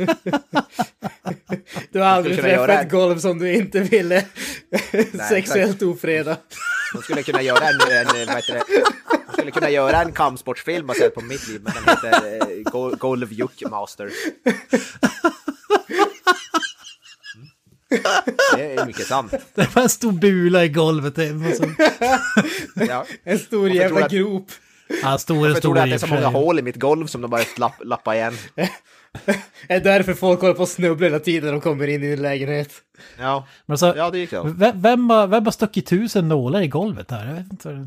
[1.93, 4.25] Du har aldrig träffat göra- ett golv som du inte ville
[5.29, 6.37] sexuellt ofreda.
[6.93, 8.63] De skulle kunna göra en, en vad heter det?
[9.27, 12.97] De skulle kunna göra en kampsportsfilm baserad på mitt liv, men den heter eh, Gol-
[12.97, 14.05] Golv Juckmaster.
[14.45, 14.57] Mm.
[18.57, 19.35] Det är mycket sant.
[19.55, 21.53] Det var en stor bula i golvet hemma.
[21.55, 21.77] som-
[22.89, 23.05] Ja.
[23.25, 24.47] En stor Varför jävla du grop.
[25.03, 27.07] Ja, stor och Jag tror stor att det är så många hål i mitt golv
[27.07, 28.35] som de bara lapp, lappa igen.
[29.69, 32.11] Det är därför folk håller på att snubbla hela tiden när de kommer in i
[32.11, 32.71] din lägenhet.
[33.19, 34.43] Ja, Men alltså, ja det gick så.
[34.43, 37.27] vem, vem, har, vem har stuckit tusen nålar i golvet här?
[37.27, 37.87] Jag vet inte.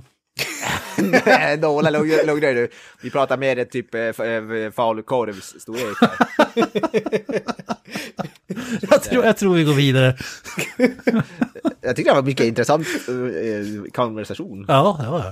[0.98, 1.90] Det- lugna
[2.24, 2.70] lugna dig nu.
[3.02, 5.98] Vi pratar mer typ eh, eh, falukorvs storlek.
[6.02, 6.18] här.
[8.90, 10.18] Jag tror, jag tror vi går vidare.
[11.82, 14.66] Jag tyckte det var en mycket intressant eh, konversation.
[14.68, 15.24] Ja, ja,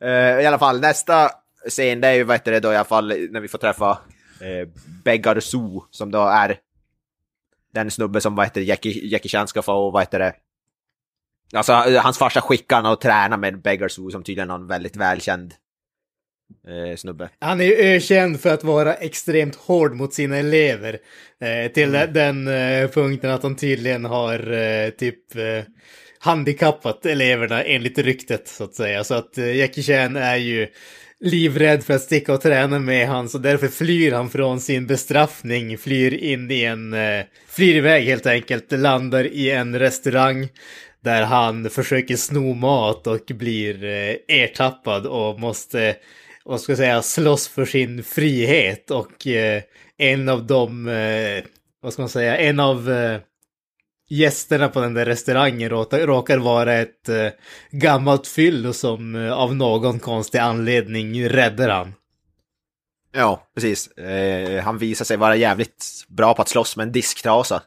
[0.00, 0.06] ja.
[0.06, 1.30] Eh, I alla fall, nästa
[1.68, 3.90] scen det är ju vad heter det då i alla fall när vi får träffa
[3.90, 4.68] uh,
[5.04, 6.58] Beggar Zoo som då är
[7.74, 10.32] den snubbe som vad heter det, Jackie, Jackie Chan ska få vad heter det
[11.52, 14.66] Alltså eh, hans farsa skickar honom att träna med Beggar Zoo som tydligen är en
[14.66, 15.54] väldigt välkänd
[16.68, 17.28] eh, snubbe.
[17.40, 20.98] Han är ju ökänd för att vara extremt hård mot sina elever.
[21.40, 25.64] Eh, till den eh, punkten att han tydligen har eh, typ eh,
[26.18, 29.04] handikappat eleverna enligt ryktet så att säga.
[29.04, 30.68] Så att eh, Jackie Chan är ju
[31.20, 35.78] livrädd för att sticka och träna med han, så därför flyr han från sin bestraffning,
[35.78, 40.48] flyr in i en, eh, flyr iväg helt enkelt, landar i en restaurang
[41.00, 45.96] där han försöker sno mat och blir eh, ertappad och måste,
[46.44, 49.62] vad ska jag säga, slåss för sin frihet och eh,
[49.96, 51.44] en av de, eh,
[51.80, 53.20] vad ska man säga, en av eh,
[54.08, 57.28] gästerna på den där restaurangen råkar, råkar vara ett eh,
[57.70, 61.94] gammalt fyllo som eh, av någon konstig anledning räddar han.
[63.12, 63.88] Ja, precis.
[63.88, 67.62] Eh, han visar sig vara jävligt bra på att slåss med en disktrasa.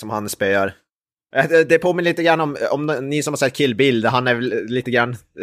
[0.00, 0.74] Som han spöar.
[1.34, 4.34] Äh, det, påminner lite grann om, om ni som har sett Kill Bill, han är
[4.34, 5.16] väl lite grann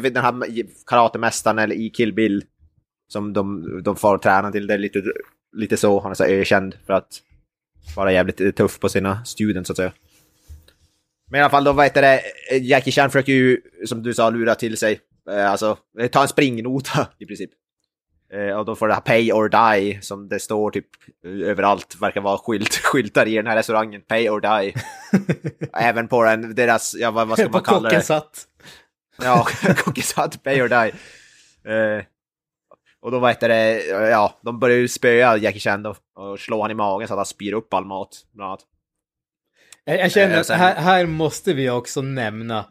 [0.00, 2.44] den här karatemästaren eller i Kill Bill.
[3.08, 5.02] Som de, de får träna till, det är lite,
[5.56, 7.22] lite så, han är så ökänd för att
[7.96, 9.92] vara jävligt tuff på sina students så att säga.
[11.30, 12.22] Men i alla fall, då vad heter det,
[12.58, 15.00] Jackie Chan försöker ju, som du sa, lura till sig,
[15.30, 15.78] äh, alltså,
[16.10, 17.50] ta en springnota i princip.
[18.32, 20.86] Eh, och då får det här pay or die, som det står typ
[21.24, 24.74] överallt, verkar vara skylt, skyltar i den här restaurangen, pay or die.
[25.72, 27.88] Även på den, deras, ja vad, vad ska på man kalla det?
[27.88, 28.44] kockens hatt.
[29.22, 29.46] Ja,
[29.76, 30.92] Cookies Hut, pay or die.
[31.72, 32.04] Eh,
[33.00, 36.70] och då vad det, ja, de börjar ju spöa Jackie Chan då, och slå han
[36.70, 38.60] i magen så att han spyr upp all mat, bland annat.
[39.84, 42.64] Jag, jag känner Eh, att sen- här, här måste vi också nämna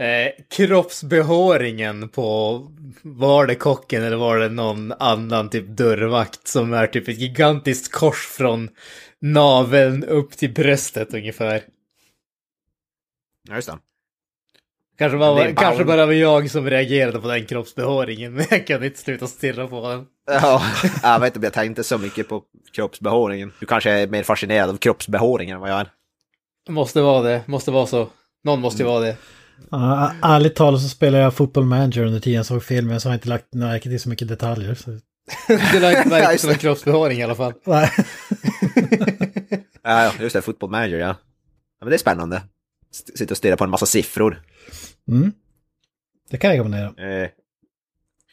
[0.00, 2.60] eh, kroppsbehåringen på,
[3.02, 7.92] var det kocken eller var det någon annan typ dörrvakt som är typ ett gigantiskt
[7.92, 8.68] kors från
[9.20, 11.62] naveln upp till bröstet ungefär.
[13.48, 13.78] Ja, just det.
[14.98, 18.66] Kanske, det bara, är kanske bara var jag som reagerade på den kroppsbehåringen, men jag
[18.66, 20.06] kan inte sluta stirra på den.
[20.26, 20.62] Ja,
[21.02, 22.42] jag vet inte jag tänkte så mycket på
[22.72, 23.52] kroppsbehåringen.
[23.60, 25.90] Du kanske är mer fascinerad av kroppsbehåringen än vad jag är.
[26.68, 28.08] Måste vara det, måste vara så.
[28.44, 29.16] Någon måste ju vara det.
[29.70, 33.12] Ja, ärligt talat så spelade jag football manager under tiden jag såg filmen så har
[33.12, 34.74] jag inte lagt märke till så mycket detaljer.
[34.74, 34.90] Så...
[35.72, 36.00] Det lär
[36.32, 36.60] inte som en det.
[36.60, 37.52] kroppsbehåring i alla fall.
[37.64, 37.90] Nej.
[39.82, 41.06] Ja, ja, just det, football manager, ja.
[41.06, 41.14] ja.
[41.80, 42.42] Men det är spännande.
[43.14, 44.42] Sitta och stirra på en massa siffror.
[45.08, 45.32] Mm.
[46.30, 47.22] Det kan jag rekommendera.
[47.22, 47.30] Eh,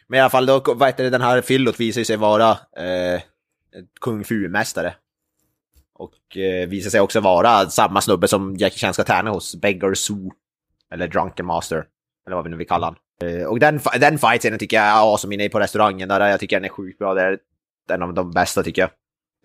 [0.08, 3.22] men i alla fall, då, vad heter det, den här fyllot visar sig vara eh,
[4.02, 4.94] kung fu-mästare.
[5.94, 9.94] Och eh, visar sig också vara samma snubbe som Jackie Chan ska träna hos, Beggar
[9.94, 10.32] Zoo.
[10.94, 11.86] Eller Drunken Master.
[12.28, 12.96] Eller vad vi nu vill kalla han.
[13.30, 16.10] Eh, och den, den fight-scenen tycker jag är awesome inne på restaurangen.
[16.10, 17.14] Där jag tycker den är sjukt bra.
[17.14, 17.40] Det är
[17.92, 18.90] en av de bästa tycker jag.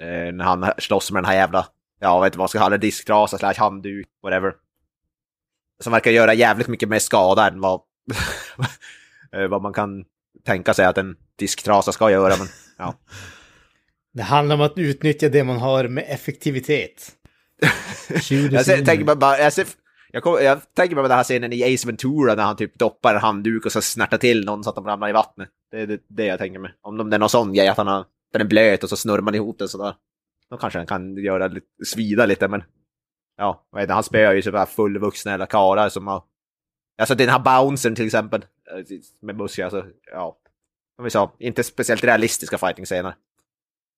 [0.08, 1.66] Eh, när han slåss med den här jävla,
[2.00, 4.54] ja vet inte vad man ska kalla det, disktrasa slash handduk, whatever.
[5.80, 7.80] Som verkar göra jävligt mycket mer skada än vad,
[9.32, 10.04] eh, vad man kan
[10.44, 12.36] tänka sig att en disktrasa ska göra.
[12.38, 12.94] Men, ja.
[14.14, 17.12] Det handlar om att utnyttja det man har med effektivitet.
[18.30, 19.66] Jag, ser, tänker bara, bara, jag, ser,
[20.14, 23.14] jag, kom, jag tänker mig den här scenen i Ace Ventura när han typ doppar
[23.14, 25.48] en handduk och så snärtar till någon så att de ramlar i vattnet.
[25.70, 26.74] Det är det, det jag tänker mig.
[26.80, 29.20] Om det är någon sån grej, att han har, den är blöt och så snurrar
[29.20, 29.94] man ihop den sådär.
[30.50, 32.62] Då kanske den kan göra lite, svida lite, men...
[33.36, 36.22] Ja, vad heter det, han spöar ju sådär fullvuxna eller karlar som har...
[36.98, 40.38] Alltså den här bouncern till exempel, eh, med muskler, alltså, ja.
[40.96, 43.14] Som vi sa, inte speciellt realistiska fighting-scener.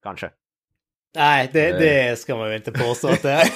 [0.02, 0.30] Kanske.
[1.14, 3.48] Nej, det, det ska man ju inte påstå att det är.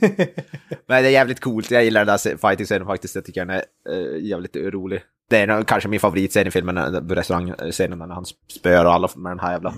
[0.86, 3.64] Men det är jävligt coolt, jag gillar den där fighting-scenen faktiskt, jag tycker den är
[3.90, 5.02] eh, jävligt rolig.
[5.28, 8.24] Det är kanske min favoritscen i filmen, eh, restaurangscenen när han
[8.58, 9.74] spöar alla med den här jävla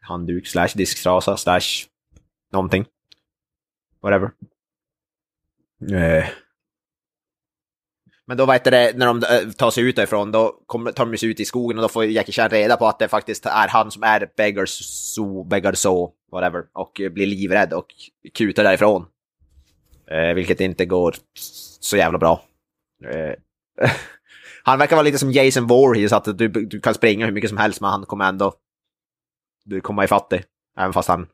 [0.00, 1.86] handduk slash disktrasa slash
[2.52, 2.86] någonting.
[4.02, 4.30] Whatever.
[5.92, 6.24] Eh.
[8.28, 11.06] Men då vad heter det, när de eh, tar sig ut därifrån, då kommer, tar
[11.06, 13.46] de sig ut i skogen och då får Jackie Chan reda på att det faktiskt
[13.46, 17.86] är han som är Beggar So, Beggar So, whatever, och blir livrädd och
[18.34, 19.06] kutar därifrån.
[20.10, 21.14] Eh, vilket inte går
[21.80, 22.42] så jävla bra.
[23.04, 23.34] Eh,
[24.62, 27.58] han verkar vara lite som Jason Voorhees, att du, du kan springa hur mycket som
[27.58, 28.54] helst men han kommer ändå
[29.64, 30.44] du kommer ifatt dig.
[30.78, 31.26] Även fast han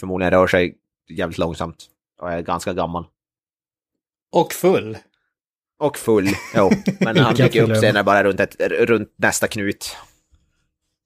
[0.00, 0.76] förmodligen rör sig
[1.08, 1.86] jävligt långsamt
[2.20, 3.06] och är ganska gammal.
[4.32, 4.98] Och full.
[5.78, 6.70] Och full, jo.
[7.00, 9.96] Men han dyker upp senare bara runt, ett, runt nästa knut.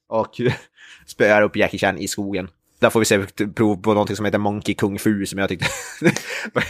[0.08, 0.40] Och
[1.06, 2.50] spöar upp Jackie Chan i skogen.
[2.78, 5.66] Där får vi se prov på någonting som heter Monkey Kung Fu som jag tyckte...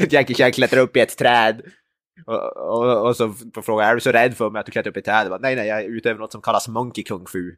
[0.11, 1.63] Jackie Chan klättrar upp i ett träd.
[2.27, 4.91] Och, och, och så frågar jag, är du så rädd för mig att du klättrar
[4.91, 5.21] upp i ett träd?
[5.23, 7.55] Jag bara, nej, nej, jag är ute över något som kallas Monkey Kung Fu.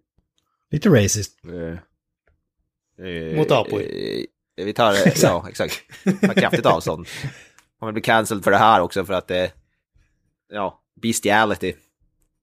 [0.71, 1.39] Lite racist.
[1.45, 3.81] Eh, eh, Mot apor.
[3.81, 4.25] eh,
[4.57, 5.83] vi tar, ja exakt.
[6.21, 7.07] Tar kraftigt avstånd.
[7.79, 9.53] Kommer bli cancelled för det här också för att det,
[10.51, 11.75] ja, bestiality.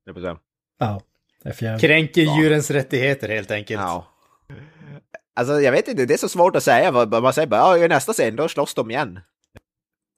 [0.05, 0.37] jag på.
[0.79, 1.01] Ja,
[1.43, 1.79] det är.
[1.79, 3.81] Kränker djurens rättigheter helt enkelt.
[3.81, 4.07] Ja.
[5.35, 6.91] Alltså jag vet inte, det är så svårt att säga.
[6.91, 9.19] vad- Man säger bara, ja, i nästa scen då slåss de igen.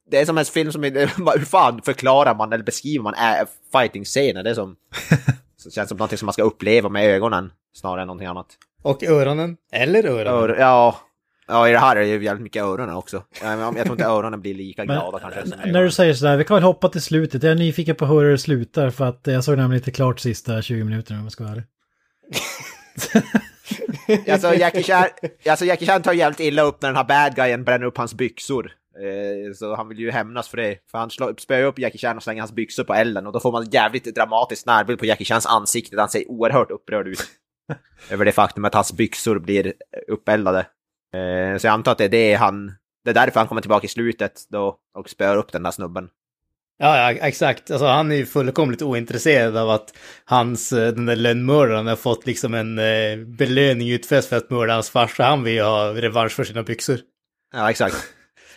[0.10, 0.84] det är som en film som...
[1.36, 4.44] Hur fan förklarar man eller beskriver man äh, fighting-scener?
[4.44, 4.76] Det är som...
[5.64, 8.58] det känns som någonting som man ska uppleva med ögonen snarare än någonting annat.
[8.82, 9.58] Och öronen.
[9.72, 10.34] Eller öronen.
[10.34, 11.00] Ör, ja,
[11.50, 13.24] ja, i det här är det ju jävligt mycket öronen också.
[13.41, 15.72] Jag, tror inte öronen blir lika glada kanske.
[15.72, 17.43] När du säger sådär, vi kan väl hoppa till slutet.
[17.43, 20.62] Jag är nyfiken på hur det slutar för att jag såg nämligen inte klart sista
[20.62, 21.66] 20 minuterna om jag ska vara ärlig.
[24.32, 25.06] Alltså Jackie, Chan,
[25.50, 28.14] alltså Jackie Chan tar jävligt illa upp när den här bad guyen bränner upp hans
[28.14, 28.72] byxor.
[29.00, 30.78] Eh, så han vill ju hämnas för det.
[30.91, 33.28] För han spöar upp Jackie Chan och slänger hans byxor på elden.
[33.28, 36.00] Och då får man jävligt dramatisk närbild på Jackie Chans ansikte.
[36.00, 37.20] Han ser oerhört upprörd ut.
[38.10, 39.74] över det faktum att hans byxor blir
[40.08, 40.66] uppeldade.
[41.14, 42.72] Eh, så jag antar att det är det han...
[43.03, 46.10] Det är därför han kommer tillbaka i slutet då och spöar upp den där snubben.
[46.78, 47.72] Ja, ja, exakt.
[47.72, 49.93] Alltså, han är ju fullkomligt ointresserad av att
[50.26, 54.74] hans, eh, den där lönnmördaren har fått liksom en eh, belöning utfäst för att mörda
[54.74, 55.24] hans farsa.
[55.24, 56.99] Han vill ju ha revansch för sina byxor.
[57.53, 57.95] Ja, exakt.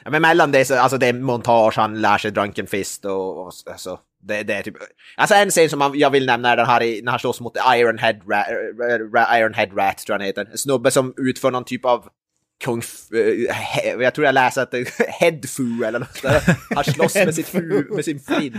[0.05, 3.46] Ja, men mellan det så, alltså det är montage, han lär sig Drunken Fist och,
[3.46, 4.76] och alltså, det, det är typ...
[5.16, 7.40] Alltså en scen som man, jag vill nämna är den här i, när han slåss
[7.40, 8.46] mot Iron Head Rat,
[9.14, 10.48] Ra- Iron Head Rat, tror jag han heter.
[10.50, 12.09] En snubbe som utför någon typ av
[12.63, 12.83] kung...
[13.15, 16.43] eh, he, jag tror jag läser att det är headfu eller något där.
[16.75, 18.55] Han slåss med, sitt hu, med sin flint.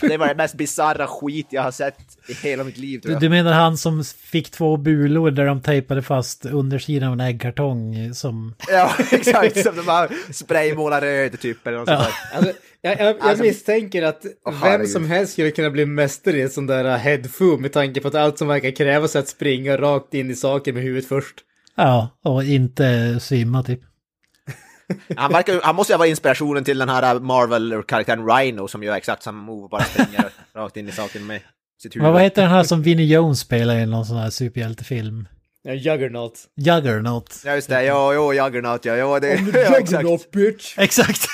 [0.00, 1.96] Det var det mest bisarra skit jag har sett
[2.28, 3.20] i hela mitt liv tror Du, jag.
[3.20, 8.14] du menar han som fick två bulor där de tejpade fast undersidan av en äggkartong
[8.14, 8.54] som...
[8.68, 9.62] Ja, exakt.
[9.62, 12.36] Som de bara spraymålar röd typ eller något sånt där.
[12.38, 12.52] Alltså,
[12.82, 16.40] jag, jag, jag Alltså- misstänker att Åh, vem som helst skulle kunna bli mästare i
[16.42, 19.76] ett sånt där headfu med tanke på att allt som verkar krävas är att springa
[19.76, 21.34] rakt in i saker med huvudet först.
[21.74, 23.80] Ja, och inte svimma typ.
[25.16, 29.22] Han, verkar, han måste ju vara inspirationen till den här Marvel-karaktären Rhino som gör exakt
[29.22, 31.40] samma move bara springer rakt in i saken med
[31.82, 32.02] sitt huvud.
[32.04, 35.28] Men vad heter den här som Vinnie Jones spelar i någon sån här superhjältefilm?
[35.62, 36.38] Ja, Juggernaut.
[36.56, 37.42] Juggernaut.
[37.44, 40.30] Ja just det, ja, jo, Juggernaut, ja, ja, det, ja exakt.
[40.30, 40.78] bitch!
[40.78, 41.28] Exakt!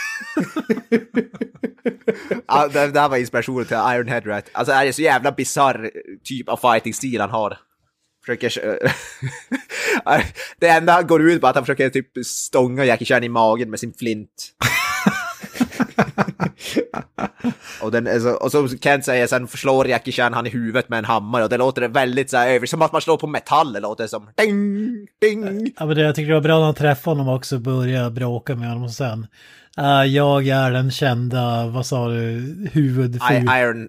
[2.48, 4.44] Ja, det, det här var inspirationen till Iron Head Rat.
[4.52, 5.90] Alltså är det så jävla bisarr
[6.24, 7.58] typ av fighting-stil han har.
[8.28, 8.78] Försöker...
[10.60, 13.28] det enda han går ut på är att han försöker typ stånga Jackie Chan i
[13.28, 14.28] magen med sin flint.
[17.82, 20.98] och, den, alltså, och så Kent säger sen slår Jackie Chan han i huvudet med
[20.98, 23.72] en hammare och det låter väldigt så här över, som att man slår på metall,
[23.72, 25.72] det låter som ding, ding.
[25.78, 28.10] Ja, men det, jag tycker det var bra när han träffade honom också och började
[28.10, 29.26] bråka med honom sen.
[29.76, 33.36] "Ah, jag är den kända, vad sa du, huvudful.
[33.36, 33.88] I, iron...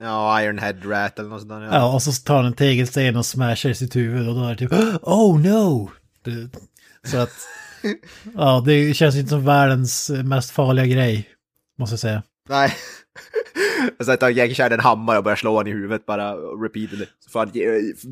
[0.00, 1.62] Ja, Iron Head Rat eller något sånt där.
[1.62, 4.48] Ja, och så tar han en tegelsten och smashar i sitt huvud och då är
[4.48, 4.72] det typ
[5.02, 5.90] Oh no!
[6.24, 6.58] Det,
[7.08, 7.32] så att...
[8.34, 11.28] Ja, det känns inte som världens mest farliga grej.
[11.78, 12.22] Måste jag säga.
[12.48, 12.74] Nej.
[13.98, 17.06] Och så tar Chan en hammare och börjar slå honom i huvudet bara repeatedly.
[17.24, 17.52] Så får han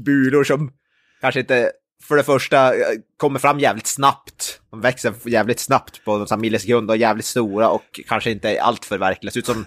[0.05, 0.73] bulor som
[1.21, 1.73] kanske inte,
[2.03, 2.73] för det första,
[3.17, 4.61] kommer fram jävligt snabbt.
[4.71, 8.99] De växer jävligt snabbt på en millisekund och jävligt stora och kanske inte allt för
[8.99, 9.33] verkliga.
[9.33, 9.67] Ser ut som,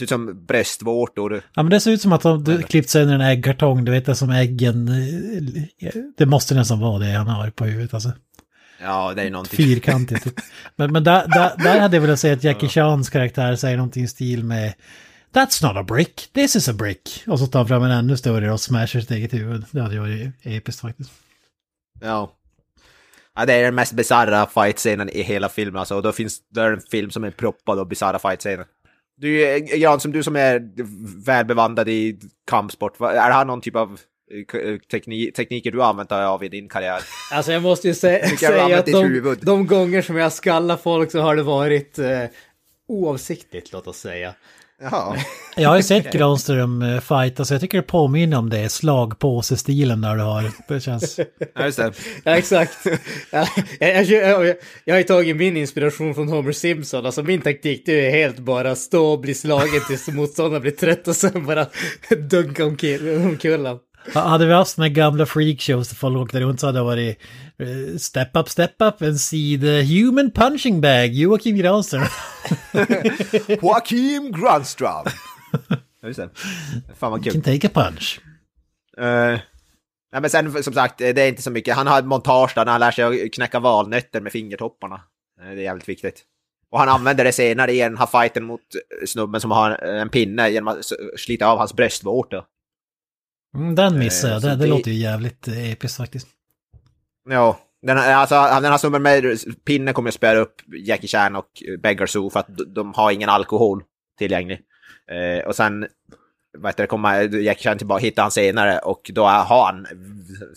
[0.00, 1.42] ser ut som bröstvårtor.
[1.54, 3.84] Ja, men det ser ut som att de du klippt sönder en äggkartong.
[3.84, 4.88] Du vet det som äggen...
[5.78, 8.12] eh, Det måste nästan vara det han har på huvudet alltså.
[8.82, 9.56] Ja, det är någonting.
[9.56, 10.24] Fyrkantigt.
[10.24, 10.34] typ.
[10.76, 14.04] Men, men där, där, där hade jag velat säga att Jackie Chans karaktär säger någonting
[14.04, 14.72] i stil med
[15.32, 17.22] That's not a brick, this is a brick.
[17.26, 19.64] Och så tar han fram en ännu större och smashar sitt eget huvud.
[19.70, 21.10] Det hade varit episkt faktiskt.
[22.00, 22.36] Ja.
[23.36, 23.46] ja.
[23.46, 25.94] Det är den mest bisarra fight-scenen i hela filmen alltså.
[25.94, 28.64] Och då finns det en film som är proppad av bisarra fight-scener.
[29.20, 30.70] Du, eh, Jan, som du som är
[31.26, 32.18] välbevandrad i
[32.50, 34.00] kampsport, är det här någon typ av
[34.30, 37.00] eh, tekni tekniker du använt dig av i din karriär?
[37.32, 41.20] Alltså jag måste ju sä säga att de, de gånger som jag skallar folk så
[41.20, 42.24] har det varit eh,
[42.88, 44.34] oavsiktligt, låt oss säga.
[44.82, 45.16] Jaha.
[45.56, 50.00] Jag har ju sett Granström eh, fighta så jag tycker det påminner om det slagpåse-stilen
[50.00, 50.50] där du har.
[50.68, 51.20] Det känns...
[51.54, 51.92] Ja, just det.
[52.24, 52.86] Ja, exakt.
[53.30, 53.48] jag,
[53.80, 57.06] jag, jag, jag, har ju tagit min inspiration från Homer Simpson.
[57.06, 61.08] Alltså min taktik det är helt bara stå och bli slagen tills motståndaren blir trött
[61.08, 61.66] och sen bara
[62.30, 63.66] dunka omkull.
[63.66, 63.78] Ha-
[64.14, 67.18] Hade vi haft såna gamla freakshows där folk åkte runt så hade det varit
[67.58, 72.04] eh, Step up, step up and see the human punching bag, Joakim Granström.
[73.62, 75.04] Joakim Grönström.
[76.02, 76.30] Ja, just det.
[76.98, 77.32] Fan vad kul.
[77.32, 78.20] Can take a punch.
[78.98, 79.04] Uh,
[80.12, 81.76] nej, men sen som sagt, det är inte så mycket.
[81.76, 85.00] Han har montage där när han lär sig att knäcka valnötter med fingertopparna.
[85.40, 86.22] Eh, Det är jävligt viktigt.
[86.70, 90.08] Och han använder det senare i den här fighten mot eh, snubben som har en
[90.08, 90.78] pinne genom att
[91.16, 92.44] slita av hans bröstvårta.
[93.54, 96.28] Mm, den missade Eh, jag, så det, det det- låter ju jävligt eh, episkt faktiskt.
[97.30, 100.54] Ja, den, här- alltså, den här snubben med pinnen kommer att spöa upp
[100.86, 103.82] Jackie Chan och Beggar Zoo för att de, har ingen alkohol
[104.18, 104.60] tillgänglig.
[105.10, 105.86] Eh, och sen
[106.58, 109.86] vad heter det, kommer Jackie Chan tillbaka, hittar han senare och då har han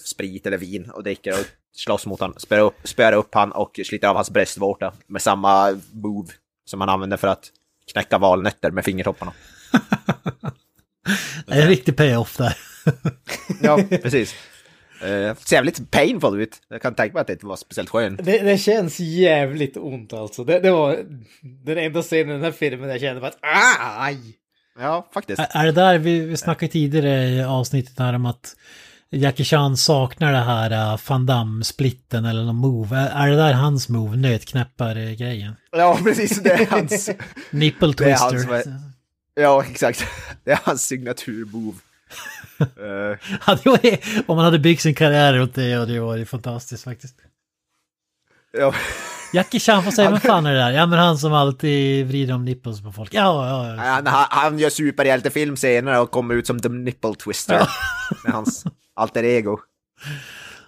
[0.05, 1.45] sprit eller vin och dricker och
[1.75, 5.79] slåss mot han, spöar upp, spöar upp han och sliter av hans bröstvårta med samma
[5.91, 6.27] move.
[6.65, 7.45] som han använder för att
[7.93, 9.33] knäcka valnötter med fingertopparna.
[11.47, 12.57] Det är en riktig payoff där.
[13.61, 14.35] Ja, precis.
[15.03, 16.55] Uh, ser jävligt painful ut.
[16.69, 18.19] Jag kan tänka mig att det inte var speciellt skön.
[18.23, 20.43] Det, det känns jävligt ont alltså.
[20.43, 20.97] Det, det var
[21.65, 24.17] den enda scenen i den här filmen där jag kände bara att ah, aj!
[24.79, 25.39] Ja, faktiskt.
[25.39, 28.55] Är- Är det där, vi, vi snackade tidigare i avsnittet här om att
[29.09, 32.97] Jackie Chan saknar det här uh, Van Damme-splitten eller någon move.
[32.97, 35.55] Är, är det där hans move, nötknäppar-grejen?
[35.71, 36.43] Ja, precis.
[36.43, 37.09] Det är hans...
[37.51, 38.49] Nipple är hans twister.
[38.49, 38.81] vad-
[39.35, 40.05] ja, exakt.
[40.43, 41.77] Det är hans signaturmove.
[42.77, 43.17] Ja,
[44.25, 47.15] om man hade byggt sin karriär runt det, och det var ju fantastiskt faktiskt.
[48.57, 48.73] ja.
[49.33, 50.71] Jackie Chan får säga, vem fan är det där?
[50.71, 53.13] Ja men han som alltid vrider om nipples på folk.
[53.13, 53.81] Ja, ja, ja.
[53.83, 57.67] Han, han, gör superhjältefilm senare och kommer ut som The Nipple Twister.
[58.23, 58.63] Med hans
[58.93, 59.59] alter ego.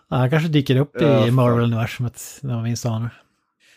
[0.10, 1.32] ja han kanske dyker upp Ja, i.
[1.32, 3.22] Marvel-universumet när man minst anar.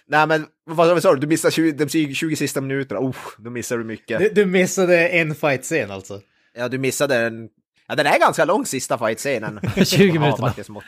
[0.07, 1.21] Nej men, vad sa du?
[1.21, 3.01] Du missar 20, de 20 20 sista minuterna.
[3.01, 4.19] Oh, då missar du mycket.
[4.19, 6.21] Du, du missade en fight-scen alltså.
[6.59, 7.49] Ja, du missade den.
[7.89, 9.61] Ja, den är ganska lång sista fight-scenen.
[9.85, 10.73] 20 Ja, minuter.
[10.73, 10.85] mot-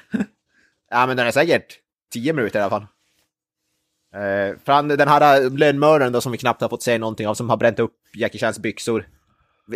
[0.90, 1.78] Ja, men den är säkert
[2.12, 2.86] 10 minuter i alla fall.
[4.14, 7.35] Eh, för han, den här lönnmördaren då som vi knappt har fått se någonting av,
[7.35, 9.09] som har bränt upp Jackie Chans byxor.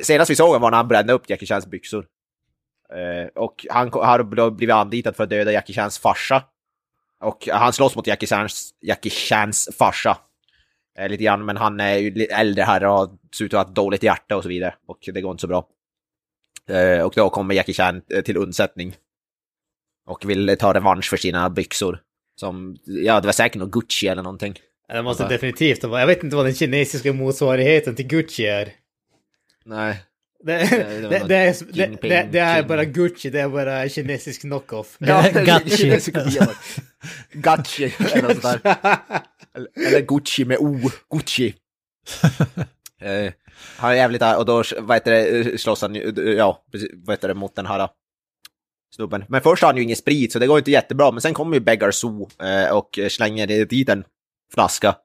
[0.03, 2.07] Senast vi såg honom var när han brände upp Jackie Chans byxor.
[2.93, 6.43] Eh, och han har då blivit anlitad för att döda Jackie Chans farsa.
[7.21, 10.19] Och han slåss mot Jackie Chans, Jackie Chans farsa.
[10.99, 13.77] Eh, lite grann, men han är ju äldre här och ser ut att ha ett
[13.77, 14.75] dåligt hjärta och så vidare.
[14.87, 15.67] Och det går inte så bra.
[16.69, 18.97] Eh, och då kommer Jackie Chan eh, till undsättning.
[20.07, 21.99] Och vill ta revansch för sina byxor.
[22.41, 24.59] Som, ja det var säkert något Gucci eller någonting.
[24.89, 25.29] Det måste Ja.
[25.29, 26.01] definitivt vara.
[26.01, 28.73] Jag vet inte vad den kinesiska motsvarigheten till Gucci är.
[29.65, 30.03] Nej.
[30.45, 33.89] Det, det det, det, är, det, Jinping, det, det är bara Gucci, det är bara
[33.89, 34.97] kinesisk knock-off.
[34.99, 36.01] Gucci.
[37.33, 38.77] Gucci eller något sånt där.
[39.55, 40.81] Eller- Eller Gucci med O.
[41.11, 41.55] Gucci.
[43.77, 46.65] han är jävligt arg och då vad heter det, slåss han ju, ja,
[46.95, 47.89] vad heter det, mot den här äh,
[48.95, 49.25] snubben.
[49.29, 51.11] Men först har han ju ingen sprit så det går inte jättebra.
[51.11, 54.05] Men sen kommer ju Beggar Zoo äh, och slänger dit en
[54.55, 54.97] flaska.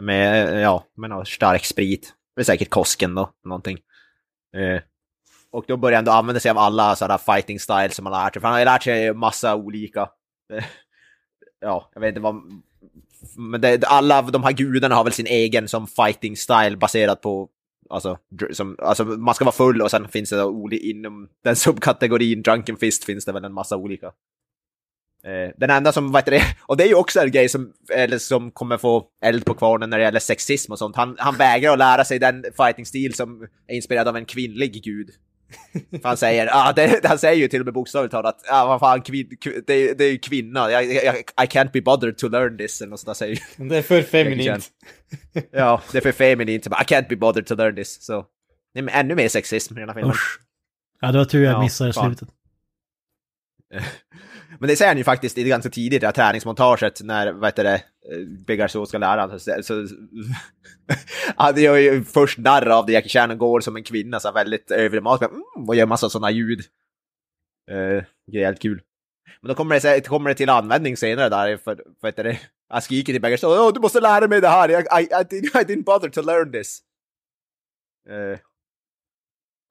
[0.00, 2.12] Med, äh, ja, med någon stark sprit.
[2.36, 3.78] Det är säkert Kosken då, någonting.
[5.50, 8.24] Och då börjar han då använda sig av alla sådana fighting styles som han har
[8.24, 8.40] lärt sig.
[8.40, 10.08] För han har ju lärt sig massa olika.
[11.64, 12.34] Ja, jag vet inte vad...
[13.36, 17.48] Men det, alla de här gudarna har väl sin egen som fighting style baserat på...
[17.90, 18.18] Alltså,
[18.52, 22.76] som, alltså man ska vara full och sen finns det då inom den subkategorin Drunken
[22.76, 24.06] Fist finns det väl en massa olika.
[25.24, 27.72] Eh, den enda som, vad heter det, och det är ju också en grej som,
[27.90, 30.96] eller som kommer få eld på kvarnen när det gäller sexism och sånt.
[30.96, 35.10] Han, han vägrar att lära sig den fighting-stil som är inspirerad av en kvinnlig gud.
[36.02, 38.80] För han säger, ah, det, han säger ju till och med bokstavligt talat, ah, vad
[38.80, 42.28] fan, kvin, kvin, det, det är ju kvinna, jag, jag, I can't be bothered to
[42.28, 43.40] learn this, eller något sånt där säger.
[43.68, 44.70] Det är för feminint.
[45.50, 48.02] Ja, det är för feminint, I can't be bothered to learn this.
[48.04, 48.26] Så
[48.74, 50.10] det är ännu mer sexism i den här filmen.
[50.10, 50.40] Usch.
[51.00, 52.06] Ja, det var tur jag Ja, missade fan.
[52.16, 52.28] slutet.
[54.60, 57.48] Men det säger han ju faktiskt i det ganska tidigt, det här träningsmontaget, när, vad
[57.48, 59.38] heter det, eh, Begarso ska lära honom.
[59.40, 59.86] Så, så,
[61.36, 64.70] han gör ju först narr av det, Jackie Chan går som en kvinna, så väldigt
[64.70, 66.60] överdramatisk, mm, och gör massa sådana ljud.
[67.70, 68.82] Uh, det är helt kul.
[69.40, 72.82] Men då kommer det, kommer det till användning senare där, för, vad heter det, han
[72.82, 75.64] skriker till Begarso, oh, du måste lära mig det här, I, I, I, didn't- I
[75.64, 76.80] didn't bother to learn this.
[78.10, 78.38] Uh,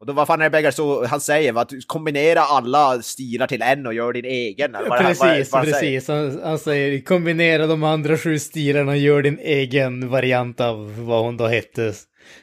[0.03, 1.61] och då vad fan är det Beggar så han säger?
[1.61, 4.75] Att kombinera alla stilar till en och gör din egen?
[4.75, 5.99] eller vad vad- Precis, vad han säger.
[5.99, 6.07] precis.
[6.07, 11.23] Han, han säger kombinera de andra sju stilarna och gör din egen variant av vad
[11.25, 11.93] hon då hette.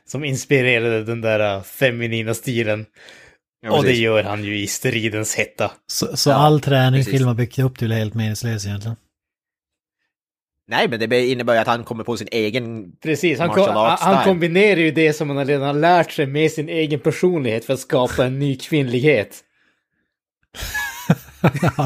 [0.09, 2.87] Som inspirerade den där uh, feminina stilen.
[3.63, 5.71] Ja, och det gör han ju i stridens hetta.
[5.93, 7.15] Så, så Ja, all träning precis.
[7.15, 8.97] film har byggt upp till är helt meningslös egentligen.
[10.71, 12.93] Nej, men det innebär ju att han kommer på sin egen...
[13.03, 16.53] Precis, han, Martial kom, han kombinerar ju det som han redan har lärt sig med
[16.53, 19.45] sin egen personlighet för att skapa en ny kvinnlighet.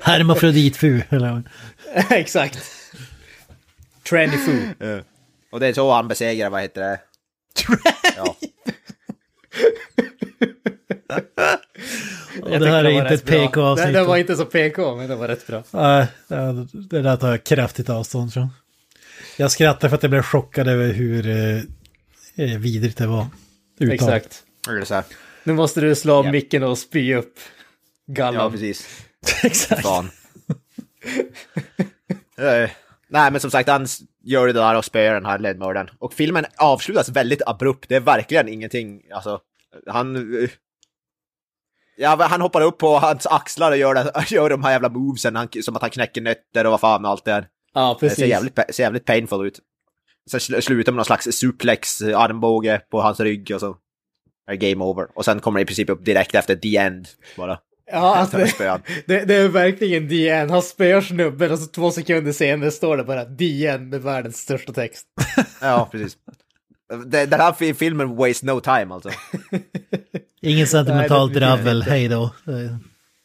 [0.00, 1.42] Hermafroditfu, eller
[2.10, 2.58] Exakt.
[4.08, 4.58] Tranny Fu.
[5.52, 7.00] Och det är så han besegrar, vad heter det?
[8.16, 8.36] Ja.
[12.42, 13.94] Och det här är inte ett PK-avsnitt.
[13.94, 15.62] det var inte så PK, men det var rätt bra.
[15.70, 16.06] Nej,
[16.90, 18.48] det- där tar jag kraftigt avstånd från.
[19.36, 21.56] Jag skrattar för att jag blev chockad över hur eh,
[22.36, 23.26] eh, vidrigt det var.
[23.80, 23.92] Uttalat.
[24.68, 24.90] Exakt.
[24.90, 25.04] Här.
[25.44, 26.32] Nu måste du slå av Ja.
[26.32, 27.34] micken och spy upp
[28.06, 28.52] Ja, gallan.
[28.52, 28.86] precis.
[29.42, 29.86] Exakt.
[32.38, 32.70] Eh,
[33.08, 33.86] Nej, men som sagt, han
[34.24, 35.90] gör det där och spöar den här ledmördaren.
[35.98, 37.88] Och filmen avslutas väldigt abrupt.
[37.88, 39.40] Det är verkligen ingenting, alltså,
[39.86, 40.16] han...
[40.42, 40.50] eh,
[41.96, 45.36] Ja, han hoppar upp på hans axlar och gör, det, gör de här jävla movesen,
[45.36, 47.46] han, som att han knäcker nötter och vad fan och allt det där.
[47.74, 48.18] Ja, Det precis.
[48.18, 49.60] ser jävligt, ser jävligt painful ut.
[50.30, 53.76] sen sl- slutar med någon slags suplex, eh, armbåge på hans rygg och så
[54.46, 55.08] är det game over.
[55.18, 57.58] Och sen kommer det i princip upp direkt efter the end bara.
[57.86, 58.82] Ja, alltså, spöan.
[59.06, 60.50] det, det är verkligen the end.
[60.50, 64.36] Han spöar snubben och så två sekunder senare står det bara the end med världens
[64.36, 65.06] största text.
[65.60, 66.16] Ja, precis.
[67.06, 69.10] Den här fi- filmen waste no time alltså.
[70.40, 72.34] Ingen det- dravel, hej då.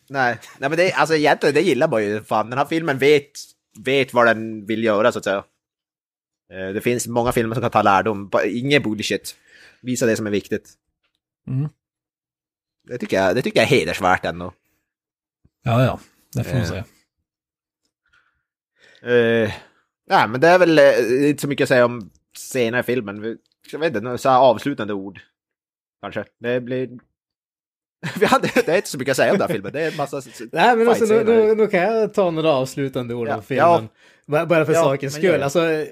[0.10, 2.24] Nej, nej men det, alltså egentligen det gillar man ju.
[2.24, 3.32] Fan, den här filmen vet,
[3.86, 5.44] vet vad den vill göra så att säga.
[6.54, 8.32] Eh, Det finns många filmer som kan ta lärdom.
[8.46, 9.36] Ingen bullshit.
[9.82, 10.70] Visa det som är viktigt.
[11.48, 11.70] Mm.
[12.88, 14.54] Det tycker jag, det tycker jag är hedersvärt ändå.
[15.64, 16.00] Ja, ja,
[16.36, 16.68] det får man Eh.
[16.70, 16.86] säga.
[19.06, 19.52] Uh,
[20.10, 20.80] nej, men det är väl
[21.26, 23.38] inte så mycket att säga om senare i filmen.
[23.72, 25.20] Jag vet inte, så här avslutande ord.
[26.02, 26.26] Kanske.
[26.40, 26.90] Det blir...
[28.20, 29.74] Vi hade, det är inte så mycket att säga om den här filmen.
[29.74, 30.22] Det är en massa...
[30.52, 33.90] Nej, men alltså, nu, nu, nu kan jag ta några avslutande ord Ja, om filmen.
[34.26, 34.46] ja.
[34.46, 35.44] Bara- för Ja, sakens skull.
[35.44, 35.86] Alltså,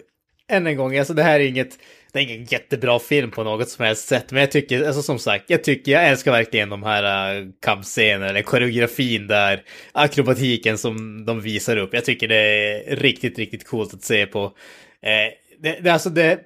[0.47, 1.80] än en gång, alltså, det här är inget...
[2.11, 5.19] Det är ingen jättebra film på något som helst sätt, men jag tycker, alltså som
[5.19, 11.26] sagt, jag tycker, jag älskar verkligen de här uh, kampscenerna, eller koreografin där, akrobatiken som
[11.26, 11.93] de visar upp.
[11.93, 14.43] Jag tycker det är riktigt, riktigt coolt att se på.
[15.01, 16.39] Eh, det, det, alltså det,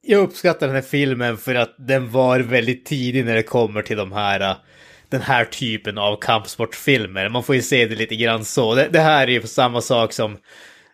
[0.00, 3.96] jag uppskattar den här filmen för att den var väldigt tidig när det kommer till
[3.96, 4.56] de här, uh,
[5.08, 7.28] den här typen av kampsportfilmer.
[7.28, 8.74] Man får ju se det lite grann så.
[8.74, 10.32] Det, det här är ju samma sak som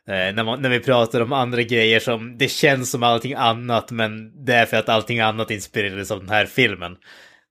[0.08, 3.90] eh, när, man, när vi pratar om andra grejer som det känns som allting annat
[3.90, 6.96] men det är för att allting annat inspirerades av den här filmen.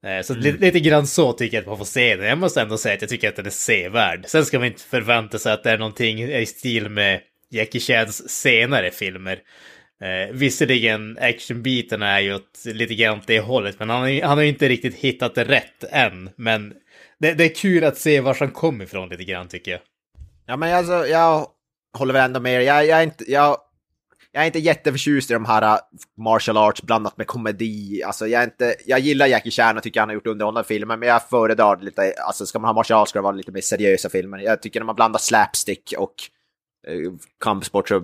[0.06, 2.28] Eh, Så lite, lite grann så tycker jag att man får se den.
[2.28, 4.26] Jag måste ändå säga att jag tycker att den är sevärd.
[4.28, 7.20] Sen ska man inte förvänta sig att det är någonting i stil med
[7.54, 9.40] Jackie Chans senare filmer.
[10.04, 14.22] Eh, visserligen actionbiten är ju åt lite grann åt det hållet, men han, har ju-
[14.24, 16.30] han har ju inte riktigt hittat det rätt än.
[16.36, 16.74] Men
[17.20, 19.80] det, det är kul att se var han kom ifrån lite grann tycker jag.
[20.46, 21.48] Ja, men alltså, jag
[21.98, 22.64] håller väl ändå med.
[22.64, 23.58] Jag, jag, är inte, jag,
[24.32, 25.80] jag är inte jätteförtjust i de här äh,
[26.18, 28.04] martial arts blandat med komedi.
[28.04, 30.98] Alltså, jag, är inte, jag gillar Jackie Chan och tycker han har gjort underhållande filmer,
[30.98, 33.62] men jag föredrar lite, alltså ska man ha martial arts ska det vara lite mer
[33.62, 34.38] seriösa filmer.
[34.40, 36.14] Jag tycker när man blandar slapstick och
[37.44, 38.04] kampsport så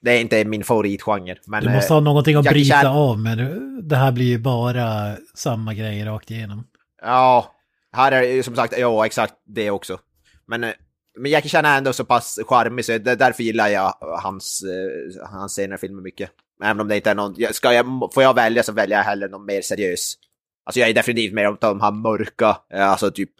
[0.00, 1.36] det är inte min favoritgenre.
[1.46, 3.38] Men, Du måste eh, ha någonting att bryta Chan- av med.
[3.82, 6.64] Det här blir ju bara samma grejer rakt igenom.
[7.02, 7.54] Ja,
[7.92, 9.98] här är det som sagt, ja exakt det också.
[10.46, 10.70] Men, eh,
[11.18, 15.26] men Jackie Chan är ändå så pass charmig så det, därför gillar jag hans, eh,
[15.30, 16.30] hans senare filmer mycket.
[16.64, 19.28] Även om det inte är någon, ska jag, får jag välja så väljer jag hellre
[19.28, 20.14] någon mer seriös.
[20.66, 23.30] Alltså jag är definitivt mer av de här mörka, eh, alltså typ,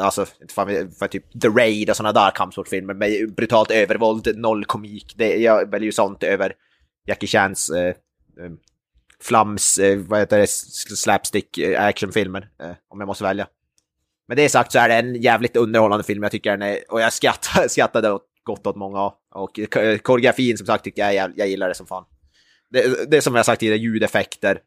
[0.00, 4.36] alltså inte fan, vet- för typ The Raid och sådana där kampsportfilmer med brutalt övervåld,
[4.36, 5.14] noll komik.
[5.16, 6.52] Det, jag väljer ju sånt över
[7.06, 7.94] Jackie Chans eh, eh,
[9.22, 10.46] flams, eh, vad heter det,
[10.96, 13.46] slapstick eh, actionfilmer, eh, om jag måste välja.
[14.28, 17.00] Med det sagt så är det en jävligt underhållande film, jag tycker den är, och
[17.00, 19.14] jag skrattar, skrattade åt, gott åt många av.
[19.34, 19.60] Och
[20.02, 22.04] koreografin som sagt tycker jag, jag, jag gillar det som fan.
[22.70, 24.60] Det, det är som jag sagt tidigare, ljudeffekter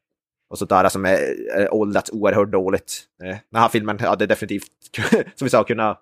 [0.51, 3.03] och sånt där som är, är åldrats oerhört dåligt.
[3.23, 4.67] Eh, den här filmen hade definitivt,
[5.35, 6.01] som vi sa, kunnat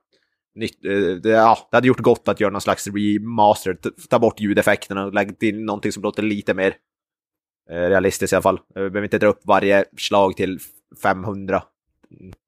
[0.56, 3.78] Nytt, eh, det, ja, det hade gjort gott att göra någon slags remaster,
[4.10, 6.76] ta bort ljudeffekterna och lägga till någonting som låter lite mer
[7.70, 8.60] eh, realistiskt i alla fall.
[8.68, 10.60] Vi behöver inte dra upp varje slag till
[11.04, 11.64] 500.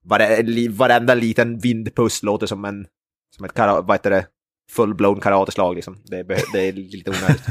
[0.03, 2.87] Vare, varenda liten vindpuss låter som en,
[3.35, 4.27] som ett kara, vad heter det,
[4.71, 5.97] full-blown karateslag liksom.
[6.03, 6.23] Det,
[6.53, 7.45] det är lite onödigt.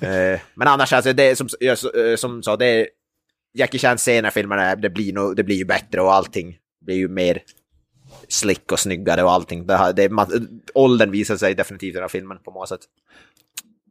[0.54, 1.78] men annars alltså, det är som, jag,
[2.18, 2.88] som sa, det är
[3.54, 7.08] Jackie Chans senare filmer, det blir, nog, det blir ju bättre och allting blir ju
[7.08, 7.42] mer
[8.28, 9.66] slick och snyggare och allting.
[9.66, 10.10] Det, här- det,
[10.74, 12.80] åldern visar sig definitivt i den här filmen på många sätt.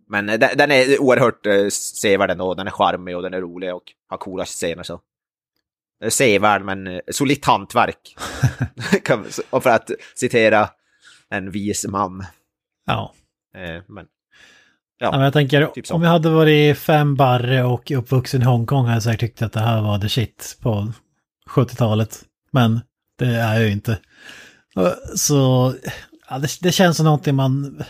[0.07, 2.53] Men eh, den, den är oerhört eh, sevärd ändå.
[2.53, 5.01] Den är charmig och den är rolig och har coola scener så.
[6.09, 8.15] Sevärd men eh, solitt hantverk.
[9.49, 10.69] Och för att citera
[11.29, 12.25] en vis man.
[12.85, 13.13] Ja.
[13.55, 14.05] Eh, men
[15.03, 18.85] Ja, men jag tänker, typ om jag hade varit fem barre och uppvuxen i Hongkong
[18.85, 20.93] hade jag säkert tyckt att det här var the shit på
[21.49, 22.19] 70-talet.
[22.51, 22.79] Men
[23.19, 23.97] det är jag ju inte.
[25.15, 25.73] Så
[26.29, 27.83] ja, det, det känns som någonting man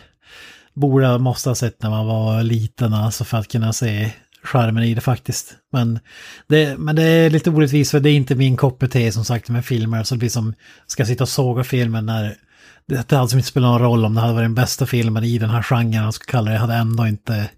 [0.74, 4.12] borde, måste ha sett när man var liten, alltså för att kunna se
[4.44, 5.56] charmen i det faktiskt.
[5.72, 6.00] Men
[6.48, 9.50] det, men det är lite orättvist för det är inte min kopp te som sagt
[9.50, 10.04] med filmer.
[10.04, 10.54] Så det blir som,
[10.88, 12.38] ska sitta och såga filmen när
[12.88, 15.38] det, hade som inte spelat någon roll om det hade varit den bästa filmen i
[15.38, 17.50] den här genren, jag ska kalla det, jag hade ändå inte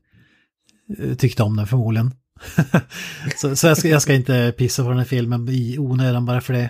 [0.99, 2.11] eh, tyckt om den förmodligen.
[3.37, 6.41] så så jag, ska, jag ska inte pissa på den här filmen i onödan bara
[6.41, 6.69] för det.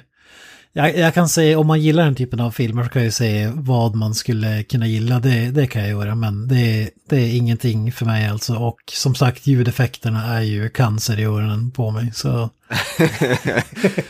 [0.75, 3.51] Jag, jag kan säga, om man gillar den typen av filmer så kan jag säga
[3.55, 7.91] vad man skulle kunna gilla, det, det kan jag göra, men det, det är ingenting
[7.91, 8.55] för mig alltså.
[8.55, 12.49] Och som sagt, ljudeffekterna är ju cancer i öronen på mig, så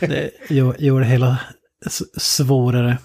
[0.00, 1.38] det gör, gör det hela
[2.16, 2.98] svårare.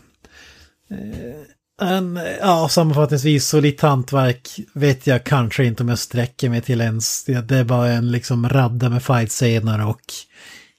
[0.92, 6.82] Eh, en, ja, sammanfattningsvis, solitt hantverk vet jag kanske inte om jag sträcker mig till
[6.82, 7.24] ens.
[7.24, 10.02] Det är bara en liksom radda med fightscener och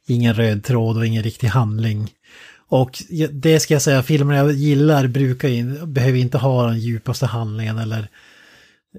[0.06, 2.10] ingen röd tråd och ingen riktig handling.
[2.68, 7.26] Och det ska jag säga, filmer jag gillar brukar in, behöver inte ha den djupaste
[7.26, 8.08] handlingen eller...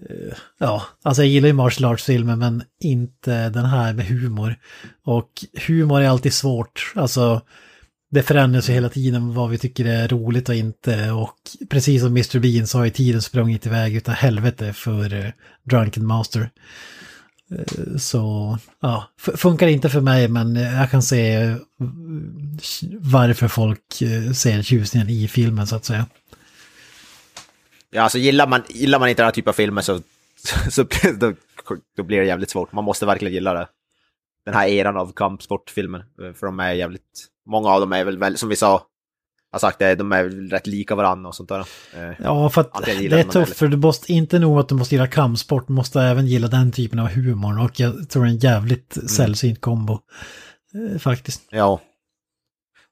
[0.09, 4.55] Eh, ja, alltså jag gillar ju martial arts-filmer men inte den här med humor.
[5.05, 5.29] Och
[5.67, 7.41] humor är alltid svårt, alltså
[8.11, 11.11] det förändras ju hela tiden vad vi tycker är roligt och inte.
[11.11, 11.35] Och
[11.69, 12.39] precis som Mr.
[12.39, 15.31] Bean så har ju tiden sprungit iväg utan helvete för eh,
[15.63, 16.49] Drunken Master.
[17.51, 21.55] Eh, så ja, funkar inte för mig men jag kan se eh,
[22.99, 23.93] varför folk
[24.35, 26.05] ser tjusningen i filmen så att säga.
[27.91, 30.01] Ja, alltså gillar man, gillar man inte den här typen av filmer så,
[30.69, 30.85] så
[31.15, 31.33] då,
[31.97, 32.71] då blir det jävligt svårt.
[32.71, 33.67] Man måste verkligen gilla det.
[34.45, 36.05] Den här eran av kampsportfilmer.
[36.23, 37.27] eh, För de är jävligt...
[37.49, 38.83] Många av dem är väl, väl som vi sa,
[39.51, 41.59] har sagt det, de är väl rätt lika varandra och sånt där.
[41.95, 44.95] Eh, Ja, för att det är tufft för du måste inte nog att du måste
[44.95, 48.33] gilla kampsport, du måste även gilla den typen av humor och jag tror det är
[48.33, 49.99] en jävligt sällsynt kombo.
[50.93, 51.41] eh, Faktiskt.
[51.49, 51.81] Ja.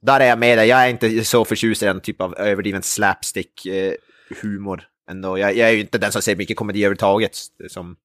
[0.02, 0.68] Där är jag med dig.
[0.68, 4.82] Jag är inte så förtjust i den typ av överdriven slapstick-humor.
[5.12, 5.38] ändå.
[5.38, 7.38] Jag, jag är ju inte den som ser mycket komedi överhuvudtaget,
[7.70, 7.96] som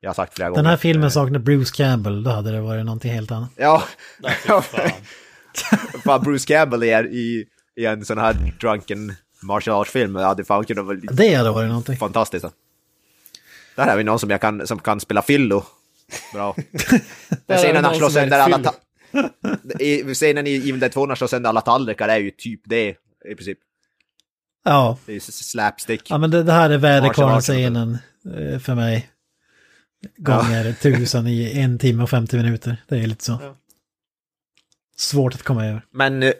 [0.00, 0.62] jag har sagt flera gånger.
[0.62, 3.50] Den här filmen Eh, saknar Bruce Campbell, då hade det varit någonting helt annat.
[3.56, 3.82] Ja.
[4.18, 4.62] Nej, fan.
[6.04, 7.44] fan, Bruce Campbell är i,
[7.76, 10.12] i en sån här drunken martial arts-film.
[10.12, 11.96] Det hade fan kunnat vara Det hade varit någonting.
[11.96, 12.46] fantastiskt.
[13.76, 15.64] Där har vi någon som, jag kan, som kan spela fyllo.
[16.32, 16.56] Bra.
[17.46, 18.58] Den scenen han slår sönder alla...
[18.58, 18.74] Ta-
[19.80, 22.60] i, scenen i Evil Dead 2 när han slår sönder alla tallrikar är ju typ
[22.64, 22.88] det
[23.30, 23.58] i princip.
[24.64, 26.10] Ja, Det är slapstick.
[26.10, 27.98] ja men det, det här är väderkvarnen-scenen
[28.36, 29.10] eh, för mig.
[30.16, 32.76] Gånger tusen i en timme och 50 minuter.
[32.88, 33.38] Det är lite så.
[33.42, 33.56] Ja.
[34.96, 35.82] Svårt att komma över.
[35.90, 36.22] Men...
[36.22, 36.32] eh,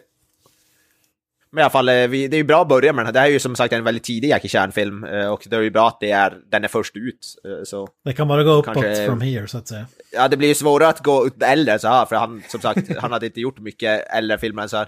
[1.51, 3.13] Men i alla fall, eh, det är ju bra att börja med den här.
[3.13, 5.03] Det här är ju som sagt en väldigt tidig Jackie Chan-film.
[5.03, 7.35] eh, Och det är ju bra att det är, den är först ut.
[7.65, 9.85] Så Det kan bara gå uppåt Kanske- from here så att säga.
[10.13, 12.97] ja, det blir ju svårare att gå ut äldre så här, för han, som sagt,
[12.97, 14.87] han hade inte gjort mycket äldre filmer än så här.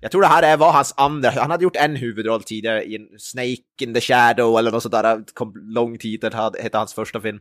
[0.00, 2.96] Jag tror det här är- var hans andra, han hade gjort en huvudroll tidigare i
[2.96, 7.20] en Snake in the Shadow eller något sånt där, kom, lång titel, hette hans första
[7.20, 7.40] film.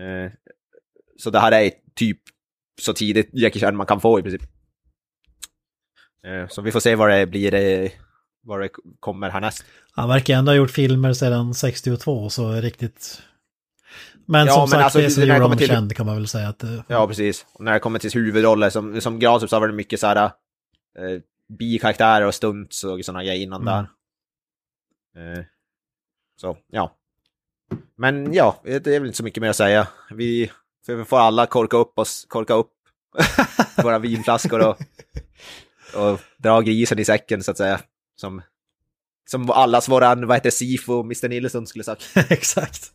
[0.00, 0.32] Eh,
[1.16, 2.18] Så det här är typ
[2.80, 4.42] så tidigt Jackie Chan man kan få i princip.
[6.26, 7.90] Eh, Så vi får se vad det blir, eh,
[8.42, 8.68] vad det
[9.00, 9.64] kommer härnäst.
[9.92, 13.22] Han verkar ändå ha gjort filmer sedan 62 så riktigt...
[14.26, 16.28] Men Ja, som men sagt, alltså, det som gjorde honom till- känd kan man väl
[16.28, 16.62] säga att...
[16.88, 17.46] Ja, precis.
[17.52, 20.16] Och när det kommer till huvudroller, som, som Granström så var det mycket så här
[20.26, 21.20] eh,
[21.58, 23.84] bikaraktärer och stunts och sådana grejer innan Mm.
[25.14, 25.38] där.
[25.38, 25.44] Eh,
[26.40, 26.96] så, ja.
[27.96, 29.88] Men ja, det är väl inte så mycket mer att säga.
[30.10, 30.50] Vi,
[30.86, 32.72] vi får alla korka upp oss, korka upp
[33.82, 34.78] våra vinflaskor och,
[35.94, 37.80] och dra grisen i säcken så att säga.
[38.16, 38.42] Som,
[39.30, 42.16] som allas våran, vad heter Sifo, Mr Nilsson skulle sagt.
[42.30, 42.92] Exakt.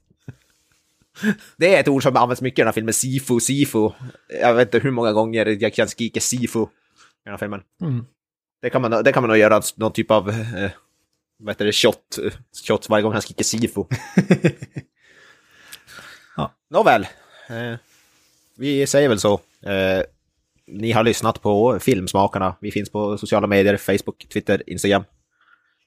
[1.58, 3.90] Det är ett ord som används mycket i den här filmen, Sifu, Sifu.
[4.42, 6.66] Jag vet inte hur många gånger jag kan skrika Sifu i
[7.24, 7.62] den här filmen.
[7.82, 8.06] Mm.
[8.62, 10.72] Det kan man, det kan man nog göra någon typ av, eh,
[11.38, 12.32] vad heter det, shot, eh,
[12.68, 13.84] shot varje gång han skriker Sifu.
[16.38, 16.52] Ja.
[16.70, 17.07] Nåväl,
[17.49, 17.76] eh,
[18.57, 19.34] vi säger väl så.
[19.66, 20.02] Eh,
[20.68, 22.56] ni har lyssnat på Filmsmakarna.
[22.62, 25.03] Vi finns på sociala medier, Facebook, Twitter, Instagram.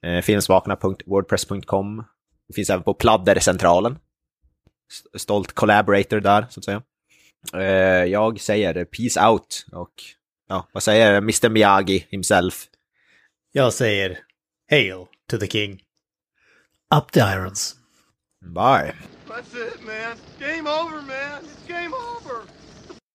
[0.02, 2.04] Eh, filmsmakarna.wordpress.com.
[2.48, 3.98] Vi finns även på Pladdercentralen.
[4.90, 6.82] St- Stolt collaborator där, så att säga.
[7.54, 9.92] Eh, jag säger peace out och
[10.48, 12.64] ja, vad säger Mr Miyagi himself?
[13.52, 14.18] Jag säger
[14.70, 15.80] Hail to the king.
[16.90, 17.74] Up the irons.
[18.42, 18.94] Bye.
[19.28, 20.16] That's it, man.
[20.38, 21.44] Game over, man.
[21.44, 22.44] It's game over.